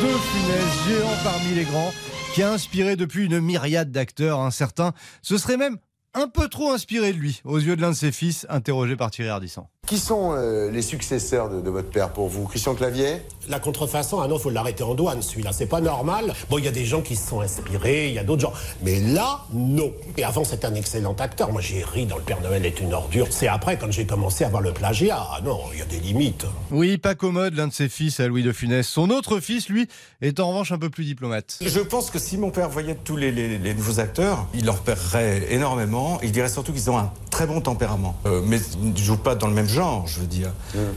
De 0.00 0.06
Funès, 0.06 0.86
géant 0.86 1.24
parmi 1.24 1.54
les 1.54 1.64
grands, 1.64 1.92
qui 2.34 2.42
a 2.42 2.52
inspiré 2.52 2.94
depuis 2.94 3.26
une 3.26 3.40
myriade 3.40 3.90
d'acteurs. 3.90 4.40
Un 4.40 4.52
certain, 4.52 4.92
ce 5.22 5.38
serait 5.38 5.56
même 5.56 5.76
un 6.14 6.28
peu 6.28 6.48
trop 6.48 6.70
inspiré 6.70 7.12
de 7.12 7.18
lui, 7.18 7.40
aux 7.44 7.58
yeux 7.58 7.76
de 7.76 7.82
l'un 7.82 7.90
de 7.90 7.96
ses 7.96 8.12
fils, 8.12 8.46
interrogé 8.48 8.96
par 8.96 9.10
Thierry 9.10 9.30
Ardisson. 9.30 9.66
Qui 9.88 9.98
sont 9.98 10.34
euh, 10.36 10.70
les 10.70 10.82
successeurs 10.82 11.48
de, 11.48 11.62
de 11.62 11.70
votre 11.70 11.88
père 11.88 12.10
pour 12.10 12.28
vous? 12.28 12.44
Christian 12.46 12.74
Clavier? 12.74 13.22
La 13.48 13.58
contrefaçon, 13.58 14.20
ah 14.20 14.28
non, 14.28 14.38
faut 14.38 14.50
l'arrêter 14.50 14.82
en 14.82 14.94
douane, 14.94 15.22
celui-là. 15.22 15.52
C'est 15.54 15.64
pas 15.64 15.80
normal. 15.80 16.34
Bon, 16.50 16.58
il 16.58 16.66
y 16.66 16.68
a 16.68 16.72
des 16.72 16.84
gens 16.84 17.00
qui 17.00 17.16
se 17.16 17.26
sont 17.26 17.40
inspirés, 17.40 18.08
il 18.08 18.12
y 18.12 18.18
a 18.18 18.24
d'autres 18.24 18.42
gens. 18.42 18.52
Mais 18.82 19.00
là, 19.00 19.40
non. 19.54 19.90
Et 20.18 20.24
avant, 20.24 20.44
c'était 20.44 20.66
un 20.66 20.74
excellent 20.74 21.14
acteur. 21.18 21.50
Moi, 21.52 21.62
j'ai 21.62 21.82
ri 21.82 22.04
dans 22.04 22.16
Le 22.18 22.22
Père 22.22 22.42
Noël 22.42 22.66
est 22.66 22.80
une 22.80 22.92
ordure. 22.92 23.28
C'est 23.30 23.48
après, 23.48 23.78
quand 23.78 23.90
j'ai 23.90 24.04
commencé 24.04 24.44
à 24.44 24.50
voir 24.50 24.60
le 24.60 24.72
plagiat. 24.72 25.16
Ah 25.18 25.40
non, 25.42 25.58
il 25.72 25.78
y 25.78 25.82
a 25.82 25.86
des 25.86 26.00
limites. 26.00 26.44
Oui, 26.70 26.98
pas 26.98 27.14
commode, 27.14 27.54
l'un 27.54 27.68
de 27.68 27.72
ses 27.72 27.88
fils 27.88 28.20
à 28.20 28.28
Louis 28.28 28.42
de 28.42 28.52
Funès. 28.52 28.86
Son 28.86 29.08
autre 29.08 29.40
fils, 29.40 29.70
lui, 29.70 29.88
est 30.20 30.38
en 30.38 30.48
revanche 30.50 30.70
un 30.70 30.78
peu 30.78 30.90
plus 30.90 31.04
diplomate. 31.04 31.56
Je 31.62 31.80
pense 31.80 32.10
que 32.10 32.18
si 32.18 32.36
mon 32.36 32.50
père 32.50 32.68
voyait 32.68 32.96
tous 33.02 33.16
les, 33.16 33.32
les- 33.32 33.56
les 33.56 33.72
nouveaux 33.72 34.00
acteurs, 34.00 34.46
il 34.52 34.66
leur 34.66 34.80
repérerait 34.80 35.46
énormément. 35.50 36.18
Il 36.22 36.32
dirait 36.32 36.50
surtout 36.50 36.74
qu'ils 36.74 36.90
ont 36.90 36.98
un 36.98 37.10
très 37.38 37.46
bon 37.46 37.60
tempérament. 37.60 38.18
Euh, 38.26 38.42
mais 38.44 38.58
ils 38.82 38.90
ne 38.90 38.96
jouent 38.96 39.16
pas 39.16 39.36
dans 39.36 39.46
le 39.46 39.54
même 39.54 39.68
genre, 39.68 40.08
je 40.08 40.18
veux 40.18 40.26
dire. 40.26 40.50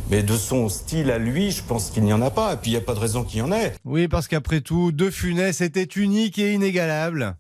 Mais 0.10 0.24
de 0.24 0.36
son 0.36 0.70
style 0.70 1.12
à 1.12 1.20
lui, 1.20 1.52
je 1.52 1.62
pense 1.62 1.92
qu'il 1.92 2.02
n'y 2.04 2.14
en 2.14 2.22
a 2.24 2.32
pas. 2.32 2.54
Et 2.54 2.58
puis 2.58 2.72
il 2.72 2.74
n'y 2.74 2.80
a 2.80 2.84
pas 2.84 2.96
de 2.96 3.00
raison 3.00 3.24
qu'il 3.24 3.38
y 3.38 3.42
en 3.44 3.52
ait. 3.52 3.76
Oui, 3.86 4.08
parce 4.08 4.28
qu'après 4.28 4.62
tout, 4.62 4.92
De 4.92 5.12
Funès 5.12 5.62
était 5.62 5.84
unique 5.84 6.40
et 6.40 6.54
inégalable. 6.54 7.36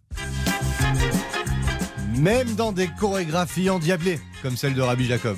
Même 2.15 2.53
dans 2.53 2.73
des 2.73 2.89
chorégraphies 2.89 3.71
endiablées, 3.71 4.19
comme 4.43 4.55
celle 4.55 4.75
de 4.75 4.83
Rabbi 4.83 5.05
Jacob. 5.05 5.37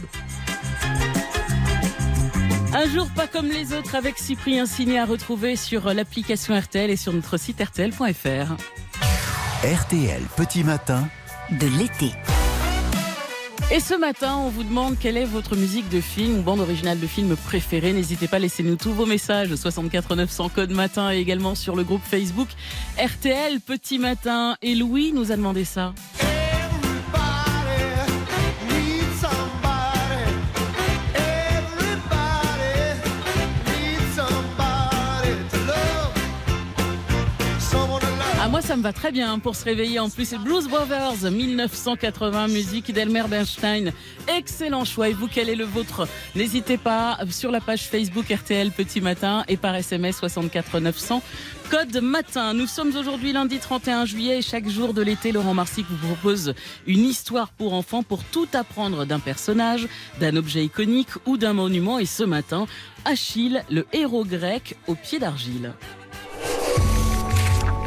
Un 2.74 2.90
jour 2.90 3.08
pas 3.16 3.28
comme 3.28 3.48
les 3.48 3.72
autres 3.72 3.96
avec 3.96 4.18
Cyprien 4.18 4.66
Signé 4.66 5.00
à 5.00 5.06
retrouver 5.06 5.56
sur 5.56 5.94
l'application 5.94 6.60
RTL 6.60 6.90
et 6.90 6.98
sur 6.98 7.14
notre 7.14 7.38
site 7.38 7.64
rtl.fr. 7.64 8.58
RTL 9.64 10.22
Petit 10.36 10.66
Matin. 10.66 11.08
De 11.50 11.68
l'été. 11.78 12.12
Et 13.72 13.80
ce 13.80 13.96
matin, 13.96 14.38
on 14.38 14.50
vous 14.50 14.64
demande 14.64 14.98
quelle 15.00 15.18
est 15.18 15.26
votre 15.26 15.56
musique 15.56 15.90
de 15.90 16.00
film 16.00 16.40
ou 16.40 16.42
bande 16.42 16.60
originale 16.60 17.00
de 17.00 17.08
film 17.08 17.36
préférée. 17.36 17.92
N'hésitez 17.94 18.28
pas, 18.28 18.38
laissez-nous 18.38 18.76
tous 18.76 18.92
vos 18.92 19.06
messages 19.06 19.56
64 19.56 20.16
900 20.16 20.50
code 20.50 20.72
matin 20.72 21.12
et 21.12 21.18
également 21.18 21.56
sur 21.56 21.76
le 21.76 21.84
groupe 21.84 22.04
Facebook 22.04 22.50
RTL 22.98 23.60
Petit 23.62 23.98
Matin. 23.98 24.58
Et 24.62 24.76
Louis 24.76 25.12
nous 25.12 25.32
a 25.32 25.36
demandé 25.36 25.64
ça. 25.64 25.94
Ça 38.74 38.78
me 38.78 38.82
va 38.82 38.92
très 38.92 39.12
bien 39.12 39.38
pour 39.38 39.56
se 39.56 39.66
réveiller. 39.66 40.00
En 40.00 40.10
plus 40.10 40.30
c'est 40.30 40.40
Blues 40.40 40.68
Brothers 40.68 41.30
1980 41.30 42.48
musique 42.48 42.92
d'Elmer 42.92 43.26
Bernstein. 43.30 43.92
Excellent 44.28 44.84
choix. 44.84 45.10
Et 45.10 45.14
vous 45.14 45.28
quel 45.28 45.48
est 45.48 45.56
le 45.56 45.64
vôtre? 45.64 46.08
N'hésitez 46.34 46.78
pas 46.78 47.20
sur 47.30 47.52
la 47.52 47.62
page 47.62 47.84
Facebook 47.84 48.34
RTL 48.34 48.72
Petit 48.72 49.00
Matin 49.00 49.44
et 49.48 49.58
par 49.58 49.76
SMS 49.76 50.18
64 50.18 50.80
900 50.80 51.22
code 51.70 52.02
matin. 52.02 52.56
Nous 52.56 52.66
sommes 52.66 52.96
aujourd'hui 52.96 53.32
lundi 53.32 53.60
31 53.60 54.06
juillet 54.06 54.40
et 54.40 54.42
chaque 54.42 54.68
jour 54.68 54.96
de 54.96 55.04
l'été 55.04 55.32
Laurent 55.32 55.54
Marsic 55.54 55.86
vous 55.88 56.08
propose 56.08 56.56
une 56.88 57.06
histoire 57.06 57.50
pour 57.50 57.76
enfants 57.76 58.02
pour 58.02 58.24
tout 58.24 58.48
apprendre 58.54 59.06
d'un 59.06 59.20
personnage 59.20 59.88
d'un 60.20 60.36
objet 60.36 60.66
iconique 60.66 61.10
ou 61.28 61.38
d'un 61.38 61.54
monument. 61.54 62.00
Et 62.00 62.08
ce 62.08 62.24
matin 62.24 62.66
Achille 63.06 63.64
le 63.70 63.86
héros 63.94 64.26
grec 64.26 64.78
au 64.88 64.96
pied 64.96 65.20
d'argile 65.20 65.74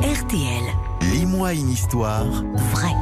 RTL. 0.02 0.62
Lis-moi 1.12 1.54
une 1.54 1.70
histoire. 1.70 2.26
Vrai. 2.26 2.92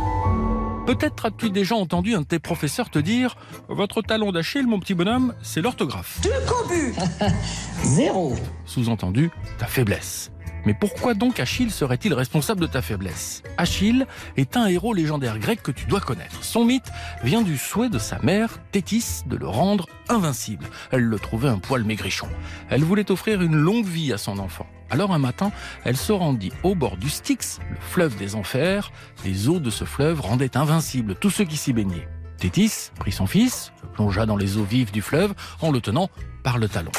Peut-être 0.87 1.27
as-tu 1.27 1.51
déjà 1.51 1.75
entendu 1.75 2.15
un 2.15 2.21
de 2.21 2.27
tes 2.27 2.39
professeurs 2.39 2.89
te 2.89 3.01
dire 3.01 3.37
Votre 3.69 4.01
talon 4.01 4.31
d'Achille, 4.31 4.69
mon 4.69 4.79
petit 4.79 4.95
bonhomme, 4.95 5.35
c'est 5.43 5.61
l'orthographe. 5.61 6.21
Deux 6.23 6.31
cobus 6.47 6.95
Zéro 7.83 8.37
Sous-entendu, 8.65 9.33
ta 9.59 9.67
faiblesse. 9.67 10.31
Mais 10.67 10.73
pourquoi 10.73 11.15
donc 11.15 11.41
Achille 11.41 11.73
serait-il 11.73 12.15
responsable 12.15 12.61
de 12.61 12.67
ta 12.67 12.81
faiblesse? 12.81 13.43
Achille 13.59 14.07
est 14.37 14.57
un 14.57 14.67
héros 14.67 14.95
légendaire 14.95 15.41
grec 15.41 15.63
que 15.65 15.73
tu 15.73 15.87
dois 15.87 16.01
connaître. 16.01 16.45
Son 16.45 16.65
mythe 16.65 16.93
vient 17.25 17.43
du 17.43 17.59
souhait 17.59 17.91
de 17.91 17.99
sa 17.99 18.21
mère, 18.21 18.61
Thétis, 18.71 19.23
de 19.27 19.37
le 19.37 19.49
rendre 19.49 19.87
invincible. 20.09 20.67
Elle 20.93 21.03
le 21.03 21.19
trouvait 21.19 21.49
un 21.49 21.59
poil 21.59 21.83
maigrichon. 21.83 22.29
Elle 22.71 22.85
voulait 22.85 23.11
offrir 23.11 23.43
une 23.43 23.57
longue 23.57 23.87
vie 23.87 24.13
à 24.13 24.19
son 24.19 24.39
enfant. 24.39 24.67
Alors 24.91 25.13
un 25.13 25.19
matin, 25.19 25.51
elle 25.85 25.97
se 25.97 26.13
rendit 26.13 26.53
au 26.63 26.75
bord 26.75 26.97
du 26.97 27.09
Styx, 27.09 27.59
le 27.71 27.77
fleuve 27.81 28.17
des 28.17 28.35
enfers. 28.35 28.93
Les 29.25 29.49
eaux 29.49 29.61
de 29.61 29.71
ce 29.71 29.85
fleuve 29.85 30.21
rendaient 30.21 30.57
invincibles 30.57 31.15
tous 31.15 31.31
ceux 31.31 31.45
qui 31.45 31.57
s'y 31.57 31.73
baignaient. 31.73 32.09
Thétis 32.39 32.91
prit 32.99 33.13
son 33.13 33.27
fils, 33.27 33.73
le 33.83 33.89
plongea 33.89 34.27
dans 34.27 34.37
les 34.37 34.57
eaux 34.57 34.65
vives 34.65 34.93
du 34.93 35.03
fleuve 35.03 35.35
en 35.63 35.71
le 35.71 35.81
tenant 35.81 36.11
par 36.43 36.59
le 36.59 36.69
talon. 36.69 36.93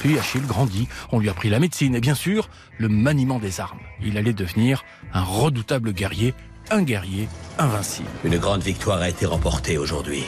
Puis 0.00 0.18
Achille 0.18 0.46
grandit, 0.46 0.88
on 1.12 1.18
lui 1.18 1.28
apprit 1.28 1.50
la 1.50 1.60
médecine 1.60 1.94
et 1.94 2.00
bien 2.00 2.14
sûr 2.14 2.48
le 2.78 2.88
maniement 2.88 3.38
des 3.38 3.60
armes. 3.60 3.78
Il 4.02 4.16
allait 4.16 4.32
devenir 4.32 4.82
un 5.12 5.22
redoutable 5.22 5.92
guerrier, 5.92 6.34
un 6.70 6.82
guerrier 6.82 7.28
invincible. 7.58 8.08
Une 8.24 8.38
grande 8.38 8.62
victoire 8.62 9.00
a 9.00 9.08
été 9.08 9.26
remportée 9.26 9.76
aujourd'hui. 9.76 10.24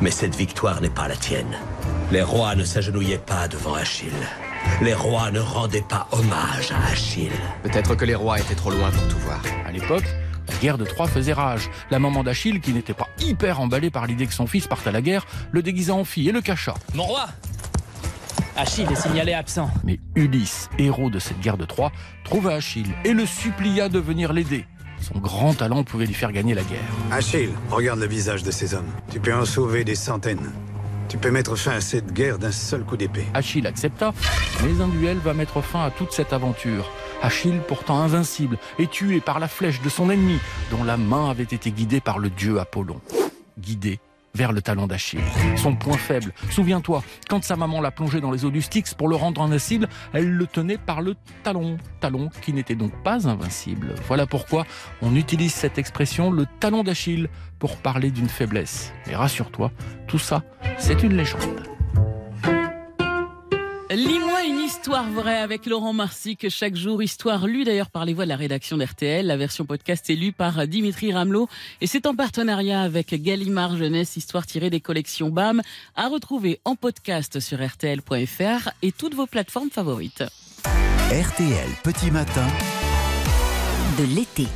Mais 0.00 0.10
cette 0.10 0.36
victoire 0.36 0.80
n'est 0.80 0.90
pas 0.90 1.08
la 1.08 1.16
tienne. 1.16 1.58
Les 2.12 2.22
rois 2.22 2.54
ne 2.54 2.64
s'agenouillaient 2.64 3.18
pas 3.18 3.48
devant 3.48 3.74
Achille. 3.74 4.12
Les 4.82 4.94
rois 4.94 5.30
ne 5.30 5.40
rendaient 5.40 5.84
pas 5.88 6.06
hommage 6.12 6.70
à 6.72 6.92
Achille. 6.92 7.30
Peut-être 7.62 7.94
que 7.94 8.04
les 8.04 8.14
rois 8.14 8.38
étaient 8.38 8.54
trop 8.54 8.70
loin 8.70 8.90
pour 8.90 9.08
tout 9.08 9.18
voir. 9.18 9.40
À 9.66 9.72
l'époque, 9.72 10.04
la 10.48 10.54
guerre 10.56 10.78
de 10.78 10.84
Troie 10.84 11.08
faisait 11.08 11.32
rage. 11.32 11.70
La 11.90 11.98
maman 11.98 12.22
d'Achille, 12.22 12.60
qui 12.60 12.72
n'était 12.72 12.94
pas 12.94 13.08
hyper 13.18 13.60
emballée 13.60 13.90
par 13.90 14.06
l'idée 14.06 14.26
que 14.26 14.34
son 14.34 14.46
fils 14.46 14.66
parte 14.66 14.86
à 14.86 14.92
la 14.92 15.02
guerre, 15.02 15.26
le 15.50 15.62
déguisa 15.62 15.94
en 15.94 16.04
fille 16.04 16.28
et 16.28 16.32
le 16.32 16.40
cacha. 16.40 16.74
Mon 16.94 17.04
roi 17.04 17.26
Achille 18.56 18.86
est 18.90 18.96
signalé 18.96 19.34
absent. 19.34 19.70
Mais 19.84 19.98
Ulysse, 20.14 20.70
héros 20.78 21.10
de 21.10 21.18
cette 21.18 21.40
guerre 21.40 21.58
de 21.58 21.64
Troie, 21.66 21.92
trouva 22.24 22.54
Achille 22.54 22.94
et 23.04 23.12
le 23.12 23.26
supplia 23.26 23.88
de 23.88 23.98
venir 23.98 24.32
l'aider. 24.32 24.66
Son 25.00 25.18
grand 25.18 25.52
talent 25.52 25.84
pouvait 25.84 26.06
lui 26.06 26.14
faire 26.14 26.32
gagner 26.32 26.54
la 26.54 26.62
guerre. 26.62 26.80
Achille, 27.12 27.50
regarde 27.70 28.00
le 28.00 28.06
visage 28.06 28.42
de 28.42 28.50
ces 28.50 28.74
hommes. 28.74 28.90
Tu 29.12 29.20
peux 29.20 29.34
en 29.34 29.44
sauver 29.44 29.84
des 29.84 29.94
centaines. 29.94 30.52
Tu 31.08 31.18
peux 31.18 31.30
mettre 31.30 31.56
fin 31.56 31.72
à 31.72 31.80
cette 31.80 32.12
guerre 32.12 32.38
d'un 32.38 32.52
seul 32.52 32.84
coup 32.84 32.96
d'épée. 32.96 33.26
Achille 33.34 33.66
accepta, 33.66 34.12
mais 34.62 34.80
un 34.82 34.88
duel 34.88 35.18
va 35.18 35.34
mettre 35.34 35.60
fin 35.60 35.84
à 35.84 35.90
toute 35.90 36.12
cette 36.12 36.32
aventure. 36.32 36.90
Achille, 37.22 37.60
pourtant 37.66 38.00
invincible, 38.00 38.58
est 38.78 38.90
tué 38.90 39.20
par 39.20 39.38
la 39.38 39.48
flèche 39.48 39.80
de 39.82 39.88
son 39.88 40.10
ennemi, 40.10 40.38
dont 40.70 40.84
la 40.84 40.96
main 40.96 41.30
avait 41.30 41.44
été 41.44 41.70
guidée 41.70 42.00
par 42.00 42.18
le 42.18 42.30
dieu 42.30 42.58
Apollon. 42.58 43.00
Guidé 43.58 44.00
vers 44.36 44.52
le 44.52 44.62
talon 44.62 44.86
d'Achille. 44.86 45.24
Son 45.56 45.74
point 45.74 45.96
faible. 45.96 46.32
Souviens-toi, 46.50 47.02
quand 47.28 47.42
sa 47.42 47.56
maman 47.56 47.80
l'a 47.80 47.90
plongé 47.90 48.20
dans 48.20 48.30
les 48.30 48.44
eaux 48.44 48.50
du 48.50 48.62
Styx 48.62 48.94
pour 48.94 49.08
le 49.08 49.16
rendre 49.16 49.40
invincible, 49.42 49.88
elle 50.12 50.30
le 50.30 50.46
tenait 50.46 50.78
par 50.78 51.00
le 51.00 51.16
talon. 51.42 51.78
Talon 52.00 52.28
qui 52.42 52.52
n'était 52.52 52.74
donc 52.74 52.92
pas 53.02 53.26
invincible. 53.28 53.94
Voilà 54.06 54.26
pourquoi 54.26 54.66
on 55.02 55.16
utilise 55.16 55.54
cette 55.54 55.78
expression, 55.78 56.30
le 56.30 56.46
talon 56.60 56.84
d'Achille, 56.84 57.28
pour 57.58 57.78
parler 57.78 58.10
d'une 58.10 58.28
faiblesse. 58.28 58.92
Et 59.10 59.16
rassure-toi, 59.16 59.72
tout 60.06 60.18
ça, 60.18 60.44
c'est 60.78 61.02
une 61.02 61.16
légende. 61.16 61.65
Histoire 64.96 65.12
vraie 65.12 65.40
avec 65.40 65.66
Laurent 65.66 65.92
Marsic 65.92 66.48
chaque 66.48 66.74
jour. 66.74 67.02
Histoire 67.02 67.46
lue 67.46 67.64
d'ailleurs 67.64 67.90
par 67.90 68.06
les 68.06 68.14
voix 68.14 68.24
de 68.24 68.30
la 68.30 68.36
rédaction 68.36 68.78
d'RTL. 68.78 69.26
La 69.26 69.36
version 69.36 69.66
podcast 69.66 70.08
est 70.08 70.14
lue 70.14 70.32
par 70.32 70.66
Dimitri 70.66 71.12
Ramelot. 71.12 71.50
Et 71.82 71.86
c'est 71.86 72.06
en 72.06 72.14
partenariat 72.14 72.80
avec 72.80 73.12
Gallimard 73.22 73.76
Jeunesse, 73.76 74.16
histoire 74.16 74.46
tirée 74.46 74.70
des 74.70 74.80
collections 74.80 75.28
BAM, 75.28 75.60
à 75.96 76.08
retrouver 76.08 76.60
en 76.64 76.76
podcast 76.76 77.40
sur 77.40 77.62
RTL.fr 77.62 78.70
et 78.80 78.90
toutes 78.90 79.14
vos 79.14 79.26
plateformes 79.26 79.68
favorites. 79.68 80.24
RTL 81.10 81.68
Petit 81.84 82.10
Matin. 82.10 82.46
De 83.98 84.04
l'été. 84.14 84.46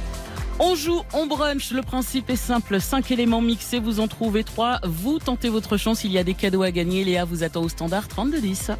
On 0.58 0.74
joue, 0.74 1.02
on 1.12 1.26
brunch. 1.26 1.70
Le 1.70 1.82
principe 1.82 2.30
est 2.30 2.36
simple. 2.36 2.80
Cinq 2.80 3.10
éléments 3.10 3.42
mixés, 3.42 3.78
vous 3.78 4.00
en 4.00 4.08
trouvez 4.08 4.44
trois. 4.44 4.80
Vous 4.84 5.18
tentez 5.18 5.50
votre 5.50 5.76
chance. 5.76 6.02
Il 6.04 6.12
y 6.12 6.18
a 6.18 6.24
des 6.24 6.34
cadeaux 6.34 6.62
à 6.62 6.70
gagner. 6.70 7.04
Léa 7.04 7.26
vous 7.26 7.42
attend 7.42 7.62
au 7.62 7.68
standard 7.68 8.08
3210. 8.08 8.70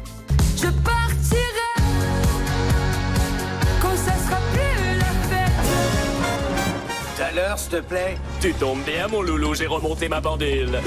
Je 0.57 0.67
à 7.31 7.33
l'heure, 7.33 7.57
s'il 7.57 7.71
te 7.71 7.79
plaît? 7.81 8.17
Tu 8.39 8.53
tombes 8.53 8.83
bien, 8.83 9.07
mon 9.07 9.21
loulou, 9.21 9.55
j'ai 9.55 9.67
remonté 9.67 10.09
ma 10.09 10.21
pendule. 10.21 10.69
I 10.75 10.81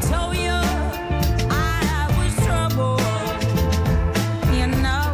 told 0.00 0.36
you 0.36 0.54
I 1.50 2.06
was 2.16 2.34
trouble. 2.46 3.02
You 4.52 4.66
know 4.66 5.12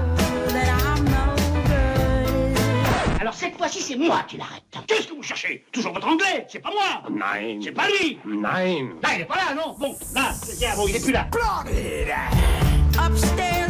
that 0.49 0.69
I'm 0.69 1.05
no 1.05 1.35
good. 1.67 3.21
Alors 3.21 3.35
cette 3.35 3.57
fois-ci, 3.57 3.81
c'est 3.81 3.97
moi 3.97 4.23
qui 4.29 4.37
l'arrête. 4.37 4.63
Qu'est-ce 4.87 5.09
que 5.09 5.15
vous 5.15 5.23
cherchez? 5.23 5.65
Toujours 5.73 5.95
votre 5.95 6.09
anglais? 6.09 6.47
C'est 6.51 6.61
pas 6.61 6.71
moi 6.71 7.03
Nine. 7.11 7.63
C'est 7.63 7.73
pas 7.73 7.87
lui 7.89 8.19
Nine. 8.27 8.95
Là, 9.03 9.09
il 9.15 9.23
est 9.23 9.25
pas 9.25 9.37
là, 9.37 9.55
non? 9.55 9.75
Bon, 9.79 9.97
là, 10.15 10.33
c'est 10.35 10.77
bon, 10.77 10.87
il 10.87 10.97
est 10.97 11.03
plus 11.03 11.13
là. 11.13 11.27
Upstairs 13.05 13.62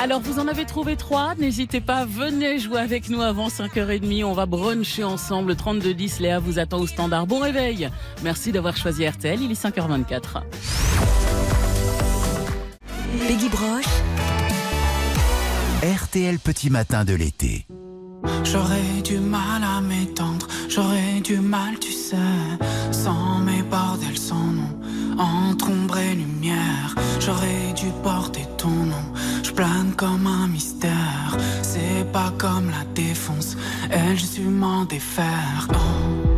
Alors, 0.00 0.20
vous 0.20 0.38
en 0.38 0.46
avez 0.46 0.64
trouvé 0.64 0.94
trois. 0.96 1.34
N'hésitez 1.34 1.80
pas, 1.80 2.04
venez 2.04 2.60
jouer 2.60 2.78
avec 2.78 3.08
nous 3.08 3.20
avant 3.20 3.48
5h30. 3.48 4.24
On 4.24 4.32
va 4.32 4.46
bruncher 4.46 5.02
ensemble. 5.02 5.56
3210, 5.56 6.20
Léa 6.20 6.38
vous 6.38 6.60
attend 6.60 6.78
au 6.78 6.86
standard. 6.86 7.26
Bon 7.26 7.40
réveil. 7.40 7.90
Merci 8.22 8.52
d'avoir 8.52 8.76
choisi 8.76 9.06
RTL. 9.06 9.42
Il 9.42 9.50
est 9.50 9.60
5h24. 9.60 10.42
Peggy 13.26 13.48
Broche, 13.48 13.84
RTL 15.82 16.38
Petit 16.38 16.70
Matin 16.70 17.04
de 17.04 17.14
l'été. 17.14 17.66
J'aurais 18.44 19.02
du 19.04 19.18
mal 19.18 19.62
à 19.62 19.80
m'étendre, 19.80 20.46
j'aurais 20.68 21.20
du 21.22 21.38
mal, 21.38 21.78
tu 21.78 21.92
sais, 21.92 22.16
sans 22.92 23.38
mes 23.40 23.62
bordels, 23.62 24.18
sans 24.18 24.34
nom, 24.36 24.78
entre 25.18 25.70
ombre 25.70 25.98
et 25.98 26.14
lumière. 26.14 26.94
J'aurais 27.20 27.72
dû 27.76 27.86
porter 28.02 28.46
ton 28.56 28.87
plane 29.58 29.92
comme 29.96 30.28
un 30.28 30.46
mystère. 30.46 31.36
C'est 31.62 32.06
pas 32.12 32.32
comme 32.38 32.70
la 32.70 32.84
défonce, 32.94 33.56
elle, 33.90 34.16
je 34.16 34.24
suis 34.24 34.44
m'en 34.44 34.84
défaire. 34.84 35.66
Oh. 35.74 36.37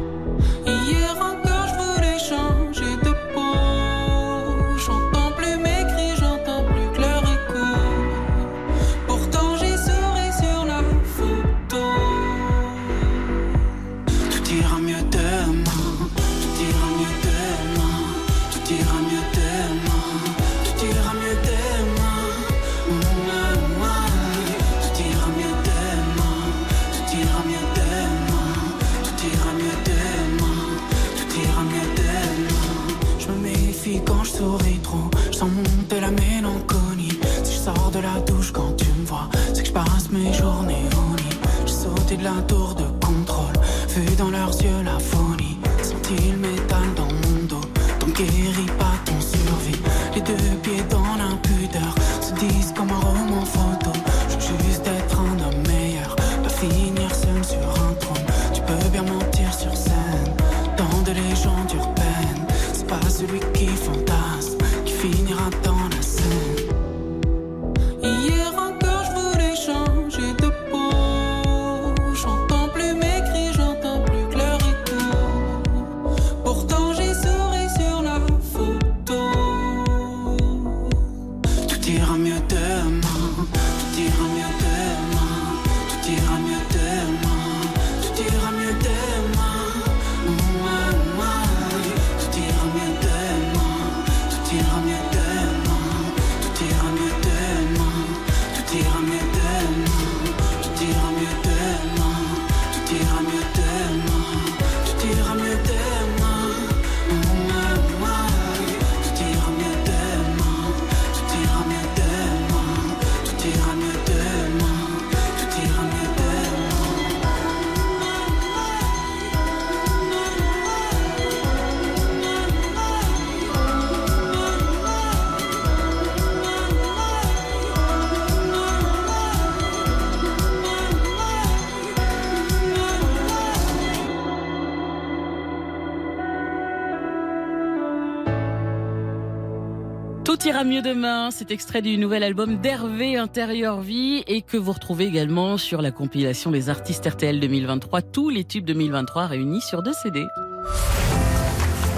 Ira 140.61 140.65
mieux 140.69 140.83
demain. 140.83 141.31
C'est 141.31 141.51
extrait 141.51 141.81
du 141.81 141.97
nouvel 141.97 142.23
album 142.23 142.59
d'Hervé 142.59 143.17
Intérieur 143.17 143.81
Vie 143.81 144.23
et 144.27 144.43
que 144.43 144.59
vous 144.59 144.73
retrouvez 144.73 145.07
également 145.07 145.57
sur 145.57 145.81
la 145.81 145.91
compilation 145.91 146.51
Les 146.51 146.69
artistes 146.69 147.07
RTL 147.07 147.41
2023. 147.41 148.03
Tous 148.03 148.29
les 148.29 148.45
tubes 148.45 148.67
2023 148.67 149.27
réunis 149.27 149.63
sur 149.63 149.83
deux 149.83 149.95
CD. 149.95 150.27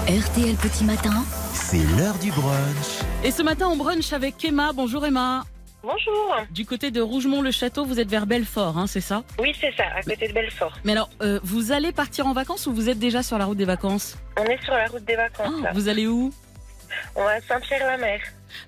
RTL 0.07 0.55
Petit 0.55 0.85
Matin, 0.85 1.25
C'est 1.53 1.83
l'heure 1.97 2.17
du 2.19 2.31
brunch. 2.31 3.01
Et 3.25 3.31
ce 3.31 3.41
matin, 3.41 3.67
on 3.69 3.75
brunch 3.75 4.13
avec 4.13 4.43
Emma. 4.45 4.71
Bonjour 4.73 5.05
Emma. 5.05 5.43
Bonjour. 5.81 6.37
Du 6.51 6.65
côté 6.65 6.89
de 6.91 7.01
Rougemont-le-Château, 7.01 7.83
vous 7.83 7.99
êtes 7.99 8.09
vers 8.09 8.25
Belfort, 8.25 8.77
hein, 8.77 8.87
c'est 8.87 9.01
ça? 9.01 9.23
Oui, 9.39 9.53
c'est 9.59 9.73
ça, 9.75 9.83
à 9.93 10.01
côté 10.03 10.29
de 10.29 10.33
Belfort. 10.33 10.71
Mais 10.85 10.93
alors, 10.93 11.09
euh, 11.21 11.41
vous 11.43 11.73
allez 11.73 11.91
partir 11.91 12.27
en 12.27 12.31
vacances 12.33 12.67
ou 12.67 12.73
vous 12.73 12.87
êtes 12.87 12.99
déjà 12.99 13.23
sur 13.23 13.37
la 13.37 13.43
route 13.45 13.57
des 13.57 13.65
vacances? 13.65 14.15
On 14.37 14.45
est 14.45 14.63
sur 14.63 14.73
la 14.73 14.85
route 14.87 15.03
des 15.03 15.17
vacances. 15.17 15.51
Ah, 15.65 15.71
Vous 15.73 15.89
allez 15.89 16.07
où? 16.07 16.31
On 17.15 17.23
va 17.25 17.31
à 17.31 17.41
Saint-Pierre-la-Mer. 17.41 18.19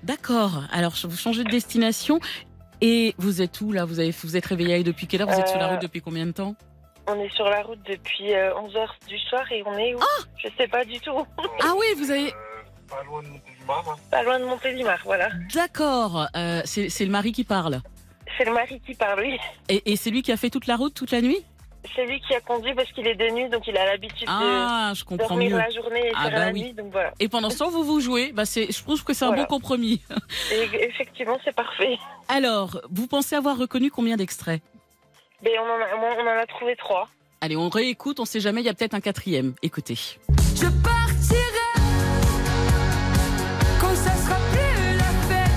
D'accord. 0.02 0.62
Alors, 0.72 0.94
vous 1.04 1.16
changez 1.16 1.44
de 1.44 1.50
destination. 1.50 2.20
Et 2.82 3.14
vous 3.18 3.40
êtes 3.40 3.60
où 3.62 3.72
là? 3.72 3.84
Vous, 3.86 4.00
avez, 4.00 4.10
vous 4.10 4.36
êtes 4.36 4.46
réveillé 4.46 4.82
depuis 4.84 5.06
quelle 5.06 5.22
heure? 5.22 5.28
Vous 5.28 5.40
êtes 5.40 5.48
sur 5.48 5.58
la 5.58 5.66
Euh, 5.68 5.70
route 5.72 5.82
depuis 5.82 6.02
combien 6.02 6.26
de 6.26 6.32
temps? 6.32 6.54
On 7.06 7.18
est 7.20 7.32
sur 7.34 7.44
la 7.48 7.62
route 7.62 7.78
depuis 7.88 8.32
11h 8.32 8.88
du 9.08 9.18
soir 9.18 9.50
et 9.50 9.62
on 9.64 9.78
est 9.78 9.94
où? 9.94 10.00
Je 10.36 10.48
sais 10.58 10.68
pas 10.68 10.84
du 10.84 10.98
tout. 11.00 11.26
Ah 11.62 11.72
oui, 11.78 11.86
vous 11.96 12.10
avez. 12.10 12.32
Pas 12.88 13.02
loin 13.04 13.22
de 13.22 13.28
Montélimar. 13.28 13.96
Pas 14.10 14.22
loin 14.22 14.38
de 14.40 14.44
Montélimar, 14.44 14.98
voilà. 15.04 15.28
D'accord. 15.54 16.26
Euh, 16.36 16.60
c'est 16.64 16.88
c'est 16.90 17.04
le 17.04 17.10
mari 17.10 17.32
qui 17.32 17.44
parle. 17.44 17.80
C'est 18.36 18.44
le 18.44 18.52
mari 18.52 18.80
qui 18.84 18.94
parle, 18.94 19.20
oui. 19.20 19.38
Et, 19.68 19.92
et 19.92 19.96
c'est 19.96 20.10
lui 20.10 20.22
qui 20.22 20.30
a 20.32 20.36
fait 20.36 20.50
toute 20.50 20.66
la 20.66 20.76
route 20.76 20.92
toute 20.94 21.10
la 21.12 21.20
nuit? 21.22 21.42
C'est 21.94 22.04
lui 22.06 22.20
qui 22.20 22.34
a 22.34 22.40
conduit 22.40 22.74
parce 22.74 22.90
qu'il 22.92 23.06
est 23.06 23.14
de 23.14 23.28
nuit, 23.30 23.48
donc 23.48 23.66
il 23.66 23.76
a 23.76 23.84
l'habitude 23.86 24.26
Ah, 24.28 24.90
de 24.92 24.96
je 24.98 25.04
comprends 25.04 25.28
dormir 25.28 25.50
mieux. 25.52 25.56
la 25.58 25.70
journée 25.70 26.06
et 26.08 26.12
Ah, 26.14 26.22
faire 26.22 26.30
bah 26.32 26.46
la 26.46 26.52
oui. 26.52 26.62
nuit, 26.62 26.72
donc 26.74 26.92
voilà. 26.92 27.12
Et 27.20 27.28
pendant 27.28 27.50
ce 27.50 27.58
temps, 27.58 27.70
vous 27.70 27.84
vous 27.84 28.00
jouez. 28.00 28.32
Bah, 28.32 28.44
c'est, 28.44 28.70
je 28.72 28.82
trouve 28.82 29.02
que 29.04 29.14
c'est 29.14 29.24
un 29.24 29.28
Voilà. 29.28 29.42
bon 29.44 29.48
compromis. 29.48 30.02
Et 30.52 30.84
effectivement, 30.84 31.38
c'est 31.44 31.54
parfait. 31.54 31.98
Alors, 32.28 32.80
vous 32.90 33.06
pensez 33.06 33.36
avoir 33.36 33.56
reconnu 33.56 33.90
combien 33.90 34.16
d'extraits? 34.16 34.60
Mais 35.42 35.52
on 35.58 35.62
en, 35.62 35.80
a, 35.80 36.16
on 36.16 36.26
en 36.26 36.42
a 36.42 36.46
trouvé 36.46 36.74
trois. 36.76 37.08
Allez, 37.40 37.56
on 37.56 37.68
réécoute, 37.68 38.18
on 38.20 38.24
sait 38.24 38.40
jamais, 38.40 38.62
il 38.62 38.64
y 38.64 38.70
a 38.70 38.74
peut-être 38.74 38.94
un 38.94 39.00
quatrième. 39.00 39.54
Écoutez. 39.62 39.94
Je 40.54 40.66
partirai 40.82 41.46
quand 43.80 43.94
ça 43.94 44.14
sera 44.16 44.36
plus 44.52 44.96
la 44.96 45.12
fête. 45.28 45.50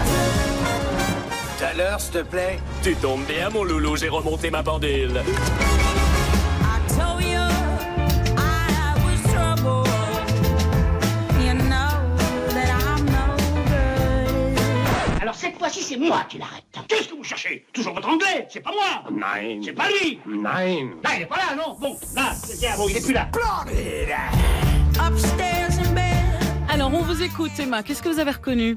Tout 1.57 1.63
à 1.65 1.73
l'heure, 1.73 1.99
s'il 2.01 2.13
te 2.13 2.21
plaît. 2.23 2.59
Tu 2.83 2.95
tombes 2.95 3.25
bien, 3.25 3.49
mon 3.49 3.63
loulou, 3.63 3.95
j'ai 3.95 4.09
remonté 4.09 4.51
ma 4.51 4.61
pendule. 4.63 5.21
Fois-ci, 15.59 15.83
c'est 15.83 15.97
moi 15.97 16.25
qui 16.27 16.37
l'arrête. 16.37 16.63
Qu'est-ce 16.87 17.09
que 17.09 17.15
vous 17.15 17.23
cherchez? 17.23 17.65
Toujours 17.73 17.93
votre 17.93 18.09
anglais? 18.09 18.47
C'est 18.49 18.61
pas 18.61 18.71
moi 18.71 19.03
Nein. 19.11 19.61
C'est 19.63 19.73
pas 19.73 19.87
lui 19.89 20.19
Nein. 20.25 20.91
Là, 21.03 21.09
il 21.17 21.21
est 21.23 21.25
pas 21.25 21.37
là, 21.37 21.55
non? 21.55 21.77
Bon, 21.79 21.97
là, 22.15 22.33
tiens, 22.59 22.75
bon, 22.77 22.87
il 22.89 22.97
est 22.97 23.03
plus 23.03 23.13
là. 23.13 23.27
Upstairs 25.05 25.79
in 25.79 25.93
bed. 25.93 26.71
Alors, 26.71 26.93
on 26.93 27.01
vous 27.01 27.21
écoute, 27.21 27.51
Emma. 27.59 27.83
Qu'est-ce 27.83 28.01
que 28.01 28.09
vous 28.09 28.19
avez 28.19 28.31
reconnu? 28.31 28.75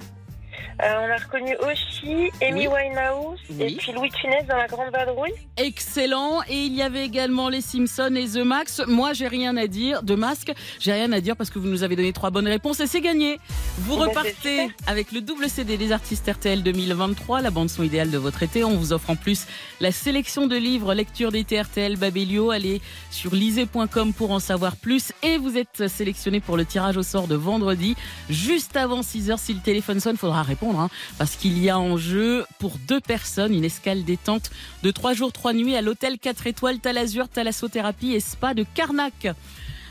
On 0.80 1.10
a 1.10 1.16
reconnu 1.16 1.56
aussi 1.56 2.30
Amy 2.42 2.66
Winehouse 2.66 3.40
et 3.60 3.76
puis 3.76 3.92
Louis 3.92 4.10
Funès 4.20 4.46
dans 4.46 4.56
La 4.56 4.66
Grande 4.66 4.90
Vadrouille. 4.92 5.32
Excellent. 5.56 6.40
Et 6.48 6.64
il 6.64 6.74
y 6.74 6.82
avait 6.82 7.04
également 7.04 7.48
les 7.48 7.60
Simpsons 7.60 8.14
et 8.16 8.26
The 8.26 8.44
Max. 8.44 8.82
Moi, 8.86 9.12
j'ai 9.12 9.28
rien 9.28 9.56
à 9.56 9.66
dire. 9.66 10.02
De 10.02 10.14
masque, 10.14 10.52
j'ai 10.80 10.92
rien 10.92 11.12
à 11.12 11.20
dire 11.20 11.36
parce 11.36 11.50
que 11.50 11.58
vous 11.58 11.68
nous 11.68 11.82
avez 11.82 11.96
donné 11.96 12.12
trois 12.12 12.30
bonnes 12.30 12.48
réponses 12.48 12.80
et 12.80 12.86
c'est 12.86 13.00
gagné. 13.00 13.38
Vous 13.78 13.94
Eh 13.94 13.98
ben, 13.98 14.08
repartez 14.08 14.70
avec 14.86 15.12
le 15.12 15.20
double 15.20 15.48
CD 15.48 15.76
des 15.76 15.92
artistes 15.92 16.28
RTL 16.28 16.62
2023, 16.62 17.42
la 17.42 17.50
bande 17.50 17.68
son 17.70 17.82
idéale 17.82 18.10
de 18.10 18.18
votre 18.18 18.42
été. 18.42 18.64
On 18.64 18.76
vous 18.76 18.92
offre 18.92 19.10
en 19.10 19.16
plus 19.16 19.46
la 19.80 19.92
sélection 19.92 20.46
de 20.46 20.56
livres 20.56 20.94
lecture 20.94 21.32
d'été 21.32 21.60
RTL 21.60 21.96
Babelio. 21.96 22.50
Allez 22.50 22.80
sur 23.10 23.34
lisez.com 23.34 24.12
pour 24.12 24.30
en 24.30 24.40
savoir 24.40 24.76
plus. 24.76 25.12
Et 25.22 25.38
vous 25.38 25.56
êtes 25.56 25.88
sélectionné 25.88 26.40
pour 26.40 26.56
le 26.56 26.64
tirage 26.64 26.96
au 26.96 27.02
sort 27.02 27.28
de 27.28 27.36
vendredi, 27.36 27.96
juste 28.30 28.76
avant 28.76 29.00
6h. 29.00 29.38
Si 29.38 29.54
le 29.54 29.60
téléphone 29.60 30.00
sonne, 30.00 30.16
faudra 30.16 30.42
répondre 30.52 30.78
hein, 30.80 30.90
parce 31.18 31.36
qu'il 31.36 31.58
y 31.58 31.70
a 31.70 31.78
en 31.78 31.96
jeu 31.96 32.44
pour 32.58 32.76
deux 32.86 33.00
personnes 33.00 33.54
une 33.54 33.64
escale 33.64 34.04
détente 34.04 34.50
de 34.82 34.90
3 34.90 35.14
jours, 35.14 35.32
3 35.32 35.54
nuits 35.54 35.76
à 35.76 35.80
l'hôtel 35.80 36.18
4 36.18 36.46
étoiles 36.46 36.78
Talazur, 36.78 37.28
Thalassothérapie 37.28 38.12
et 38.12 38.20
Spa 38.20 38.54
de 38.54 38.64
Carnac. 38.74 39.28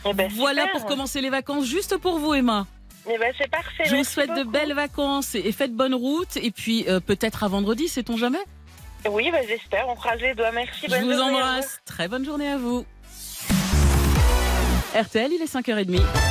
voilà 0.04 0.64
super. 0.64 0.72
pour 0.74 0.86
commencer 0.86 1.22
les 1.22 1.30
vacances, 1.30 1.66
juste 1.66 1.98
pour 1.98 2.20
vous, 2.20 2.34
Emma. 2.34 2.68
Eh 3.10 3.18
ben, 3.18 3.34
c'est 3.38 3.50
parfait. 3.50 3.86
Je 3.86 3.96
vous 3.96 4.04
souhaite 4.04 4.36
de 4.36 4.44
belles 4.44 4.74
vacances 4.74 5.34
et 5.34 5.52
faites 5.52 5.74
bonne 5.74 5.96
route. 5.96 6.38
Et 6.38 6.52
puis 6.52 6.86
euh, 6.88 7.00
peut-être 7.00 7.44
à 7.44 7.48
vendredi, 7.48 7.88
sait-on 7.88 8.18
jamais? 8.18 8.44
Oui, 9.10 9.32
bah, 9.32 9.40
j'espère. 9.48 9.90
On 9.90 9.96
croise 9.96 10.20
les 10.22 10.36
doigts. 10.36 10.52
Merci. 10.52 10.86
Je 10.86 10.90
bonne 10.90 11.06
vous 11.06 11.14
journée 11.14 11.40
à 11.40 11.46
embrasse. 11.46 11.82
Très 11.86 12.08
bonne 12.08 12.26
journée 12.26 12.50
à 12.50 12.58
vous. 12.58 12.86
RTL, 14.94 15.32
il 15.32 15.42
est 15.42 15.52
5h30. 15.52 16.31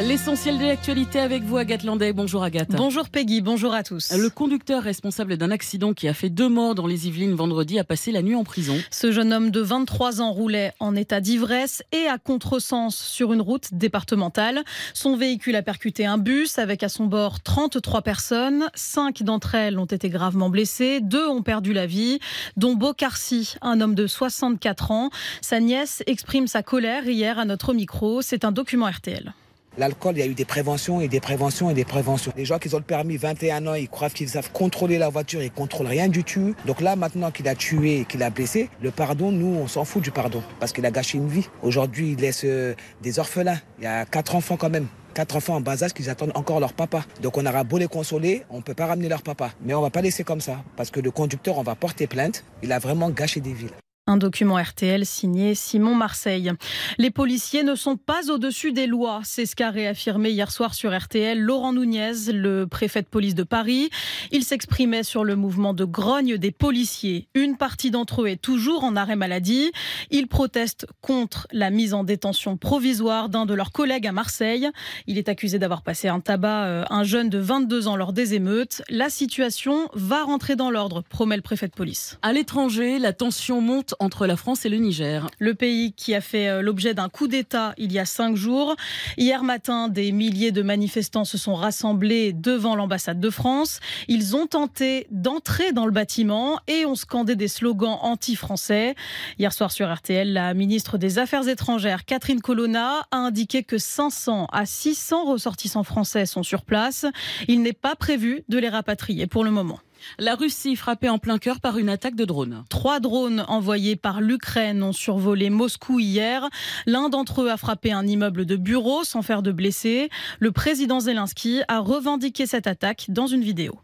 L'essentiel 0.00 0.58
de 0.58 0.64
l'actualité 0.64 1.20
avec 1.20 1.42
vous, 1.42 1.58
Agathe 1.58 1.84
Landais. 1.84 2.14
Bonjour 2.14 2.42
Agathe. 2.42 2.70
Bonjour 2.70 3.10
Peggy, 3.10 3.42
bonjour 3.42 3.74
à 3.74 3.82
tous. 3.82 4.10
Le 4.16 4.30
conducteur 4.30 4.82
responsable 4.82 5.36
d'un 5.36 5.50
accident 5.50 5.92
qui 5.92 6.08
a 6.08 6.14
fait 6.14 6.30
deux 6.30 6.48
morts 6.48 6.74
dans 6.74 6.86
les 6.86 7.08
Yvelines 7.08 7.34
vendredi 7.34 7.78
a 7.78 7.84
passé 7.84 8.10
la 8.10 8.22
nuit 8.22 8.34
en 8.34 8.42
prison. 8.42 8.74
Ce 8.90 9.12
jeune 9.12 9.34
homme 9.34 9.50
de 9.50 9.60
23 9.60 10.22
ans 10.22 10.32
roulait 10.32 10.72
en 10.80 10.96
état 10.96 11.20
d'ivresse 11.20 11.82
et 11.92 12.06
à 12.06 12.16
contresens 12.16 12.96
sur 12.96 13.34
une 13.34 13.42
route 13.42 13.68
départementale. 13.72 14.62
Son 14.94 15.14
véhicule 15.14 15.56
a 15.56 15.62
percuté 15.62 16.06
un 16.06 16.18
bus 16.18 16.58
avec 16.58 16.82
à 16.82 16.88
son 16.88 17.04
bord 17.04 17.40
33 17.42 18.00
personnes. 18.00 18.64
Cinq 18.74 19.22
d'entre 19.22 19.54
elles 19.54 19.78
ont 19.78 19.84
été 19.84 20.08
gravement 20.08 20.48
blessées. 20.48 21.00
Deux 21.00 21.28
ont 21.28 21.42
perdu 21.42 21.74
la 21.74 21.86
vie, 21.86 22.18
dont 22.56 22.74
Bocarcy, 22.74 23.54
un 23.60 23.80
homme 23.82 23.94
de 23.94 24.06
64 24.06 24.90
ans. 24.90 25.10
Sa 25.42 25.60
nièce 25.60 26.02
exprime 26.06 26.46
sa 26.46 26.62
colère 26.62 27.06
hier 27.06 27.38
à 27.38 27.44
notre 27.44 27.74
micro. 27.74 28.22
C'est 28.22 28.44
un 28.44 28.52
document 28.52 28.88
RTL. 28.88 29.34
L'alcool, 29.78 30.16
il 30.16 30.20
y 30.20 30.22
a 30.22 30.26
eu 30.26 30.34
des 30.34 30.44
préventions 30.44 31.00
et 31.00 31.08
des 31.08 31.20
préventions 31.20 31.70
et 31.70 31.74
des 31.74 31.86
préventions. 31.86 32.32
Les 32.36 32.44
gens 32.44 32.58
qui 32.58 32.72
ont 32.74 32.78
le 32.78 32.84
permis 32.84 33.16
21 33.16 33.66
ans, 33.66 33.74
ils 33.74 33.88
croient 33.88 34.10
qu'ils 34.10 34.28
savent 34.28 34.50
contrôler 34.52 34.98
la 34.98 35.08
voiture, 35.08 35.42
ils 35.42 35.50
contrôlent 35.50 35.86
rien 35.86 36.08
du 36.08 36.24
tout. 36.24 36.54
Donc 36.66 36.82
là, 36.82 36.94
maintenant 36.94 37.30
qu'il 37.30 37.48
a 37.48 37.54
tué 37.54 38.00
et 38.00 38.04
qu'il 38.04 38.22
a 38.22 38.28
blessé, 38.28 38.68
le 38.82 38.90
pardon, 38.90 39.32
nous, 39.32 39.46
on 39.46 39.66
s'en 39.68 39.84
fout 39.86 40.02
du 40.02 40.10
pardon 40.10 40.42
parce 40.60 40.72
qu'il 40.72 40.84
a 40.84 40.90
gâché 40.90 41.16
une 41.16 41.28
vie. 41.28 41.48
Aujourd'hui, 41.62 42.12
il 42.12 42.20
laisse 42.20 42.42
euh, 42.44 42.74
des 43.02 43.18
orphelins. 43.18 43.60
Il 43.78 43.84
y 43.84 43.86
a 43.86 44.04
quatre 44.04 44.34
enfants 44.34 44.58
quand 44.58 44.70
même. 44.70 44.88
Quatre 45.14 45.36
enfants 45.36 45.56
en 45.56 45.60
bas 45.60 45.82
âge 45.82 45.92
qui 45.94 46.08
attendent 46.08 46.32
encore 46.34 46.60
leur 46.60 46.74
papa. 46.74 47.04
Donc 47.22 47.38
on 47.38 47.46
aura 47.46 47.64
beau 47.64 47.78
les 47.78 47.88
consoler, 47.88 48.44
on 48.50 48.58
ne 48.58 48.62
peut 48.62 48.74
pas 48.74 48.86
ramener 48.86 49.08
leur 49.08 49.22
papa. 49.22 49.52
Mais 49.64 49.72
on 49.72 49.80
va 49.80 49.90
pas 49.90 50.02
laisser 50.02 50.22
comme 50.22 50.40
ça. 50.42 50.62
Parce 50.76 50.90
que 50.90 51.00
le 51.00 51.10
conducteur, 51.10 51.56
on 51.58 51.62
va 51.62 51.74
porter 51.74 52.06
plainte. 52.06 52.44
Il 52.62 52.72
a 52.72 52.78
vraiment 52.78 53.08
gâché 53.08 53.40
des 53.40 53.52
vies. 53.52 53.70
Un 54.08 54.16
document 54.16 54.60
RTL 54.60 55.06
signé 55.06 55.54
Simon 55.54 55.94
Marseille. 55.94 56.50
Les 56.98 57.12
policiers 57.12 57.62
ne 57.62 57.76
sont 57.76 57.96
pas 57.96 58.32
au-dessus 58.32 58.72
des 58.72 58.88
lois. 58.88 59.20
C'est 59.22 59.46
ce 59.46 59.54
qu'a 59.54 59.70
réaffirmé 59.70 60.30
hier 60.30 60.50
soir 60.50 60.74
sur 60.74 60.92
RTL 60.92 61.38
Laurent 61.38 61.72
Nunez, 61.72 62.32
le 62.32 62.66
préfet 62.66 63.02
de 63.02 63.06
police 63.06 63.36
de 63.36 63.44
Paris. 63.44 63.90
Il 64.32 64.42
s'exprimait 64.42 65.04
sur 65.04 65.22
le 65.22 65.36
mouvement 65.36 65.72
de 65.72 65.84
grogne 65.84 66.36
des 66.36 66.50
policiers. 66.50 67.28
Une 67.36 67.56
partie 67.56 67.92
d'entre 67.92 68.22
eux 68.22 68.26
est 68.26 68.42
toujours 68.42 68.82
en 68.82 68.96
arrêt 68.96 69.14
maladie. 69.14 69.70
Ils 70.10 70.26
protestent 70.26 70.88
contre 71.00 71.46
la 71.52 71.70
mise 71.70 71.94
en 71.94 72.02
détention 72.02 72.56
provisoire 72.56 73.28
d'un 73.28 73.46
de 73.46 73.54
leurs 73.54 73.70
collègues 73.70 74.08
à 74.08 74.12
Marseille. 74.12 74.68
Il 75.06 75.16
est 75.16 75.28
accusé 75.28 75.60
d'avoir 75.60 75.82
passé 75.82 76.08
un 76.08 76.18
tabac 76.18 76.82
à 76.90 76.92
un 76.92 77.04
jeune 77.04 77.30
de 77.30 77.38
22 77.38 77.86
ans 77.86 77.94
lors 77.94 78.12
des 78.12 78.34
émeutes. 78.34 78.82
La 78.88 79.10
situation 79.10 79.88
va 79.94 80.24
rentrer 80.24 80.56
dans 80.56 80.72
l'ordre, 80.72 81.04
promet 81.08 81.36
le 81.36 81.42
préfet 81.42 81.68
de 81.68 81.72
police. 81.72 82.18
À 82.22 82.32
l'étranger, 82.32 82.98
la 82.98 83.12
tension 83.12 83.60
monte 83.60 83.91
entre 84.00 84.26
la 84.26 84.36
France 84.36 84.64
et 84.64 84.68
le 84.68 84.76
Niger. 84.78 85.28
Le 85.38 85.54
pays 85.54 85.92
qui 85.92 86.14
a 86.14 86.20
fait 86.20 86.48
euh, 86.48 86.62
l'objet 86.62 86.94
d'un 86.94 87.08
coup 87.08 87.28
d'État 87.28 87.74
il 87.78 87.92
y 87.92 87.98
a 87.98 88.04
cinq 88.04 88.36
jours. 88.36 88.76
Hier 89.16 89.42
matin, 89.42 89.88
des 89.88 90.12
milliers 90.12 90.52
de 90.52 90.62
manifestants 90.62 91.24
se 91.24 91.38
sont 91.38 91.54
rassemblés 91.54 92.32
devant 92.32 92.74
l'ambassade 92.76 93.20
de 93.20 93.30
France. 93.30 93.80
Ils 94.08 94.36
ont 94.36 94.46
tenté 94.46 95.06
d'entrer 95.10 95.72
dans 95.72 95.86
le 95.86 95.92
bâtiment 95.92 96.58
et 96.66 96.86
ont 96.86 96.94
scandé 96.94 97.36
des 97.36 97.48
slogans 97.48 97.98
anti-français. 98.02 98.94
Hier 99.38 99.52
soir 99.52 99.72
sur 99.72 99.92
RTL, 99.92 100.32
la 100.32 100.54
ministre 100.54 100.98
des 100.98 101.18
Affaires 101.18 101.48
étrangères, 101.48 102.04
Catherine 102.04 102.40
Colonna, 102.40 103.06
a 103.10 103.16
indiqué 103.16 103.62
que 103.62 103.78
500 103.78 104.46
à 104.52 104.66
600 104.66 105.24
ressortissants 105.24 105.84
français 105.84 106.26
sont 106.26 106.42
sur 106.42 106.62
place. 106.62 107.06
Il 107.48 107.62
n'est 107.62 107.72
pas 107.72 107.96
prévu 107.96 108.44
de 108.48 108.58
les 108.58 108.68
rapatrier 108.68 109.26
pour 109.26 109.44
le 109.44 109.50
moment. 109.50 109.78
La 110.18 110.34
Russie 110.34 110.76
frappée 110.76 111.08
en 111.08 111.18
plein 111.18 111.38
cœur 111.38 111.60
par 111.60 111.78
une 111.78 111.88
attaque 111.88 112.14
de 112.14 112.24
drones. 112.24 112.64
Trois 112.68 113.00
drones 113.00 113.44
envoyés 113.48 113.96
par 113.96 114.20
l'Ukraine 114.20 114.82
ont 114.82 114.92
survolé 114.92 115.50
Moscou 115.50 115.98
hier. 116.00 116.48
L'un 116.86 117.08
d'entre 117.08 117.42
eux 117.42 117.50
a 117.50 117.56
frappé 117.56 117.92
un 117.92 118.06
immeuble 118.06 118.46
de 118.46 118.56
bureau 118.56 119.04
sans 119.04 119.22
faire 119.22 119.42
de 119.42 119.52
blessés. 119.52 120.10
Le 120.38 120.52
président 120.52 121.00
Zelensky 121.00 121.62
a 121.68 121.78
revendiqué 121.80 122.46
cette 122.46 122.66
attaque 122.66 123.06
dans 123.08 123.26
une 123.26 123.42
vidéo. 123.42 123.78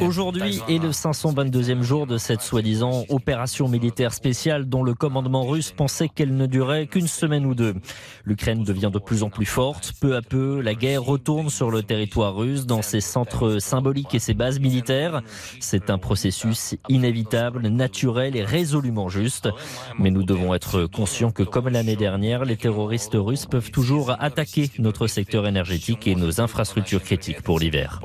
Aujourd'hui 0.00 0.60
est 0.68 0.78
le 0.78 0.90
522e 0.90 1.82
jour 1.82 2.06
de 2.06 2.18
cette 2.18 2.40
soi-disant 2.40 3.04
opération 3.08 3.66
militaire 3.66 4.14
spéciale 4.14 4.68
dont 4.68 4.84
le 4.84 4.94
commandement 4.94 5.44
russe 5.44 5.72
pensait 5.72 6.08
qu'elle 6.08 6.36
ne 6.36 6.46
durait 6.46 6.86
qu'une 6.86 7.08
semaine 7.08 7.44
ou 7.44 7.56
deux. 7.56 7.74
L'Ukraine 8.24 8.62
devient 8.62 8.90
de 8.92 9.00
plus 9.00 9.24
en 9.24 9.28
plus 9.28 9.44
forte. 9.44 9.92
Peu 10.00 10.14
à 10.14 10.22
peu, 10.22 10.60
la 10.60 10.74
guerre 10.74 11.02
retourne 11.02 11.50
sur 11.50 11.72
le 11.72 11.82
territoire 11.82 12.36
russe 12.36 12.64
dans 12.64 12.80
ses 12.80 13.00
centres 13.00 13.58
symboliques 13.58 14.14
et 14.14 14.20
ses 14.20 14.34
bases 14.34 14.60
militaires. 14.60 15.22
C'est 15.58 15.90
un 15.90 15.98
processus 15.98 16.76
inévitable, 16.88 17.66
naturel 17.66 18.36
et 18.36 18.44
résolument 18.44 19.08
juste. 19.08 19.48
Mais 19.98 20.10
nous 20.10 20.22
devons 20.22 20.54
être 20.54 20.86
conscients 20.86 21.32
que 21.32 21.42
comme 21.42 21.68
l'année 21.68 21.96
dernière, 21.96 22.44
les 22.44 22.56
terroristes 22.56 23.16
russes 23.16 23.46
peuvent 23.46 23.72
toujours 23.72 24.12
attaquer 24.20 24.70
notre 24.78 25.08
secteur 25.08 25.48
énergétique 25.48 26.06
et 26.06 26.14
nos 26.14 26.40
infrastructures 26.40 27.02
critiques 27.02 27.42
pour 27.42 27.58
l'hiver. 27.58 28.00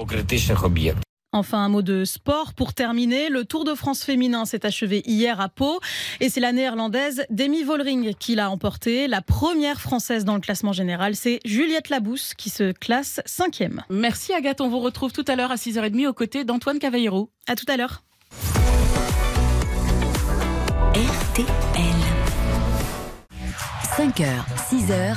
Enfin, 1.33 1.65
un 1.65 1.69
mot 1.69 1.81
de 1.81 2.05
sport 2.05 2.53
pour 2.53 2.73
terminer. 2.73 3.29
Le 3.29 3.43
Tour 3.43 3.65
de 3.65 3.73
France 3.73 4.03
féminin 4.03 4.45
s'est 4.45 4.65
achevé 4.65 5.01
hier 5.05 5.41
à 5.41 5.49
Pau 5.49 5.79
et 6.19 6.29
c'est 6.29 6.39
la 6.39 6.51
néerlandaise 6.51 7.25
Demi 7.31 7.63
Vollering 7.63 8.13
qui 8.13 8.35
l'a 8.35 8.51
emporté. 8.51 9.07
La 9.07 9.21
première 9.21 9.81
française 9.81 10.25
dans 10.25 10.35
le 10.35 10.41
classement 10.41 10.73
général, 10.73 11.15
c'est 11.15 11.39
Juliette 11.43 11.89
Labousse 11.89 12.35
qui 12.35 12.49
se 12.49 12.71
classe 12.71 13.19
cinquième. 13.25 13.83
Merci 13.89 14.31
Agathe, 14.33 14.61
on 14.61 14.69
vous 14.69 14.79
retrouve 14.79 15.11
tout 15.11 15.25
à 15.27 15.35
l'heure 15.35 15.51
à 15.51 15.55
6h30 15.55 16.07
aux 16.07 16.13
côtés 16.13 16.43
d'Antoine 16.43 16.77
Cavallero. 16.77 17.29
À 17.47 17.55
tout 17.55 17.65
à 17.67 17.77
l'heure. 17.77 18.03
RTL. 20.93 21.45
5h, 23.97 24.25
6h, 24.69 25.15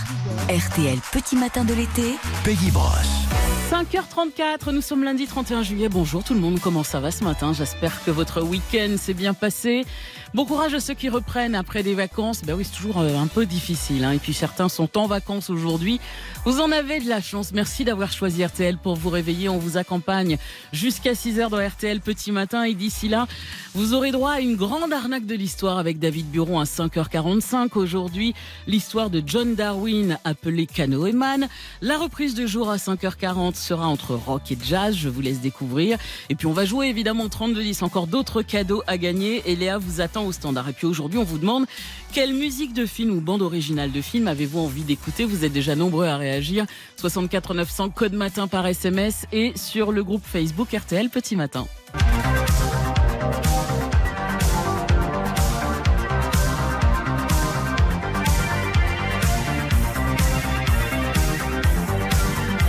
RTL 0.49 0.99
Petit 1.13 1.37
Matin 1.37 1.65
de 1.65 1.75
l'été. 1.75 2.15
Peggy 2.45 2.71
Broche. 2.71 3.26
5h34, 3.71 4.71
nous 4.73 4.81
sommes 4.81 5.03
lundi 5.03 5.27
31 5.27 5.65
juillet. 5.65 5.89
Bonjour 5.89 6.23
tout 6.23 6.35
le 6.35 6.41
monde, 6.41 6.61
comment 6.61 6.85
ça 6.85 7.01
va 7.01 7.11
ce 7.11 7.25
matin? 7.25 7.53
J'espère 7.53 8.05
que 8.05 8.13
votre 8.13 8.41
week-end 8.41 8.95
s'est 8.97 9.13
bien 9.13 9.35
passé. 9.35 9.85
Bon 10.35 10.45
courage 10.45 10.75
à 10.75 10.81
ceux 10.81 10.95
qui 10.95 11.09
reprennent 11.09 11.55
après 11.57 11.83
des 11.83 11.95
vacances. 11.95 12.43
Ben 12.45 12.55
oui, 12.55 12.65
c'est 12.65 12.77
toujours 12.77 12.99
euh, 13.01 13.17
un 13.17 13.27
peu 13.27 13.45
difficile. 13.47 14.05
hein. 14.05 14.13
Et 14.13 14.19
puis 14.19 14.35
certains 14.35 14.69
sont 14.69 14.97
en 14.99 15.07
vacances 15.07 15.51
aujourd'hui. 15.51 15.99
Vous 16.45 16.61
en 16.61 16.71
avez 16.71 17.01
de 17.01 17.09
la 17.09 17.21
chance. 17.21 17.53
Merci 17.53 17.85
d'avoir 17.85 18.13
choisi 18.13 18.45
RTL 18.45 18.77
pour 18.79 18.95
vous 18.97 19.09
réveiller. 19.09 19.49
On 19.49 19.59
vous 19.59 19.79
accompagne 19.79 20.37
jusqu'à 20.73 21.15
6h 21.15 21.49
dans 21.49 21.67
RTL 21.67 22.01
Petit 22.01 22.33
Matin. 22.33 22.65
Et 22.65 22.75
d'ici 22.75 23.09
là, 23.09 23.27
vous 23.75 23.95
aurez 23.95 24.11
droit 24.13 24.33
à 24.33 24.41
une 24.41 24.57
grande 24.57 24.93
arnaque 24.93 25.27
de 25.27 25.35
l'histoire 25.35 25.79
avec 25.79 25.99
David 25.99 26.31
Buron 26.31 26.61
à 26.61 26.65
5h45. 26.65 27.71
Aujourd'hui, 27.75 28.35
l'histoire 28.67 29.11
de 29.11 29.23
John 29.27 29.55
Darwin 29.55 30.19
appelé 30.25 30.67
Canoeman. 30.67 31.49
La 31.81 31.99
reprise 31.99 32.35
de 32.35 32.47
jour 32.47 32.71
à 32.71 32.77
5h40 32.77 33.56
sera 33.57 33.87
entre 33.87 34.15
rock 34.15 34.53
et 34.53 34.59
jazz. 34.63 34.95
Je 34.97 35.09
vous 35.09 35.21
laisse 35.21 35.41
découvrir. 35.41 35.99
Et 36.29 36.35
puis 36.35 36.47
on 36.47 36.53
va 36.53 36.65
jouer 36.65 36.89
évidemment 36.89 37.25
au 37.25 37.29
32-10. 37.29 37.85
Encore 37.85 38.07
d'autres 38.07 38.43
cadeaux 38.43 38.83
à 38.87 38.99
gagner. 38.99 39.43
Et 39.47 39.57
Léa 39.57 39.79
vous 39.79 40.01
attend 40.01 40.25
au 40.25 40.33
standard. 40.33 40.69
Et 40.69 40.73
puis 40.73 40.87
aujourd'hui, 40.87 41.19
on 41.19 41.25
vous 41.25 41.39
demande 41.39 41.67
quelle 42.13 42.35
musique 42.35 42.73
de 42.73 42.87
film 42.87 43.11
ou 43.11 43.21
bande 43.21 43.43
originale 43.43 43.93
de 43.93 44.01
film 44.01 44.29
avez-vous 44.29 44.61
envie 44.61 44.83
d'écouter? 44.83 45.25
Vous 45.25 45.45
êtes 45.45 45.53
déjà 45.53 45.75
nombreux 45.75 46.07
à 46.07 46.17
réagir. 46.17 46.67
64 46.97 47.55
900 47.55 47.91
code 47.91 48.15
matin 48.15 48.49
par 48.49 48.67
SMS 48.67 49.27
et 49.33 49.53
sur 49.57 49.93
le 49.93 50.03
groupe 50.05 50.23
Facebook 50.25 50.73
RTL 50.73 51.11
Petit 51.11 51.37
Matin. 51.37 51.67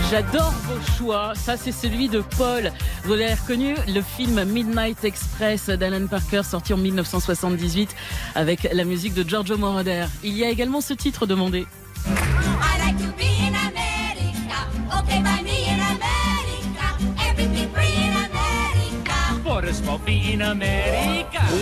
J'adore 0.09 0.53
Ça, 1.35 1.55
c'est 1.55 1.71
celui 1.71 2.09
de 2.09 2.21
Paul. 2.37 2.71
Vous 3.05 3.11
l'avez 3.11 3.33
reconnu, 3.33 3.75
le 3.87 4.01
film 4.01 4.43
Midnight 4.43 5.05
Express 5.05 5.69
d'Alan 5.69 6.05
Parker, 6.07 6.41
sorti 6.43 6.73
en 6.73 6.77
1978, 6.77 7.95
avec 8.35 8.67
la 8.73 8.83
musique 8.83 9.13
de 9.13 9.27
Giorgio 9.27 9.57
Moroder. 9.57 10.05
Il 10.23 10.35
y 10.35 10.43
a 10.43 10.49
également 10.49 10.81
ce 10.81 10.93
titre 10.93 11.25
demandé. 11.25 11.65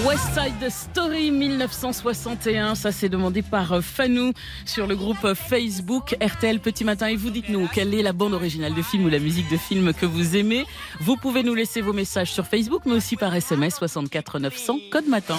West 0.06 0.24
Side 0.34 0.70
Story 0.70 1.32
1961, 1.32 2.76
ça 2.76 2.92
c'est 2.92 3.10
demandé 3.10 3.42
par 3.42 3.74
euh, 3.74 3.82
Fanou 3.82 4.34
sur 4.66 4.88
le 4.88 4.96
groupe 4.96 5.34
Facebook 5.34 6.16
RTL 6.22 6.60
Petit 6.60 6.84
Matin. 6.84 7.08
Et 7.08 7.16
vous 7.16 7.30
dites-nous 7.30 7.68
quelle 7.68 7.94
est 7.94 8.02
la 8.02 8.14
bande 8.14 8.34
originale 8.34 8.74
de 8.74 8.82
film 8.82 9.06
ou 9.06 9.10
la 9.10 9.20
musique 9.20 9.50
de 9.50 9.58
film 9.58 9.94
que 9.94 10.06
vous 10.06 10.36
aimez? 10.36 10.66
Vous 11.02 11.18
pouvez 11.18 11.44
nous 11.44 11.56
laisser 11.56 11.82
vos 11.82 11.94
messages 11.94 12.32
sur 12.32 12.46
Facebook, 12.48 12.84
mais 12.86 12.94
aussi 12.94 13.16
par 13.16 13.34
SMS 13.36 13.76
64 13.76 14.40
900 14.40 14.80
code 14.92 15.08
matin. 15.08 15.38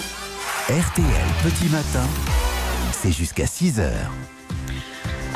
RTL 0.69 1.05
Petit 1.45 1.71
Matin, 1.71 2.07
c'est 2.93 3.13
jusqu'à 3.13 3.47
6 3.47 3.81
heures. 3.81 4.36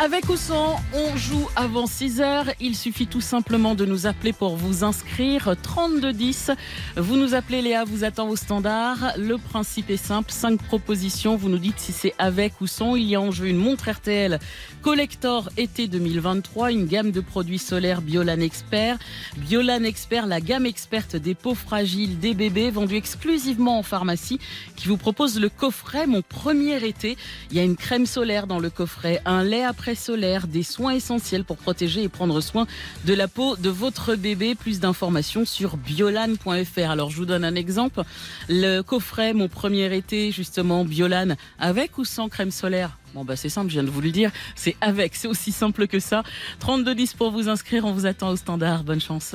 Avec 0.03 0.30
ou 0.30 0.36
sans, 0.36 0.80
on 0.94 1.14
joue 1.14 1.46
avant 1.57 1.86
6 1.86 2.22
heures. 2.22 2.46
Il 2.59 2.74
suffit 2.74 3.07
tout 3.07 3.20
simplement 3.20 3.74
de 3.74 3.84
nous 3.84 4.07
appeler 4.07 4.32
pour 4.32 4.57
vous 4.57 4.82
inscrire. 4.82 5.55
3210. 5.62 6.53
Vous 6.96 7.16
nous 7.16 7.34
appelez 7.34 7.61
Léa, 7.61 7.84
vous 7.84 8.03
attend 8.03 8.30
au 8.30 8.36
standard. 8.36 9.12
Le 9.18 9.36
principe 9.36 9.90
est 9.90 9.98
simple. 9.98 10.32
5 10.32 10.62
propositions. 10.62 11.36
Vous 11.36 11.51
nous 11.51 11.59
dites 11.59 11.78
si 11.78 11.92
c'est 11.92 12.14
avec 12.16 12.62
ou 12.62 12.66
sans. 12.66 12.96
Il 12.96 13.09
y 13.09 13.14
a 13.14 13.20
en 13.20 13.30
jeu 13.30 13.48
une 13.48 13.59
montre 13.59 13.90
RTL 13.90 14.38
Collector 14.80 15.51
été 15.59 15.86
2023. 15.86 16.72
Une 16.72 16.86
gamme 16.86 17.11
de 17.11 17.20
produits 17.20 17.59
solaires 17.59 18.01
Biolan 18.01 18.40
Expert. 18.40 18.96
Biolan 19.36 19.84
Expert, 19.84 20.26
la 20.26 20.40
gamme 20.40 20.64
experte 20.64 21.14
des 21.14 21.34
peaux 21.34 21.55
fragiles 21.55 22.18
des 22.18 22.32
bébés 22.32 22.70
vendue 22.70 22.96
exclusivement 22.96 23.78
en 23.78 23.82
pharmacie 23.82 24.40
qui 24.76 24.88
vous 24.88 24.96
propose 24.96 25.38
le 25.38 25.51
coffret 25.51 26.07
Mon 26.07 26.22
premier 26.22 26.82
été. 26.86 27.18
Il 27.51 27.59
y 27.59 27.61
a 27.61 27.64
une 27.64 27.76
crème 27.76 28.07
solaire 28.07 28.46
dans 28.46 28.61
le 28.61 28.70
coffret, 28.70 29.20
un 29.26 29.44
lait 29.44 29.62
après 29.62 29.89
solaire, 29.95 30.47
des 30.47 30.62
soins 30.62 30.93
essentiels 30.93 31.45
pour 31.45 31.57
protéger 31.57 32.03
et 32.03 32.09
prendre 32.09 32.41
soin 32.41 32.66
de 33.05 33.14
la 33.14 33.28
peau 33.28 33.57
de 33.57 33.70
votre 33.70 34.14
bébé. 34.14 34.55
Plus 34.55 34.80
d'informations 34.80 35.45
sur 35.45 35.76
biolan.fr. 35.76 36.91
Alors 36.91 37.11
je 37.11 37.16
vous 37.16 37.26
donne 37.26 37.45
un 37.45 37.55
exemple. 37.55 38.03
Le 38.49 38.82
coffret 38.82 39.32
Mon 39.32 39.49
premier 39.49 39.95
été, 39.95 40.32
justement, 40.32 40.84
Biolan, 40.84 41.34
avec 41.59 41.99
ou 41.99 42.05
sans 42.05 42.28
crème 42.28 42.51
solaire? 42.51 42.97
Bon 43.14 43.24
bah 43.24 43.36
c'est 43.36 43.49
simple, 43.49 43.68
je 43.68 43.74
viens 43.74 43.82
de 43.82 43.91
vous 43.91 44.01
le 44.01 44.12
dire, 44.12 44.30
c'est 44.55 44.76
avec, 44.80 45.16
c'est 45.16 45.26
aussi 45.26 45.51
simple 45.51 45.88
que 45.88 45.99
ça. 45.99 46.22
3210 46.61 47.14
pour 47.14 47.32
vous 47.32 47.49
inscrire, 47.49 47.84
on 47.84 47.93
vous 47.93 48.07
attend 48.07 48.30
au 48.30 48.36
standard, 48.36 48.84
bonne 48.84 49.01
chance. 49.01 49.34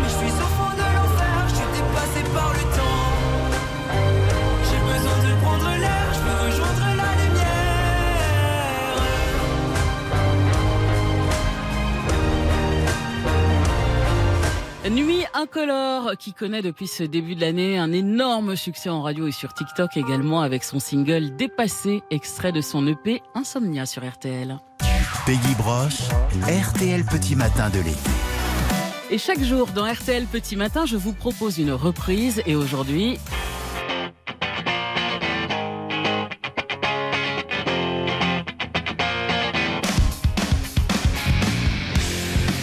Nuit 14.89 15.25
incolore 15.35 16.13
qui 16.17 16.33
connaît 16.33 16.63
depuis 16.63 16.87
ce 16.87 17.03
début 17.03 17.35
de 17.35 17.41
l'année 17.41 17.77
un 17.77 17.91
énorme 17.91 18.55
succès 18.55 18.89
en 18.89 19.03
radio 19.03 19.27
et 19.27 19.31
sur 19.31 19.53
TikTok 19.53 19.95
également 19.95 20.41
avec 20.41 20.63
son 20.63 20.79
single 20.79 21.35
Dépassé, 21.35 22.01
extrait 22.09 22.51
de 22.51 22.61
son 22.61 22.87
EP 22.87 23.21
Insomnia 23.35 23.85
sur 23.85 24.03
RTL. 24.03 24.57
Peggy 25.27 25.55
Broche, 25.55 26.09
RTL 26.47 27.05
Petit 27.05 27.35
Matin 27.35 27.69
de 27.69 27.77
l'été. 27.77 28.09
Et 29.11 29.19
chaque 29.19 29.43
jour 29.43 29.67
dans 29.67 29.85
RTL 29.85 30.25
Petit 30.25 30.55
Matin, 30.55 30.87
je 30.87 30.97
vous 30.97 31.13
propose 31.13 31.59
une 31.59 31.73
reprise 31.73 32.41
et 32.47 32.55
aujourd'hui, 32.55 33.19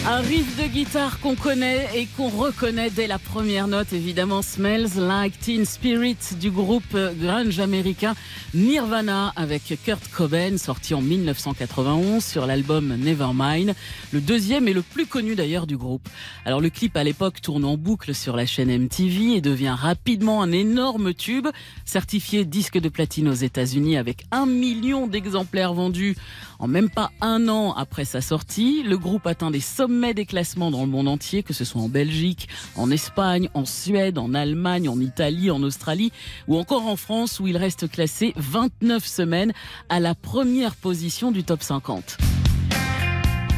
un 0.05 0.21
riff 0.21 0.58
guitare 0.69 1.19
qu'on 1.19 1.35
connaît 1.35 1.87
et 1.95 2.05
qu'on 2.05 2.29
reconnaît 2.29 2.91
dès 2.91 3.07
la 3.07 3.17
première 3.17 3.67
note, 3.67 3.91
évidemment, 3.91 4.43
Smells 4.43 4.95
Like 4.97 5.39
Teen 5.39 5.65
Spirit 5.65 6.17
du 6.39 6.51
groupe 6.51 6.95
grunge 7.19 7.59
américain 7.59 8.13
Nirvana 8.53 9.33
avec 9.35 9.63
Kurt 9.83 10.07
Cobain, 10.09 10.57
sorti 10.57 10.93
en 10.93 11.01
1991 11.01 12.23
sur 12.23 12.45
l'album 12.45 12.95
Nevermind, 12.95 13.73
le 14.11 14.21
deuxième 14.21 14.67
et 14.67 14.73
le 14.73 14.83
plus 14.83 15.07
connu 15.07 15.35
d'ailleurs 15.35 15.65
du 15.65 15.75
groupe. 15.75 16.07
Alors 16.45 16.61
le 16.61 16.69
clip 16.69 16.95
à 16.97 17.03
l'époque 17.03 17.41
tourne 17.41 17.65
en 17.65 17.75
boucle 17.75 18.13
sur 18.13 18.35
la 18.35 18.45
chaîne 18.45 18.69
MTV 18.69 19.37
et 19.37 19.41
devient 19.41 19.75
rapidement 19.77 20.43
un 20.43 20.51
énorme 20.51 21.13
tube, 21.15 21.47
certifié 21.85 22.45
disque 22.45 22.77
de 22.77 22.89
platine 22.89 23.27
aux 23.27 23.33
États-Unis 23.33 23.97
avec 23.97 24.25
un 24.31 24.45
million 24.45 25.07
d'exemplaires 25.07 25.73
vendus 25.73 26.15
en 26.59 26.67
même 26.67 26.89
pas 26.89 27.11
un 27.21 27.47
an 27.47 27.73
après 27.73 28.05
sa 28.05 28.21
sortie. 28.21 28.83
Le 28.83 28.97
groupe 28.97 29.25
atteint 29.25 29.49
des 29.49 29.61
sommets 29.61 30.13
des 30.13 30.25
classements 30.25 30.58
dans 30.59 30.81
le 30.81 30.91
monde 30.91 31.07
entier, 31.07 31.43
que 31.43 31.53
ce 31.53 31.63
soit 31.63 31.81
en 31.81 31.89
Belgique, 31.89 32.49
en 32.75 32.91
Espagne, 32.91 33.49
en 33.53 33.65
Suède, 33.65 34.17
en 34.17 34.33
Allemagne, 34.33 34.89
en 34.89 34.99
Italie, 34.99 35.49
en 35.49 35.63
Australie 35.63 36.11
ou 36.47 36.57
encore 36.57 36.85
en 36.85 36.97
France 36.97 37.39
où 37.39 37.47
il 37.47 37.57
reste 37.57 37.89
classé 37.89 38.33
29 38.35 39.05
semaines 39.05 39.53
à 39.87 39.99
la 39.99 40.13
première 40.13 40.75
position 40.75 41.31
du 41.31 41.43
top 41.43 41.63
50. 41.63 42.38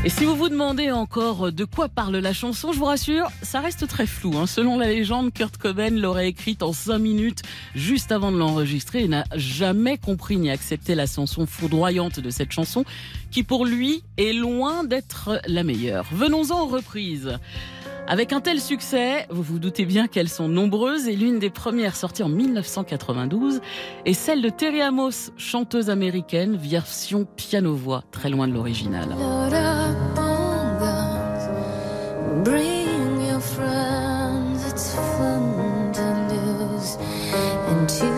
Et 0.03 0.09
si 0.09 0.25
vous 0.25 0.35
vous 0.35 0.49
demandez 0.49 0.89
encore 0.89 1.51
de 1.51 1.63
quoi 1.63 1.87
parle 1.87 2.17
la 2.17 2.33
chanson, 2.33 2.71
je 2.71 2.79
vous 2.79 2.85
rassure, 2.85 3.27
ça 3.43 3.59
reste 3.59 3.87
très 3.87 4.07
flou. 4.07 4.35
hein. 4.35 4.47
Selon 4.47 4.79
la 4.79 4.87
légende, 4.87 5.31
Kurt 5.31 5.57
Cobain 5.57 5.91
l'aurait 5.91 6.27
écrite 6.27 6.63
en 6.63 6.73
5 6.73 6.97
minutes 6.97 7.43
juste 7.75 8.11
avant 8.11 8.31
de 8.31 8.37
l'enregistrer 8.37 9.03
et 9.03 9.07
n'a 9.07 9.25
jamais 9.35 9.99
compris 9.99 10.37
ni 10.37 10.49
accepté 10.49 10.95
la 10.95 11.05
chanson 11.05 11.45
foudroyante 11.45 12.19
de 12.19 12.31
cette 12.31 12.51
chanson 12.51 12.83
qui 13.29 13.43
pour 13.43 13.63
lui 13.63 14.03
est 14.17 14.33
loin 14.33 14.83
d'être 14.83 15.39
la 15.45 15.63
meilleure. 15.63 16.07
Venons-en 16.11 16.61
aux 16.61 16.67
reprises. 16.67 17.37
Avec 18.07 18.33
un 18.33 18.41
tel 18.41 18.59
succès, 18.59 19.27
vous 19.29 19.43
vous 19.43 19.59
doutez 19.59 19.85
bien 19.85 20.07
qu'elles 20.07 20.27
sont 20.27 20.49
nombreuses 20.49 21.07
et 21.07 21.15
l'une 21.15 21.37
des 21.37 21.51
premières 21.51 21.95
sorties 21.95 22.23
en 22.23 22.29
1992 22.29 23.61
est 24.05 24.13
celle 24.13 24.41
de 24.41 24.49
Terry 24.49 24.81
Amos, 24.81 25.31
chanteuse 25.37 25.91
américaine, 25.91 26.57
version 26.57 27.25
piano-voix, 27.37 28.03
très 28.11 28.29
loin 28.29 28.47
de 28.47 28.53
l'original. 28.53 29.15
Bring 32.43 33.21
your 33.27 33.39
friends. 33.39 34.65
It's 34.69 34.95
fun 35.17 35.91
to 35.93 36.01
lose 36.33 36.97
and 37.69 37.87
to 37.87 38.11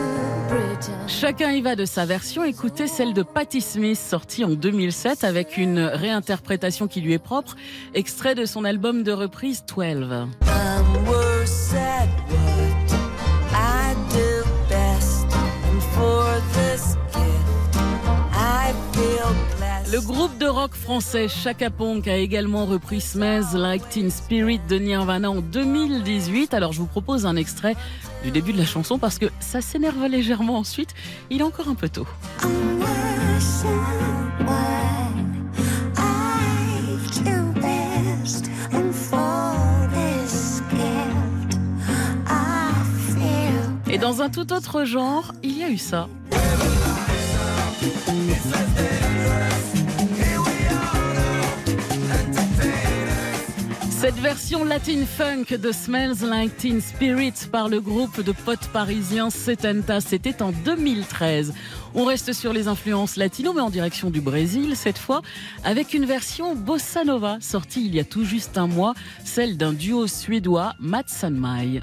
pretend. 0.48 1.08
Chacun 1.08 1.52
y 1.52 1.62
va 1.62 1.76
de 1.76 1.86
sa 1.86 2.06
version. 2.06 2.44
Écoutez 2.44 2.88
celle 2.88 3.14
de 3.14 3.24
Patti 3.24 3.62
Smith, 3.62 3.98
sortie 3.98 4.44
en 4.44 4.50
2007 4.50 5.24
avec 5.24 5.58
une 5.58 5.80
réinterprétation 5.80 6.88
qui 6.88 7.02
lui 7.02 7.14
est 7.14 7.20
propre, 7.20 7.56
extrait 7.94 8.36
de 8.36 8.46
son 8.46 8.66
album 8.66 9.04
de 9.04 9.12
reprise 9.12 9.64
12. 9.66 10.28
I'm 10.46 11.08
worse 11.08 11.74
at 11.74 12.08
Le 19.94 20.02
groupe 20.02 20.40
de 20.40 20.48
rock 20.48 20.74
français 20.74 21.28
Chaka 21.28 21.70
Ponk 21.70 22.08
a 22.08 22.18
également 22.18 22.66
repris 22.66 23.00
Smells 23.00 23.54
Like 23.54 23.88
Teen 23.90 24.10
Spirit 24.10 24.60
de 24.68 24.80
Nirvana 24.80 25.30
en 25.30 25.42
2018. 25.42 26.56
Alors 26.56 26.74
je 26.74 26.80
vous 26.80 26.88
propose 26.88 27.28
un 27.28 27.36
extrait 27.36 27.76
du 28.24 28.32
début 28.32 28.54
de 28.54 28.58
la 28.58 28.66
chanson 28.66 28.98
parce 28.98 29.20
que 29.20 29.28
ça 29.40 29.62
s'énerve 29.62 30.04
légèrement 30.08 30.58
ensuite. 30.58 30.96
Il 31.30 31.42
est 31.42 31.44
encore 31.44 31.68
un 31.68 31.76
peu 31.76 31.90
tôt. 31.90 32.08
Et 43.92 44.00
dans 44.00 44.24
un 44.24 44.32
tout 44.32 44.54
autre 44.54 44.86
genre, 44.86 45.34
il 45.44 45.56
y 45.56 45.64
a 45.64 45.70
eu 45.70 45.78
ça. 45.78 46.10
Cette 54.04 54.20
version 54.20 54.66
latin 54.66 55.06
funk 55.06 55.58
de 55.58 55.72
Smells 55.72 56.28
Like 56.28 56.58
Teen 56.58 56.82
Spirit 56.82 57.48
par 57.50 57.70
le 57.70 57.80
groupe 57.80 58.20
de 58.20 58.34
potes 58.34 58.68
parisiens 58.74 59.30
Setenta, 59.30 60.02
c'était 60.02 60.42
en 60.42 60.52
2013. 60.52 61.54
On 61.96 62.04
reste 62.04 62.34
sur 62.34 62.52
les 62.52 62.68
influences 62.68 63.16
latino, 63.16 63.54
mais 63.54 63.62
en 63.62 63.70
direction 63.70 64.10
du 64.10 64.20
Brésil 64.20 64.76
cette 64.76 64.98
fois, 64.98 65.22
avec 65.64 65.94
une 65.94 66.04
version 66.04 66.54
bossa 66.54 67.06
nova 67.06 67.38
sortie 67.40 67.86
il 67.86 67.96
y 67.96 68.02
a 68.02 68.04
tout 68.04 68.26
juste 68.26 68.58
un 68.58 68.68
mois, 68.68 68.94
celle 69.24 69.56
d'un 69.56 69.72
duo 69.72 70.06
suédois, 70.06 70.74
Mats 70.82 71.04
Sanmai. 71.08 71.80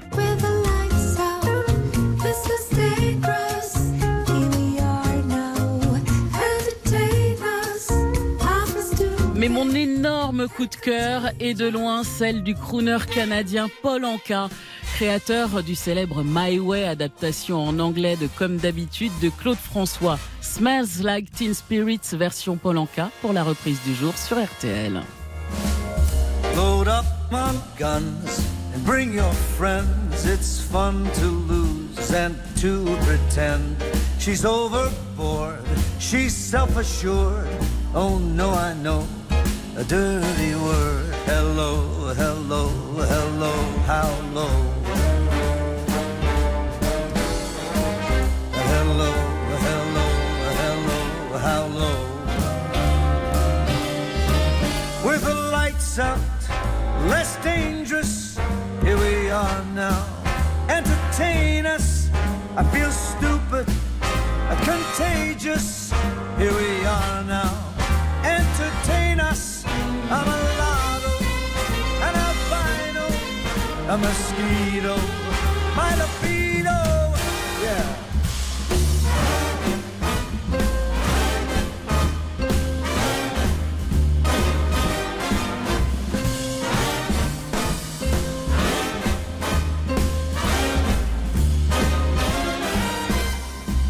Mais 9.41 9.49
mon 9.49 9.73
énorme 9.73 10.47
coup 10.47 10.67
de 10.67 10.75
cœur 10.75 11.31
est 11.39 11.55
de 11.55 11.67
loin 11.67 12.03
celle 12.03 12.43
du 12.43 12.53
crooner 12.53 12.99
canadien 13.11 13.69
Paul 13.81 14.05
Anka, 14.05 14.49
créateur 14.93 15.63
du 15.63 15.73
célèbre 15.73 16.21
My 16.23 16.59
Way, 16.59 16.87
adaptation 16.87 17.59
en 17.59 17.79
anglais 17.79 18.17
de 18.17 18.27
Comme 18.37 18.57
d'habitude 18.57 19.11
de 19.19 19.29
Claude 19.29 19.57
François. 19.57 20.19
Smells 20.41 21.01
Like 21.01 21.31
Teen 21.31 21.55
Spirits 21.55 22.13
version 22.13 22.55
Paul 22.55 22.77
Anka 22.77 23.09
pour 23.21 23.33
la 23.33 23.43
reprise 23.43 23.79
du 23.83 23.95
jour 23.95 24.15
sur 24.15 24.37
RTL. 24.37 25.01
Load 26.55 26.87
up 26.87 27.05
on 27.31 27.55
guns 27.79 28.45
and 28.75 28.85
bring 28.85 29.11
your 29.11 29.33
friends. 29.57 30.23
It's 30.23 30.61
fun 30.61 31.05
to 31.15 31.25
lose 31.25 32.13
and 32.13 32.35
to 32.57 32.85
pretend. 33.07 33.75
She's 34.19 34.45
overboard, 34.45 35.65
she's 35.99 36.31
self 36.31 36.77
assured. 36.77 37.47
Oh 37.95 38.19
no, 38.19 38.51
I 38.51 38.75
know 38.83 39.03
a 39.81 39.83
dirty 39.83 40.53
word. 40.53 41.11
Hello, 41.25 42.13
hello, 42.13 42.69
hello, 43.13 43.53
how 43.89 44.09
low? 44.31 44.55
Hello, 48.71 49.11
hello, 49.65 50.07
hello, 50.61 50.99
how 51.45 51.63
low? 51.79 51.99
With 55.03 55.23
the 55.23 55.33
lights 55.33 55.97
out, 55.97 56.19
less 57.09 57.37
dangerous. 57.43 58.37
Here 58.83 58.97
we 58.97 59.31
are 59.31 59.65
now. 59.73 60.05
Entertain 60.69 61.65
us. 61.65 62.09
I 62.55 62.63
feel 62.73 62.91
stupid, 62.91 63.65
contagious. 64.63 65.91
Here 66.37 66.53
we 66.53 66.85
are 66.85 67.23
now. 67.23 67.70
Entertain 68.23 69.19
us. 69.19 69.63
I'm 69.65 70.27
a 70.27 70.39
lotto, 70.59 71.15
an 72.07 72.15
albino, 72.27 73.05
a 73.89 73.97
mosquito, 73.97 74.95
my 75.75 75.95
libido. 75.95 76.79
Yeah. 77.63 78.01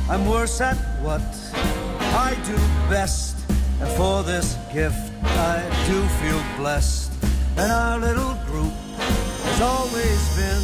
I'm 0.10 0.26
worse 0.26 0.62
at 0.62 0.78
what 1.02 1.22
I 2.14 2.36
do 2.46 2.56
best. 2.90 3.31
And 3.82 3.90
for 3.98 4.24
this 4.24 4.58
gift, 4.72 5.12
I 5.24 5.58
do 5.88 5.98
feel 6.22 6.42
blessed. 6.58 7.12
And 7.58 7.72
our 7.72 7.98
little 8.00 8.36
group 8.46 8.74
has 8.98 9.62
always 9.62 10.22
been 10.38 10.64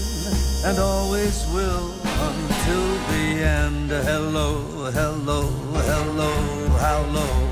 and 0.70 0.80
always 0.80 1.46
will 1.54 1.94
until 2.30 2.86
the 3.12 3.44
end. 3.44 3.90
Hello, 3.90 4.92
hello, 4.92 5.42
hello, 5.92 6.32
how 6.78 7.02
low? 7.12 7.47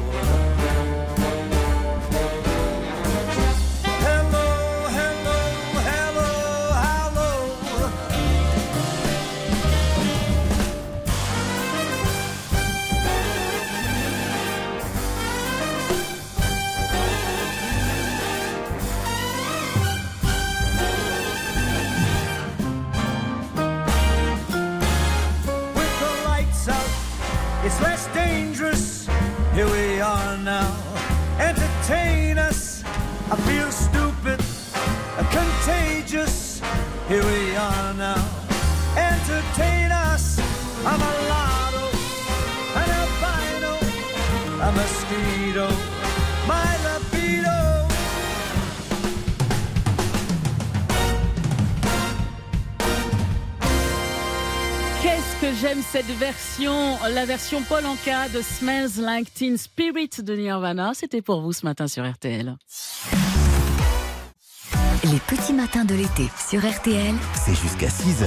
Here 37.07 37.23
we 37.23 37.55
are 37.55 37.93
now. 37.93 38.17
Entertain 38.97 39.91
us. 39.91 40.39
I'm 40.83 40.99
a 40.99 41.13
lotto, 41.29 41.85
an 42.81 42.89
albino, 43.01 43.73
a 44.59 44.71
mosquito, 44.71 45.67
my 46.47 46.65
libido. 46.85 47.57
Qu'est-ce 55.03 55.35
que 55.41 55.53
j'aime 55.61 55.83
cette 55.83 56.05
version, 56.17 56.97
la 57.13 57.25
version 57.25 57.61
Paul 57.61 57.85
Anka 57.85 58.29
de 58.29 58.41
Smells 58.41 58.99
Like 58.99 59.31
Teen 59.31 59.57
Spirit 59.57 60.23
de 60.23 60.35
Nirvana. 60.35 60.93
C'était 60.95 61.21
pour 61.21 61.41
vous 61.41 61.53
ce 61.53 61.65
matin 61.65 61.87
sur 61.87 62.03
RTL. 62.03 62.57
Les 65.11 65.19
petits 65.19 65.53
matins 65.53 65.85
de 65.85 65.93
l'été 65.93 66.31
sur 66.49 66.61
RTL. 66.61 67.13
C'est 67.35 67.53
jusqu'à 67.53 67.89
6h. 67.89 68.25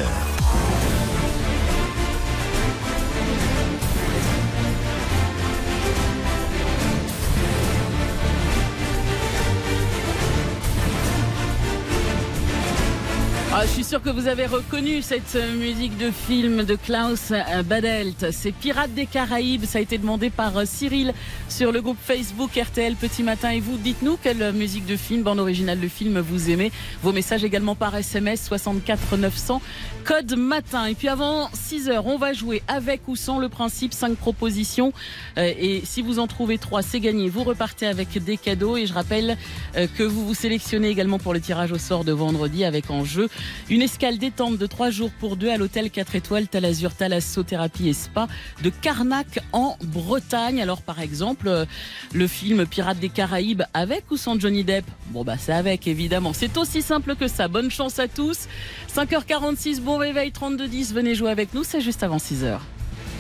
Ah, 13.61 13.67
je 13.67 13.73
suis 13.73 13.83
sûr 13.83 14.01
que 14.01 14.11
vous 14.11 14.29
avez 14.29 14.47
reconnu 14.47 15.03
cette 15.03 15.35
euh, 15.35 15.57
musique 15.57 15.99
de 15.99 16.13
film 16.13 16.63
de 16.63 16.77
Klaus 16.77 17.33
euh, 17.33 17.65
Badelt. 17.65 18.31
C'est 18.31 18.53
Pirates 18.53 18.95
des 18.95 19.07
Caraïbes. 19.07 19.65
Ça 19.65 19.79
a 19.79 19.81
été 19.81 19.99
demandé 19.99 20.31
par 20.31 20.57
euh, 20.57 20.63
Cyril 20.65 21.13
sur 21.49 21.73
le 21.73 21.83
groupe 21.83 21.97
Facebook 22.01 22.53
RTL 22.57 22.95
Petit 22.95 23.25
Matin. 23.25 23.51
Et 23.51 23.59
vous, 23.59 23.77
dites-nous 23.77 24.17
quelle 24.23 24.53
musique 24.53 24.87
de 24.87 24.95
film, 24.95 25.25
bande 25.25 25.41
originale 25.41 25.81
de 25.81 25.89
film 25.89 26.21
vous 26.21 26.51
aimez. 26.51 26.71
Vos 27.03 27.11
messages 27.11 27.43
également 27.43 27.75
par 27.75 27.97
SMS 27.97 28.47
64 28.47 29.17
900 29.17 29.61
code 30.05 30.39
matin. 30.39 30.87
Et 30.87 30.95
puis 30.95 31.09
avant 31.09 31.51
6 31.53 31.89
heures, 31.89 32.07
on 32.07 32.17
va 32.17 32.33
jouer 32.35 32.63
avec 32.69 33.09
ou 33.09 33.17
sans 33.17 33.41
le 33.41 33.49
principe 33.49 33.93
5 33.93 34.17
propositions. 34.17 34.93
Et 35.37 35.83
si 35.85 36.01
vous 36.01 36.19
en 36.19 36.29
trouvez 36.29 36.59
3, 36.59 36.83
c'est 36.83 37.01
gagné. 37.01 37.29
Vous 37.29 37.43
repartez 37.43 37.87
avec 37.87 38.23
des 38.23 38.37
cadeaux. 38.37 38.77
Et 38.77 38.87
je 38.87 38.95
rappelle 38.95 39.37
que 39.75 40.03
vous 40.03 40.25
vous 40.25 40.35
sélectionnez 40.35 40.89
également 40.89 41.19
pour 41.19 41.35
le 41.35 41.41
tirage 41.41 41.73
au 41.73 41.79
sort 41.79 42.05
de 42.05 42.13
vendredi 42.13 42.65
avec 42.65 42.91
en 42.91 43.05
jeu 43.05 43.29
une 43.71 43.83
escale 43.83 44.19
détente 44.19 44.59
de 44.59 44.67
3 44.67 44.91
jours 44.91 45.11
pour 45.19 45.37
deux 45.37 45.51
à 45.51 45.57
l'hôtel 45.57 45.91
4 45.91 46.17
étoiles 46.17 46.49
Talazur 46.49 46.95
Thalassothérapie 46.95 47.89
et 47.89 47.93
Spa 47.93 48.29
de 48.63 48.71
Carnac 48.71 49.41
en 49.53 49.77
Bretagne. 49.83 50.61
Alors 50.63 50.83
par 50.83 51.01
exemple, 51.01 51.49
euh, 51.49 51.65
le 52.13 52.27
film 52.27 52.67
Pirates 52.67 52.99
des 52.99 53.09
Caraïbes 53.09 53.63
avec 53.75 54.11
ou 54.11 54.17
sans 54.17 54.39
Johnny 54.39 54.65
Depp? 54.65 54.85
Bon 55.09 55.25
bah 55.25 55.37
c'est 55.39 55.53
avec 55.53 55.87
évidemment. 55.87 56.33
C'est 56.33 56.57
aussi 56.57 56.83
simple 56.83 57.17
que 57.17 57.29
ça. 57.29 57.49
Bonne 57.49 57.71
chance 57.71 57.99
à 57.99 58.09
tous. 58.09 58.49
5h46, 58.95 59.81
bon 59.81 59.97
réveil 59.97 60.33
3210. 60.33 60.95
Venez 60.95 61.15
jouer 61.15 61.31
avec 61.31 61.55
nous, 61.55 61.65
c'est 61.65 61.81
juste 61.81 62.03
avant 62.03 62.19
6h. 62.19 62.59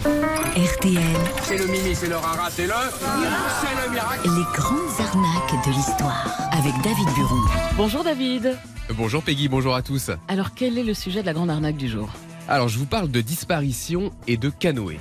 RTL, 0.04 1.00
C'est 1.42 1.58
le 1.58 1.66
mini, 1.66 1.94
c'est 1.94 2.08
le 2.08 2.16
rara, 2.16 2.48
c'est 2.50 2.66
le. 2.66 2.72
C'est 2.72 3.86
le 3.86 3.92
miracle. 3.92 4.20
les 4.24 4.56
grandes 4.56 5.00
arnaques 5.00 5.66
de 5.66 5.72
l'histoire. 5.72 6.47
Avec 6.68 6.82
David 6.82 7.08
Buron. 7.14 7.40
Bonjour 7.78 8.04
David. 8.04 8.58
Bonjour 8.94 9.22
Peggy, 9.22 9.48
bonjour 9.48 9.74
à 9.74 9.80
tous. 9.80 10.10
Alors 10.28 10.52
quel 10.54 10.76
est 10.76 10.82
le 10.84 10.92
sujet 10.92 11.22
de 11.22 11.26
la 11.26 11.32
grande 11.32 11.48
arnaque 11.48 11.78
du 11.78 11.88
jour? 11.88 12.10
Alors 12.46 12.68
je 12.68 12.78
vous 12.78 12.84
parle 12.84 13.10
de 13.10 13.22
disparition 13.22 14.12
et 14.26 14.36
de 14.36 14.50
canoë. 14.50 14.98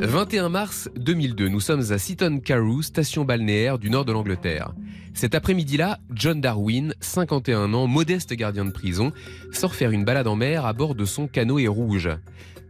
21 0.00 0.48
mars 0.48 0.88
2002, 0.96 1.46
nous 1.46 1.60
sommes 1.60 1.92
à 1.92 1.98
Seaton 1.98 2.40
Carew, 2.40 2.82
station 2.82 3.24
balnéaire 3.24 3.78
du 3.78 3.90
nord 3.90 4.04
de 4.04 4.10
l'Angleterre. 4.10 4.72
Cet 5.14 5.36
après-midi-là, 5.36 6.00
John 6.12 6.40
Darwin, 6.40 6.94
51 6.98 7.72
ans, 7.72 7.86
modeste 7.86 8.32
gardien 8.32 8.64
de 8.64 8.72
prison, 8.72 9.12
sort 9.52 9.76
faire 9.76 9.92
une 9.92 10.04
balade 10.04 10.26
en 10.26 10.34
mer 10.34 10.66
à 10.66 10.72
bord 10.72 10.96
de 10.96 11.04
son 11.04 11.28
canoë 11.28 11.68
rouge. 11.68 12.10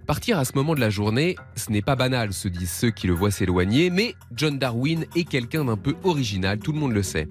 Partir 0.06 0.38
à 0.38 0.44
ce 0.44 0.52
moment 0.54 0.74
de 0.74 0.80
la 0.80 0.90
journée, 0.90 1.34
ce 1.56 1.72
n'est 1.72 1.82
pas 1.82 1.96
banal, 1.96 2.34
se 2.34 2.46
disent 2.48 2.70
ceux 2.70 2.90
qui 2.90 3.06
le 3.06 3.14
voient 3.14 3.30
s'éloigner, 3.30 3.88
mais 3.88 4.14
John 4.36 4.58
Darwin 4.58 5.06
est 5.16 5.24
quelqu'un 5.24 5.64
d'un 5.64 5.78
peu 5.78 5.96
original, 6.04 6.58
tout 6.58 6.72
le 6.72 6.78
monde 6.78 6.92
le 6.92 7.02
sait. 7.02 7.26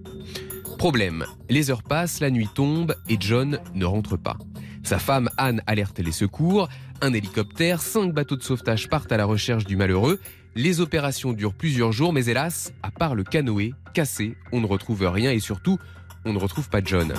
Problème, 0.77 1.25
les 1.49 1.71
heures 1.71 1.83
passent, 1.83 2.19
la 2.19 2.29
nuit 2.29 2.49
tombe 2.53 2.95
et 3.09 3.17
John 3.19 3.59
ne 3.73 3.85
rentre 3.85 4.17
pas. 4.17 4.37
Sa 4.83 4.99
femme 4.99 5.29
Anne 5.37 5.61
alerte 5.67 5.99
les 5.99 6.11
secours, 6.11 6.69
un 7.01 7.13
hélicoptère, 7.13 7.81
cinq 7.81 8.13
bateaux 8.13 8.35
de 8.35 8.43
sauvetage 8.43 8.87
partent 8.87 9.11
à 9.11 9.17
la 9.17 9.25
recherche 9.25 9.65
du 9.65 9.77
malheureux. 9.77 10.19
Les 10.53 10.81
opérations 10.81 11.33
durent 11.33 11.53
plusieurs 11.53 11.91
jours, 11.91 12.13
mais 12.13 12.25
hélas, 12.25 12.73
à 12.83 12.91
part 12.91 13.15
le 13.15 13.23
canoë 13.23 13.73
cassé, 13.93 14.37
on 14.51 14.61
ne 14.61 14.67
retrouve 14.67 15.07
rien 15.07 15.31
et 15.31 15.39
surtout, 15.39 15.79
on 16.25 16.33
ne 16.33 16.39
retrouve 16.39 16.69
pas 16.69 16.81
John. 16.83 17.13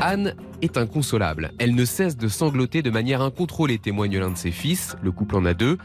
Anne 0.00 0.34
est 0.62 0.76
inconsolable. 0.76 1.52
Elle 1.58 1.74
ne 1.74 1.84
cesse 1.84 2.16
de 2.16 2.28
sangloter 2.28 2.82
de 2.82 2.90
manière 2.90 3.22
incontrôlée, 3.22 3.78
témoigne 3.78 4.18
l'un 4.18 4.30
de 4.30 4.36
ses 4.36 4.52
fils, 4.52 4.96
le 5.02 5.12
couple 5.12 5.36
en 5.36 5.44
a 5.44 5.54
deux. 5.54 5.78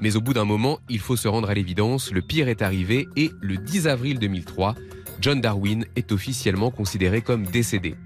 Mais 0.00 0.16
au 0.16 0.20
bout 0.20 0.34
d'un 0.34 0.44
moment, 0.44 0.78
il 0.88 1.00
faut 1.00 1.16
se 1.16 1.26
rendre 1.26 1.48
à 1.48 1.54
l'évidence, 1.54 2.12
le 2.12 2.20
pire 2.20 2.48
est 2.48 2.60
arrivé 2.60 3.08
et 3.16 3.30
le 3.40 3.56
10 3.56 3.88
avril 3.88 4.18
2003, 4.18 4.74
John 5.20 5.40
Darwin 5.40 5.84
est 5.96 6.12
officiellement 6.12 6.70
considéré 6.70 7.22
comme 7.22 7.44
décédé. 7.44 7.96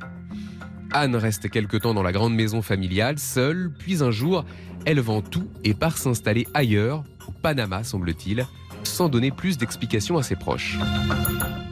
Anne 0.93 1.17
reste 1.17 1.51
quelque 1.51 1.77
temps 1.77 1.95
dans 1.95 2.03
la 2.03 2.13
grande 2.13 2.35
maison 2.35 2.63
familiale, 2.63 3.19
seule, 3.19 3.71
puis 3.79 4.03
un 4.03 4.11
jour, 4.11 4.45
elle 4.87 5.01
vend 5.01 5.23
tout 5.23 5.49
et 5.65 5.75
part 5.75 5.99
s'installer 5.99 6.47
ailleurs, 6.55 7.05
au 7.29 7.33
Panama 7.33 7.85
semble-t-il, 7.85 8.47
sans 8.83 9.09
donner 9.09 9.31
plus 9.31 9.59
d'explications 9.59 10.19
à 10.19 10.23
ses 10.23 10.37
proches. 10.37 10.79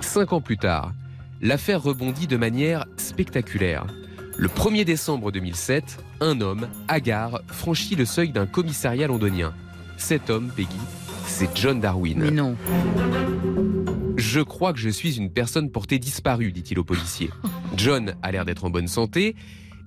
Cinq 0.00 0.32
ans 0.32 0.40
plus 0.40 0.58
tard, 0.58 0.92
l'affaire 1.40 1.82
rebondit 1.82 2.26
de 2.26 2.36
manière 2.36 2.86
spectaculaire. 2.96 3.86
Le 4.36 4.48
1er 4.48 4.84
décembre 4.84 5.32
2007, 5.32 5.98
un 6.20 6.40
homme, 6.40 6.68
Agar, 6.86 7.40
franchit 7.48 7.96
le 7.96 8.04
seuil 8.04 8.30
d'un 8.30 8.46
commissariat 8.46 9.08
londonien. 9.08 9.52
Cet 9.96 10.30
homme, 10.30 10.52
Peggy, 10.54 10.78
c'est 11.26 11.50
John 11.56 11.80
Darwin. 11.80 12.20
Mais 12.20 12.30
non. 12.30 12.56
Je 14.30 14.40
crois 14.42 14.74
que 14.74 14.78
je 14.78 14.90
suis 14.90 15.16
une 15.16 15.32
personne 15.32 15.70
portée 15.70 15.98
disparue, 15.98 16.52
dit-il 16.52 16.78
au 16.78 16.84
policier. 16.84 17.30
John 17.78 18.14
a 18.22 18.30
l'air 18.30 18.44
d'être 18.44 18.66
en 18.66 18.68
bonne 18.68 18.86
santé. 18.86 19.34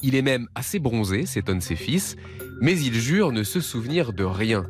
Il 0.01 0.15
est 0.15 0.23
même 0.23 0.47
assez 0.55 0.79
bronzé, 0.79 1.27
s'étonnent 1.27 1.61
ses 1.61 1.75
fils, 1.75 2.15
mais 2.59 2.75
il 2.79 2.95
jure 2.95 3.31
ne 3.31 3.43
se 3.43 3.61
souvenir 3.61 4.13
de 4.13 4.23
rien. 4.23 4.65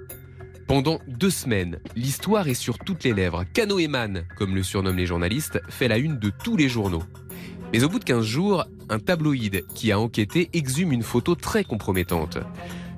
Pendant 0.68 1.00
deux 1.08 1.30
semaines, 1.30 1.80
l'histoire 1.96 2.50
est 2.50 2.54
sur 2.54 2.80
toutes 2.80 3.06
les 3.06 3.14
lèvres. 3.14 3.46
Canoëman, 3.54 4.26
comme 4.36 4.56
le 4.56 4.62
surnomment 4.62 4.98
les 4.98 5.06
journalistes, 5.06 5.62
fait 5.70 5.88
la 5.88 6.00
une 6.00 6.20
de 6.20 6.34
tous 6.44 6.58
les 6.58 6.68
journaux. 6.68 7.04
Mais 7.72 7.86
au 7.86 7.88
bout 7.88 8.00
de 8.00 8.04
15 8.04 8.26
jours, 8.26 8.66
un 8.90 9.00
tabloïd 9.00 9.66
qui 9.74 9.94
a 9.94 10.00
enquêté 10.02 10.50
exhume 10.52 10.92
une 10.92 11.02
photo 11.02 11.34
très 11.34 11.64
compromettante. 11.64 12.40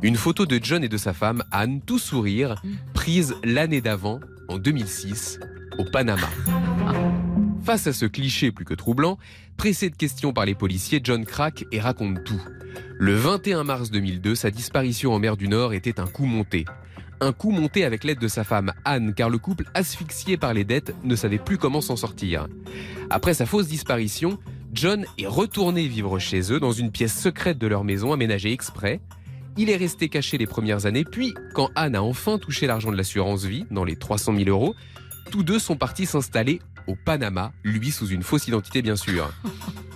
Une 0.01 0.15
photo 0.15 0.47
de 0.47 0.59
John 0.59 0.83
et 0.83 0.89
de 0.89 0.97
sa 0.97 1.13
femme, 1.13 1.43
Anne, 1.51 1.81
tout 1.85 1.99
sourire, 1.99 2.59
prise 2.95 3.35
l'année 3.43 3.79
d'avant, 3.79 4.19
en 4.47 4.57
2006, 4.57 5.39
au 5.77 5.83
Panama. 5.83 6.29
Face 7.63 7.87
à 7.87 7.93
ce 7.93 8.05
cliché 8.05 8.51
plus 8.51 8.65
que 8.65 8.73
troublant, 8.73 9.17
pressé 9.57 9.89
de 9.89 9.95
questions 9.95 10.33
par 10.33 10.45
les 10.45 10.55
policiers, 10.55 10.99
John 11.03 11.25
craque 11.25 11.65
et 11.71 11.79
raconte 11.79 12.23
tout. 12.23 12.41
Le 12.99 13.15
21 13.15 13.63
mars 13.63 13.89
2002, 13.91 14.35
sa 14.35 14.51
disparition 14.51 15.13
en 15.13 15.19
mer 15.19 15.37
du 15.37 15.47
Nord 15.47 15.73
était 15.73 15.99
un 15.99 16.07
coup 16.07 16.25
monté. 16.25 16.65
Un 17.21 17.31
coup 17.31 17.51
monté 17.51 17.85
avec 17.85 18.03
l'aide 18.03 18.19
de 18.19 18.27
sa 18.27 18.43
femme 18.43 18.73
Anne, 18.83 19.13
car 19.13 19.29
le 19.29 19.37
couple, 19.37 19.65
asphyxié 19.73 20.35
par 20.35 20.53
les 20.53 20.65
dettes, 20.65 20.93
ne 21.03 21.15
savait 21.15 21.37
plus 21.37 21.57
comment 21.57 21.81
s'en 21.81 21.95
sortir. 21.95 22.47
Après 23.09 23.33
sa 23.33 23.45
fausse 23.45 23.67
disparition, 23.67 24.39
John 24.73 25.05
est 25.17 25.27
retourné 25.27 25.87
vivre 25.87 26.19
chez 26.19 26.51
eux 26.51 26.59
dans 26.59 26.71
une 26.71 26.91
pièce 26.91 27.17
secrète 27.17 27.57
de 27.57 27.67
leur 27.67 27.83
maison 27.83 28.11
aménagée 28.11 28.51
exprès. 28.51 28.99
Il 29.55 29.69
est 29.69 29.77
resté 29.77 30.09
caché 30.09 30.37
les 30.37 30.47
premières 30.47 30.87
années, 30.87 31.05
puis 31.05 31.33
quand 31.53 31.69
Anne 31.75 31.95
a 31.95 32.01
enfin 32.01 32.39
touché 32.39 32.65
l'argent 32.65 32.91
de 32.91 32.97
l'assurance 32.97 33.45
vie, 33.45 33.65
dans 33.69 33.83
les 33.83 33.95
300 33.95 34.35
000 34.35 34.49
euros, 34.49 34.75
tous 35.31 35.43
deux 35.43 35.59
sont 35.59 35.75
partis 35.75 36.05
s'installer 36.05 36.59
au 36.87 36.95
Panama, 36.95 37.51
lui 37.63 37.91
sous 37.91 38.07
une 38.07 38.23
fausse 38.23 38.47
identité 38.47 38.81
bien 38.81 38.95
sûr. 38.95 39.31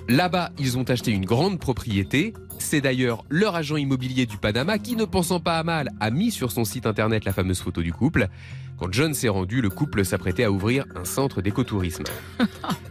Là-bas, 0.09 0.51
ils 0.57 0.77
ont 0.77 0.83
acheté 0.83 1.11
une 1.11 1.25
grande 1.25 1.59
propriété. 1.59 2.33
C'est 2.59 2.81
d'ailleurs 2.81 3.23
leur 3.29 3.55
agent 3.55 3.75
immobilier 3.75 4.25
du 4.25 4.37
Panama 4.37 4.79
qui, 4.79 4.95
ne 4.95 5.05
pensant 5.05 5.39
pas 5.39 5.59
à 5.59 5.63
mal, 5.63 5.89
a 5.99 6.09
mis 6.11 6.31
sur 6.31 6.51
son 6.51 6.63
site 6.63 6.85
internet 6.85 7.25
la 7.25 7.33
fameuse 7.33 7.59
photo 7.59 7.81
du 7.81 7.91
couple. 7.91 8.29
Quand 8.79 8.91
John 8.91 9.13
s'est 9.13 9.27
rendu, 9.27 9.61
le 9.61 9.69
couple 9.69 10.05
s'apprêtait 10.05 10.43
à 10.43 10.51
ouvrir 10.51 10.85
un 10.95 11.05
centre 11.05 11.41
d'écotourisme. 11.41 12.03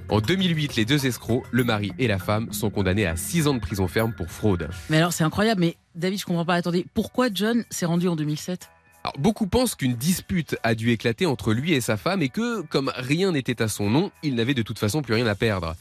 En 0.08 0.20
2008, 0.20 0.76
les 0.76 0.84
deux 0.84 1.04
escrocs, 1.04 1.42
le 1.50 1.64
mari 1.64 1.90
et 1.98 2.06
la 2.06 2.20
femme, 2.20 2.52
sont 2.52 2.70
condamnés 2.70 3.06
à 3.06 3.16
6 3.16 3.48
ans 3.48 3.54
de 3.54 3.58
prison 3.58 3.88
ferme 3.88 4.12
pour 4.12 4.30
fraude. 4.30 4.68
Mais 4.88 4.98
alors 4.98 5.12
c'est 5.12 5.24
incroyable, 5.24 5.60
mais 5.60 5.76
David, 5.96 6.20
je 6.20 6.24
comprends 6.24 6.44
pas. 6.44 6.54
Attendez, 6.54 6.86
pourquoi 6.94 7.26
John 7.34 7.64
s'est 7.70 7.86
rendu 7.86 8.06
en 8.06 8.14
2007 8.14 8.70
Beaucoup 9.18 9.46
pensent 9.46 9.74
qu'une 9.74 9.94
dispute 9.94 10.56
a 10.62 10.74
dû 10.74 10.90
éclater 10.90 11.26
entre 11.26 11.52
lui 11.52 11.72
et 11.72 11.80
sa 11.80 11.96
femme 11.96 12.22
et 12.22 12.28
que, 12.28 12.62
comme 12.62 12.92
rien 12.96 13.32
n'était 13.32 13.62
à 13.62 13.68
son 13.68 13.90
nom, 13.90 14.10
il 14.22 14.34
n'avait 14.34 14.54
de 14.54 14.62
toute 14.62 14.78
façon 14.78 15.02
plus 15.02 15.14
rien 15.14 15.26
à 15.26 15.34
perdre. 15.34 15.74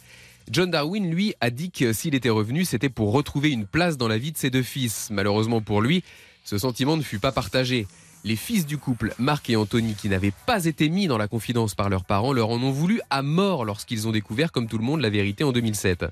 John 0.52 0.70
Darwin, 0.70 1.10
lui, 1.10 1.34
a 1.42 1.50
dit 1.50 1.72
que 1.72 1.92
s'il 1.92 2.14
était 2.14 2.30
revenu, 2.30 2.66
c'était 2.66 2.90
pour 2.90 3.12
retrouver 3.12 3.50
une 3.50 3.66
place 3.66 3.98
dans 3.98 4.08
la 4.08 4.18
vie 4.18 4.32
de 4.32 4.38
ses 4.38 4.50
deux 4.50 4.64
fils. 4.64 5.10
Malheureusement 5.12 5.62
pour 5.62 5.82
lui, 5.82 6.04
ce 6.44 6.58
sentiment 6.58 6.98
ne 6.98 7.02
fut 7.02 7.20
pas 7.20 7.32
partagé. 7.32 7.88
Les 8.24 8.36
fils 8.36 8.66
du 8.66 8.78
couple, 8.78 9.14
Marc 9.20 9.50
et 9.50 9.56
Anthony, 9.56 9.94
qui 9.96 10.10
n'avaient 10.10 10.34
pas 10.46 10.66
été 10.66 10.90
mis 10.90 11.08
dans 11.08 11.18
la 11.18 11.28
confidence 11.28 11.76
par 11.76 11.90
leurs 11.90 12.06
parents, 12.06 12.34
leur 12.34 12.50
en 12.50 12.62
ont 12.62 12.72
voulu 12.72 13.00
à 13.10 13.22
mort 13.22 13.66
lorsqu'ils 13.66 14.08
ont 14.08 14.12
découvert, 14.12 14.52
comme 14.52 14.68
tout 14.68 14.78
le 14.78 14.84
monde, 14.84 15.02
la 15.02 15.10
vérité 15.10 15.44
en 15.44 15.52
2007. 15.52 16.06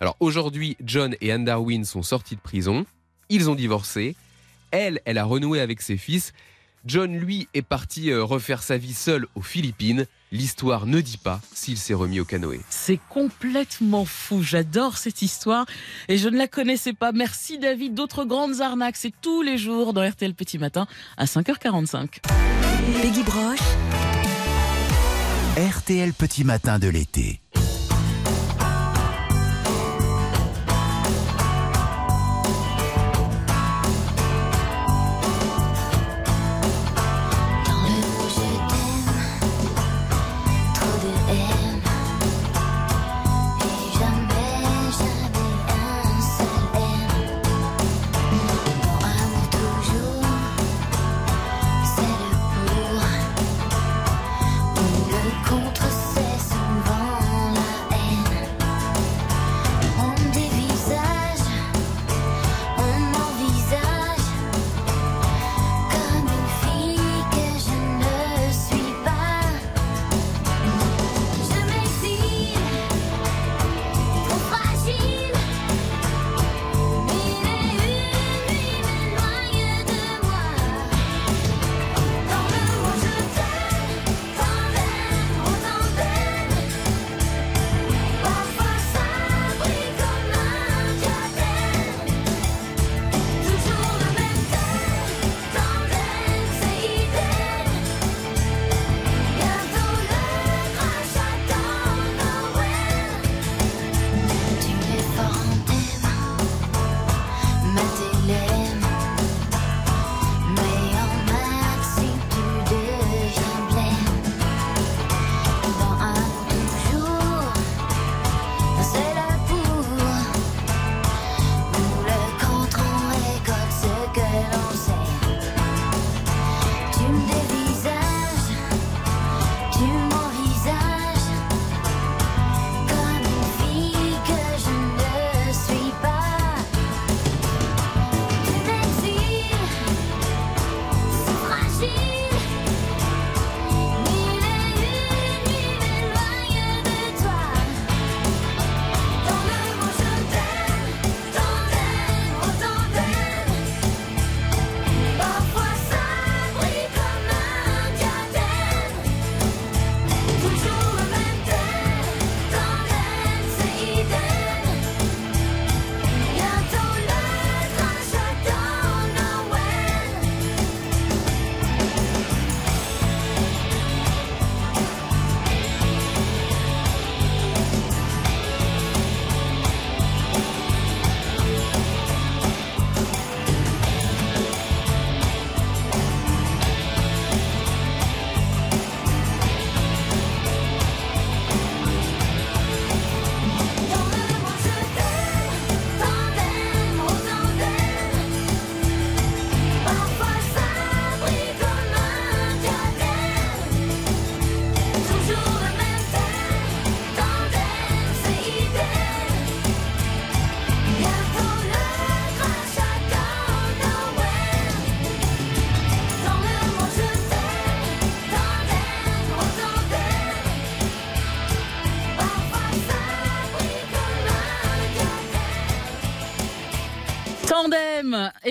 Alors 0.00 0.16
aujourd'hui, 0.20 0.76
John 0.82 1.14
et 1.20 1.32
Anne 1.32 1.44
Darwin 1.44 1.84
sont 1.84 2.02
sortis 2.02 2.36
de 2.36 2.40
prison. 2.40 2.86
Ils 3.28 3.50
ont 3.50 3.54
divorcé. 3.54 4.16
Elle, 4.70 5.00
elle 5.04 5.18
a 5.18 5.24
renoué 5.24 5.60
avec 5.60 5.80
ses 5.80 5.96
fils. 5.96 6.32
John, 6.86 7.14
lui, 7.14 7.46
est 7.52 7.62
parti 7.62 8.10
euh, 8.10 8.24
refaire 8.24 8.62
sa 8.62 8.78
vie 8.78 8.94
seul 8.94 9.26
aux 9.34 9.42
Philippines. 9.42 10.06
L'histoire 10.32 10.86
ne 10.86 11.00
dit 11.00 11.18
pas 11.18 11.40
s'il 11.52 11.76
s'est 11.76 11.92
remis 11.94 12.20
au 12.20 12.24
canoë. 12.24 12.60
C'est 12.70 13.00
complètement 13.10 14.06
fou. 14.06 14.42
J'adore 14.42 14.96
cette 14.96 15.20
histoire 15.20 15.66
et 16.08 16.16
je 16.16 16.28
ne 16.28 16.38
la 16.38 16.48
connaissais 16.48 16.94
pas. 16.94 17.12
Merci 17.12 17.58
David. 17.58 17.94
D'autres 17.94 18.24
grandes 18.24 18.60
arnaques, 18.60 18.96
c'est 18.96 19.12
tous 19.20 19.42
les 19.42 19.58
jours 19.58 19.92
dans 19.92 20.08
RTL 20.08 20.34
Petit 20.34 20.58
Matin 20.58 20.86
à 21.18 21.26
5h45. 21.26 22.20
Peggy 23.02 23.22
Broche, 23.24 23.58
RTL 25.56 26.14
Petit 26.14 26.44
Matin 26.44 26.78
de 26.78 26.88
l'été. 26.88 27.40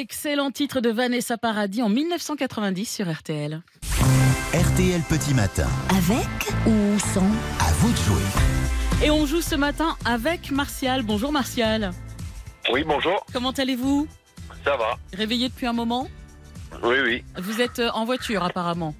Excellent 0.03 0.49
titre 0.49 0.79
de 0.79 0.89
Vanessa 0.89 1.37
Paradis 1.37 1.83
en 1.83 1.89
1990 1.89 2.85
sur 2.85 3.11
RTL. 3.11 3.61
RTL 4.53 5.01
Petit 5.09 5.33
Matin. 5.33 5.67
avec 5.89 6.25
ou 6.65 6.97
sans 6.99 7.25
À 7.59 7.71
vous 7.79 7.91
de 7.91 7.97
jouer. 7.97 9.05
Et 9.05 9.11
on 9.11 9.25
joue 9.25 9.41
ce 9.41 9.55
matin 9.55 9.97
avec 10.05 10.51
Martial. 10.51 11.03
Bonjour 11.03 11.33
Martial. 11.33 11.91
Oui, 12.71 12.83
bonjour. 12.85 13.25
Comment 13.33 13.51
allez-vous? 13.51 14.07
Ça 14.63 14.77
va 14.77 14.97
Réveillé 15.13 15.49
depuis 15.49 15.67
un 15.67 15.73
moment? 15.73 16.07
Oui, 16.81 16.95
oui. 17.03 17.23
Vous 17.37 17.59
êtes 17.59 17.79
euh, 17.79 17.89
en 17.91 18.05
voiture 18.05 18.41
apparemment. 18.43 18.95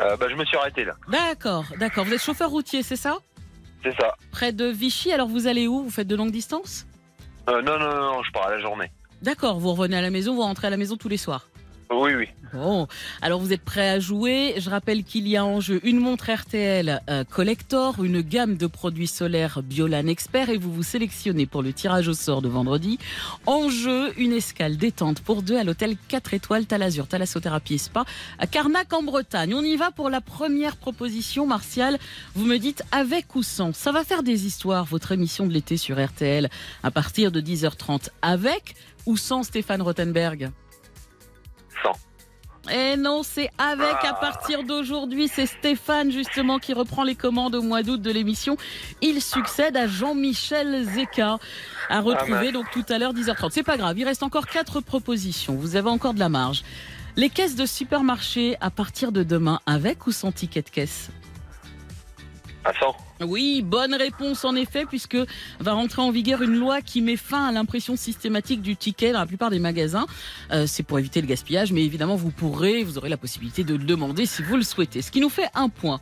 Euh, 0.00 0.16
bah, 0.16 0.26
je 0.28 0.34
me 0.34 0.44
suis 0.44 0.56
arrêté 0.56 0.84
là. 0.84 0.94
D'accord, 1.08 1.64
d'accord. 1.78 2.04
Vous 2.04 2.12
êtes 2.14 2.22
chauffeur 2.22 2.50
routier, 2.50 2.82
c'est 2.82 2.96
ça? 2.96 3.18
C'est 3.84 3.94
ça. 4.00 4.16
Près 4.32 4.52
de 4.52 4.64
Vichy, 4.66 5.12
alors 5.12 5.28
vous 5.28 5.46
allez 5.46 5.68
où? 5.68 5.84
Vous 5.84 5.90
faites 5.90 6.08
de 6.08 6.16
longue 6.16 6.32
distance 6.32 6.84
Euh, 7.48 7.62
non, 7.62 7.78
non, 7.78 7.88
non, 7.94 8.12
non, 8.14 8.22
je 8.24 8.32
pars 8.32 8.48
à 8.48 8.50
la 8.50 8.60
journée. 8.60 8.90
D'accord, 9.22 9.58
vous 9.58 9.72
revenez 9.72 9.96
à 9.96 10.02
la 10.02 10.10
maison, 10.10 10.34
vous 10.34 10.42
rentrez 10.42 10.66
à 10.66 10.70
la 10.70 10.76
maison 10.76 10.96
tous 10.96 11.08
les 11.08 11.16
soirs. 11.16 11.48
Oui, 11.90 12.14
oui. 12.14 12.26
Bon, 12.52 12.88
alors 13.22 13.40
vous 13.40 13.52
êtes 13.52 13.62
prêts 13.62 13.88
à 13.88 14.00
jouer? 14.00 14.54
Je 14.58 14.70
rappelle 14.70 15.04
qu'il 15.04 15.28
y 15.28 15.36
a 15.36 15.44
en 15.44 15.60
jeu 15.60 15.80
une 15.84 16.00
montre 16.00 16.32
RTL 16.32 17.00
euh, 17.08 17.22
Collector, 17.24 18.02
une 18.02 18.22
gamme 18.22 18.56
de 18.56 18.66
produits 18.66 19.06
solaires 19.06 19.62
Biolan 19.62 20.06
Expert 20.08 20.48
et 20.48 20.58
vous 20.58 20.72
vous 20.72 20.82
sélectionnez 20.82 21.46
pour 21.46 21.62
le 21.62 21.72
tirage 21.72 22.08
au 22.08 22.14
sort 22.14 22.42
de 22.42 22.48
vendredi. 22.48 22.98
En 23.46 23.68
jeu, 23.68 24.12
une 24.18 24.32
escale 24.32 24.76
détente 24.76 25.20
pour 25.20 25.42
deux 25.42 25.56
à 25.56 25.64
l'hôtel 25.64 25.96
4 26.08 26.34
étoiles 26.34 26.66
Talazur, 26.66 27.06
Thalassothérapie 27.06 27.78
Spa 27.78 28.04
à 28.38 28.46
Carnac 28.46 28.92
en 28.92 29.02
Bretagne. 29.02 29.54
On 29.54 29.62
y 29.62 29.76
va 29.76 29.92
pour 29.92 30.10
la 30.10 30.20
première 30.20 30.76
proposition, 30.76 31.46
Martial. 31.46 31.98
Vous 32.34 32.46
me 32.46 32.58
dites 32.58 32.82
avec 32.90 33.34
ou 33.36 33.42
sans. 33.44 33.72
Ça 33.74 33.92
va 33.92 34.02
faire 34.02 34.24
des 34.24 34.46
histoires, 34.46 34.86
votre 34.86 35.12
émission 35.12 35.46
de 35.46 35.52
l'été 35.52 35.76
sur 35.76 36.04
RTL 36.04 36.48
à 36.82 36.90
partir 36.90 37.30
de 37.30 37.40
10h30. 37.40 38.08
Avec 38.22 38.74
ou 39.06 39.16
sans 39.16 39.44
Stéphane 39.44 39.82
Rothenberg? 39.82 40.50
Sans. 40.50 40.65
Et 42.72 42.96
non, 42.96 43.22
c'est 43.22 43.50
avec 43.58 43.96
Ah. 44.02 44.10
à 44.10 44.12
partir 44.14 44.62
d'aujourd'hui. 44.64 45.28
C'est 45.28 45.46
Stéphane 45.46 46.10
justement 46.10 46.58
qui 46.58 46.72
reprend 46.72 47.04
les 47.04 47.14
commandes 47.14 47.54
au 47.54 47.62
mois 47.62 47.82
d'août 47.82 48.00
de 48.00 48.10
l'émission. 48.10 48.56
Il 49.00 49.22
succède 49.22 49.76
à 49.76 49.86
Jean-Michel 49.86 50.84
Zeka. 50.84 51.38
À 51.88 52.00
retrouver 52.00 52.46
mince. 52.46 52.52
donc 52.52 52.70
tout 52.72 52.84
à 52.88 52.98
l'heure 52.98 53.14
10h30. 53.14 53.50
C'est 53.52 53.62
pas 53.62 53.76
grave, 53.76 53.98
il 53.98 54.04
reste 54.04 54.22
encore 54.22 54.46
quatre 54.46 54.80
propositions. 54.80 55.54
Vous 55.54 55.76
avez 55.76 55.88
encore 55.90 56.14
de 56.14 56.18
la 56.18 56.28
marge. 56.28 56.62
Les 57.16 57.30
caisses 57.30 57.56
de 57.56 57.64
supermarché 57.64 58.56
à 58.60 58.70
partir 58.70 59.10
de 59.12 59.22
demain, 59.22 59.60
avec 59.66 60.06
ou 60.06 60.12
sans 60.12 60.32
ticket 60.32 60.62
de 60.62 60.68
caisse? 60.68 61.10
À 62.64 62.72
100. 62.74 62.94
Oui, 63.24 63.62
bonne 63.62 63.94
réponse 63.94 64.44
en 64.44 64.54
effet, 64.54 64.84
puisque 64.84 65.16
va 65.58 65.72
rentrer 65.72 66.02
en 66.02 66.10
vigueur 66.10 66.42
une 66.42 66.56
loi 66.56 66.82
qui 66.82 67.00
met 67.00 67.16
fin 67.16 67.46
à 67.46 67.52
l'impression 67.52 67.96
systématique 67.96 68.60
du 68.60 68.76
ticket 68.76 69.12
dans 69.12 69.20
la 69.20 69.26
plupart 69.26 69.50
des 69.50 69.58
magasins. 69.58 70.06
Euh, 70.52 70.66
c'est 70.66 70.82
pour 70.82 70.98
éviter 70.98 71.22
le 71.22 71.26
gaspillage, 71.26 71.72
mais 71.72 71.82
évidemment 71.82 72.16
vous 72.16 72.30
pourrez, 72.30 72.84
vous 72.84 72.98
aurez 72.98 73.08
la 73.08 73.16
possibilité 73.16 73.64
de 73.64 73.74
le 73.74 73.84
demander 73.84 74.26
si 74.26 74.42
vous 74.42 74.56
le 74.56 74.62
souhaitez. 74.62 75.00
Ce 75.00 75.10
qui 75.10 75.20
nous 75.20 75.30
fait 75.30 75.48
un 75.54 75.70
point. 75.70 76.00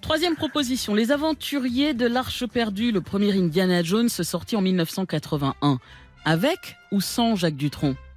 Troisième 0.00 0.36
proposition, 0.36 0.94
les 0.94 1.12
aventuriers 1.12 1.94
de 1.94 2.06
l'Arche 2.06 2.46
perdue, 2.46 2.90
le 2.90 3.00
premier 3.00 3.32
Indiana 3.32 3.82
Jones 3.82 4.08
sorti 4.08 4.56
en 4.56 4.60
1981. 4.60 5.78
Avec 6.24 6.76
ou 6.90 7.00
sans 7.00 7.36
Jacques 7.36 7.56
Dutronc? 7.56 7.94
100. 7.94 8.07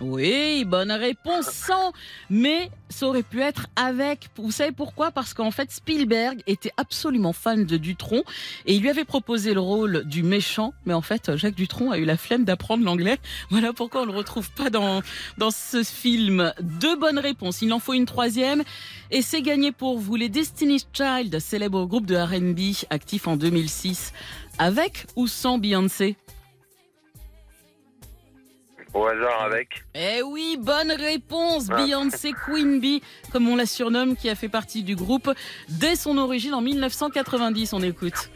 Oui, 0.00 0.64
bonne 0.64 0.90
réponse, 0.90 1.46
sans. 1.46 1.92
Mais 2.28 2.70
ça 2.88 3.06
aurait 3.06 3.22
pu 3.22 3.40
être 3.40 3.68
avec. 3.76 4.28
Vous 4.36 4.50
savez 4.50 4.72
pourquoi? 4.72 5.12
Parce 5.12 5.34
qu'en 5.34 5.52
fait, 5.52 5.70
Spielberg 5.70 6.42
était 6.48 6.72
absolument 6.76 7.32
fan 7.32 7.64
de 7.64 7.76
Dutronc 7.76 8.22
et 8.66 8.74
il 8.74 8.82
lui 8.82 8.90
avait 8.90 9.04
proposé 9.04 9.54
le 9.54 9.60
rôle 9.60 10.04
du 10.04 10.24
méchant. 10.24 10.74
Mais 10.84 10.94
en 10.94 11.02
fait, 11.02 11.36
Jacques 11.36 11.54
Dutronc 11.54 11.92
a 11.92 11.98
eu 11.98 12.04
la 12.04 12.16
flemme 12.16 12.44
d'apprendre 12.44 12.84
l'anglais. 12.84 13.18
Voilà 13.50 13.72
pourquoi 13.72 14.02
on 14.02 14.06
le 14.06 14.12
retrouve 14.12 14.50
pas 14.50 14.68
dans, 14.68 15.00
dans 15.38 15.52
ce 15.52 15.84
film. 15.84 16.52
Deux 16.60 16.96
bonnes 16.96 17.20
réponses. 17.20 17.62
Il 17.62 17.72
en 17.72 17.78
faut 17.78 17.94
une 17.94 18.06
troisième. 18.06 18.64
Et 19.12 19.22
c'est 19.22 19.42
gagné 19.42 19.70
pour 19.70 19.98
vous. 19.98 20.16
Les 20.16 20.28
Destiny's 20.28 20.88
Child, 20.92 21.38
célèbre 21.38 21.84
groupe 21.86 22.06
de 22.06 22.16
R&B 22.16 22.74
actif 22.90 23.28
en 23.28 23.36
2006. 23.36 24.12
Avec 24.58 25.06
ou 25.14 25.28
sans 25.28 25.58
Beyoncé? 25.58 26.16
Au 28.94 29.06
hasard 29.06 29.42
avec. 29.42 29.84
Eh 29.94 30.22
oui, 30.22 30.56
bonne 30.58 30.92
réponse. 30.92 31.66
Ah. 31.70 31.76
Beyoncé 31.76 32.32
Queen 32.32 32.78
Bee, 32.78 33.02
comme 33.32 33.48
on 33.48 33.56
la 33.56 33.66
surnomme, 33.66 34.16
qui 34.16 34.30
a 34.30 34.36
fait 34.36 34.48
partie 34.48 34.84
du 34.84 34.94
groupe 34.94 35.30
dès 35.68 35.96
son 35.96 36.16
origine 36.16 36.54
en 36.54 36.60
1990. 36.60 37.72
On 37.72 37.82
écoute. 37.82 38.30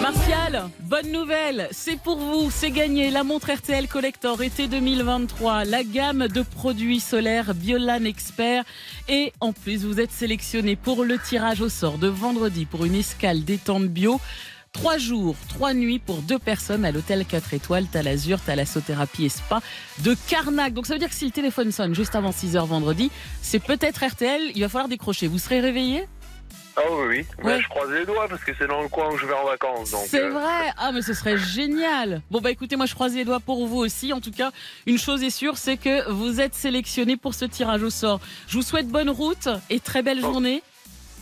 Martial, 0.00 0.70
bonne 0.80 1.12
nouvelle, 1.12 1.68
c'est 1.72 2.00
pour 2.00 2.16
vous, 2.16 2.50
c'est 2.50 2.70
gagné. 2.70 3.10
La 3.10 3.22
montre 3.22 3.52
RTL 3.52 3.86
Collector 3.86 4.42
été 4.42 4.66
2023, 4.66 5.64
la 5.64 5.84
gamme 5.84 6.26
de 6.26 6.42
produits 6.42 7.00
solaires 7.00 7.54
Biolan 7.54 8.04
Expert. 8.04 8.64
Et 9.08 9.32
en 9.40 9.52
plus, 9.52 9.84
vous 9.84 10.00
êtes 10.00 10.10
sélectionné 10.10 10.74
pour 10.74 11.04
le 11.04 11.18
tirage 11.18 11.60
au 11.60 11.68
sort 11.68 11.98
de 11.98 12.08
vendredi 12.08 12.66
pour 12.66 12.84
une 12.84 12.94
escale 12.94 13.44
détente 13.44 13.88
bio. 13.88 14.20
Trois 14.72 14.98
jours, 14.98 15.34
trois 15.48 15.74
nuits 15.74 15.98
pour 15.98 16.18
deux 16.22 16.38
personnes 16.38 16.84
à 16.84 16.92
l'hôtel 16.92 17.24
4 17.26 17.54
étoiles, 17.54 17.86
Talazur, 17.86 18.40
Thalassothérapie 18.40 19.24
et 19.24 19.28
Spa 19.28 19.60
de 20.04 20.16
Carnac. 20.28 20.72
Donc 20.72 20.86
ça 20.86 20.94
veut 20.94 21.00
dire 21.00 21.08
que 21.08 21.14
si 21.14 21.24
le 21.24 21.32
téléphone 21.32 21.72
sonne 21.72 21.92
juste 21.94 22.14
avant 22.14 22.30
6h 22.30 22.64
vendredi, 22.66 23.10
c'est 23.42 23.58
peut-être 23.58 24.04
RTL, 24.06 24.52
il 24.54 24.60
va 24.62 24.68
falloir 24.68 24.88
décrocher. 24.88 25.26
Vous 25.26 25.38
serez 25.40 25.58
réveillé? 25.60 26.06
Ah 26.76 26.82
oui, 26.92 27.06
oui. 27.08 27.26
Mais 27.42 27.44
Ouais. 27.56 27.60
je 27.60 27.68
croise 27.68 27.90
les 27.90 28.06
doigts 28.06 28.28
parce 28.28 28.42
que 28.44 28.52
c'est 28.56 28.68
dans 28.68 28.80
le 28.80 28.88
coin 28.88 29.12
où 29.12 29.18
je 29.18 29.26
vais 29.26 29.34
en 29.34 29.44
vacances. 29.44 29.92
C'est 30.06 30.22
euh, 30.22 30.30
vrai 30.30 30.72
Ah 30.78 30.92
mais 30.92 31.02
ce 31.02 31.14
serait 31.14 31.36
génial 31.36 32.22
Bon 32.30 32.40
bah 32.40 32.52
écoutez, 32.52 32.76
moi 32.76 32.86
je 32.86 32.94
croise 32.94 33.12
les 33.14 33.24
doigts 33.24 33.40
pour 33.40 33.66
vous 33.66 33.78
aussi. 33.78 34.12
En 34.12 34.20
tout 34.20 34.30
cas, 34.30 34.52
une 34.86 34.98
chose 34.98 35.22
est 35.24 35.30
sûre, 35.30 35.58
c'est 35.58 35.76
que 35.78 36.08
vous 36.10 36.40
êtes 36.40 36.54
sélectionné 36.54 37.16
pour 37.16 37.34
ce 37.34 37.44
tirage 37.44 37.82
au 37.82 37.90
sort. 37.90 38.20
Je 38.46 38.56
vous 38.56 38.62
souhaite 38.62 38.86
bonne 38.86 39.10
route 39.10 39.48
et 39.68 39.80
très 39.80 40.02
belle 40.02 40.20
journée. 40.20 40.62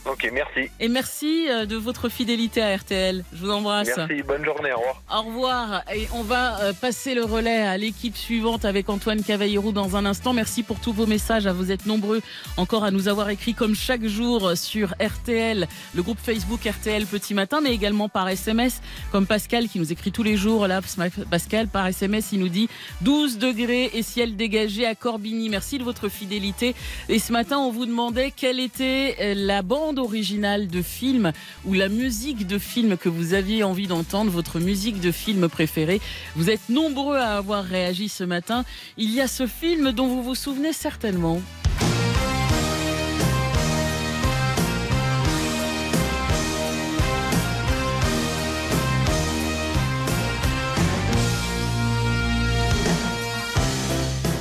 Ok, 0.06 0.30
merci. 0.32 0.70
Et 0.80 0.88
merci 0.88 1.46
euh, 1.48 1.66
de 1.66 1.76
votre 1.76 2.08
fidélité 2.08 2.62
à 2.62 2.76
RTL. 2.76 3.24
Je 3.32 3.38
vous 3.38 3.50
embrasse. 3.50 3.90
Merci, 3.96 4.22
bonne 4.22 4.44
journée, 4.44 4.72
au 4.72 4.78
revoir. 4.78 5.02
Au 5.10 5.22
revoir. 5.22 5.82
Et 5.94 6.08
on 6.12 6.22
va 6.22 6.60
euh, 6.60 6.72
passer 6.72 7.14
le 7.14 7.24
relais 7.24 7.62
à 7.62 7.76
l'équipe 7.76 8.16
suivante 8.16 8.64
avec 8.64 8.88
Antoine 8.88 9.22
Cavallero 9.22 9.72
dans 9.72 9.96
un 9.96 10.06
instant. 10.06 10.32
Merci 10.32 10.62
pour 10.62 10.80
tous 10.80 10.92
vos 10.92 11.06
messages. 11.06 11.46
À 11.46 11.52
Vous 11.52 11.72
êtes 11.72 11.86
nombreux 11.86 12.22
encore 12.56 12.84
à 12.84 12.90
nous 12.90 13.08
avoir 13.08 13.30
écrit 13.30 13.54
comme 13.54 13.74
chaque 13.74 14.06
jour 14.06 14.52
sur 14.56 14.94
RTL, 15.00 15.68
le 15.94 16.02
groupe 16.02 16.18
Facebook 16.18 16.60
RTL 16.64 17.06
Petit 17.06 17.34
Matin, 17.34 17.60
mais 17.60 17.72
également 17.72 18.08
par 18.08 18.28
SMS, 18.28 18.80
comme 19.12 19.26
Pascal 19.26 19.68
qui 19.68 19.78
nous 19.78 19.92
écrit 19.92 20.12
tous 20.12 20.22
les 20.22 20.36
jours. 20.36 20.66
Là, 20.66 20.80
Pascal, 21.30 21.68
par 21.68 21.86
SMS, 21.86 22.32
il 22.32 22.40
nous 22.40 22.48
dit 22.48 22.68
12 23.02 23.38
degrés 23.38 23.90
et 23.94 24.02
ciel 24.02 24.36
dégagé 24.36 24.86
à 24.86 24.94
Corbigny. 24.94 25.48
Merci 25.48 25.78
de 25.78 25.84
votre 25.84 26.08
fidélité. 26.08 26.74
Et 27.08 27.18
ce 27.18 27.32
matin, 27.32 27.58
on 27.58 27.70
vous 27.70 27.86
demandait 27.86 28.32
quelle 28.34 28.60
était 28.60 29.16
euh, 29.20 29.34
la 29.36 29.62
bande 29.62 29.97
originale 29.98 30.68
de 30.68 30.82
film 30.82 31.32
ou 31.64 31.74
la 31.74 31.88
musique 31.88 32.46
de 32.46 32.58
film 32.58 32.96
que 32.96 33.08
vous 33.08 33.34
aviez 33.34 33.62
envie 33.62 33.86
d'entendre, 33.86 34.30
votre 34.30 34.60
musique 34.60 35.00
de 35.00 35.12
film 35.12 35.48
préférée. 35.48 36.00
Vous 36.36 36.50
êtes 36.50 36.68
nombreux 36.68 37.16
à 37.18 37.36
avoir 37.36 37.64
réagi 37.64 38.08
ce 38.08 38.24
matin. 38.24 38.64
Il 38.96 39.12
y 39.12 39.20
a 39.20 39.28
ce 39.28 39.46
film 39.46 39.92
dont 39.92 40.06
vous 40.06 40.22
vous 40.22 40.34
souvenez 40.34 40.72
certainement. 40.72 41.40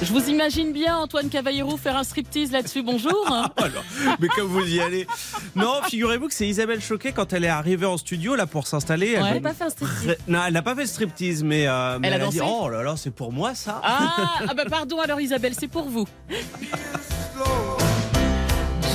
Je 0.07 0.13
vous 0.13 0.29
imagine 0.29 0.71
bien 0.71 0.95
Antoine 0.95 1.27
Cavallero 1.27 1.75
faire 1.75 1.97
un 1.97 2.05
striptease 2.05 2.53
là-dessus. 2.53 2.81
Bonjour. 2.81 3.27
Alors, 3.57 3.83
mais 4.21 4.29
comme 4.29 4.47
vous 4.47 4.65
y 4.65 4.79
allez. 4.79 5.05
Non, 5.53 5.81
figurez-vous 5.89 6.29
que 6.29 6.33
c'est 6.33 6.47
Isabelle 6.47 6.81
Choquet 6.81 7.11
quand 7.11 7.33
elle 7.33 7.43
est 7.43 7.49
arrivée 7.49 7.87
en 7.87 7.97
studio 7.97 8.35
là 8.37 8.47
pour 8.47 8.67
s'installer. 8.67 9.15
Ouais, 9.17 9.19
elle 9.19 9.25
a 9.25 9.33
dit- 9.33 9.39
pas 9.41 9.53
fait 9.53 9.65
un 9.65 9.69
striptease. 9.69 10.15
Non, 10.29 10.39
elle 10.47 10.53
n'a 10.53 10.61
pas 10.61 10.75
fait 10.75 10.83
de 10.83 10.87
striptease, 10.87 11.43
mais, 11.43 11.67
euh, 11.67 11.99
mais 11.99 12.07
Elle 12.07 12.21
a 12.21 12.27
dit 12.27 12.39
Oh 12.41 12.69
là 12.69 12.83
là, 12.83 12.95
c'est 12.95 13.11
pour 13.11 13.33
moi 13.33 13.53
ça. 13.53 13.81
Ah, 13.83 14.35
ah 14.47 14.53
bah 14.53 14.63
pardon 14.69 15.01
alors 15.01 15.19
Isabelle, 15.19 15.55
c'est 15.59 15.67
pour 15.67 15.89
vous. 15.89 16.07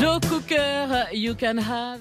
Joe 0.01 0.19
Cooker, 0.31 0.87
You 1.13 1.35
Can 1.39 1.59
Have. 1.59 2.01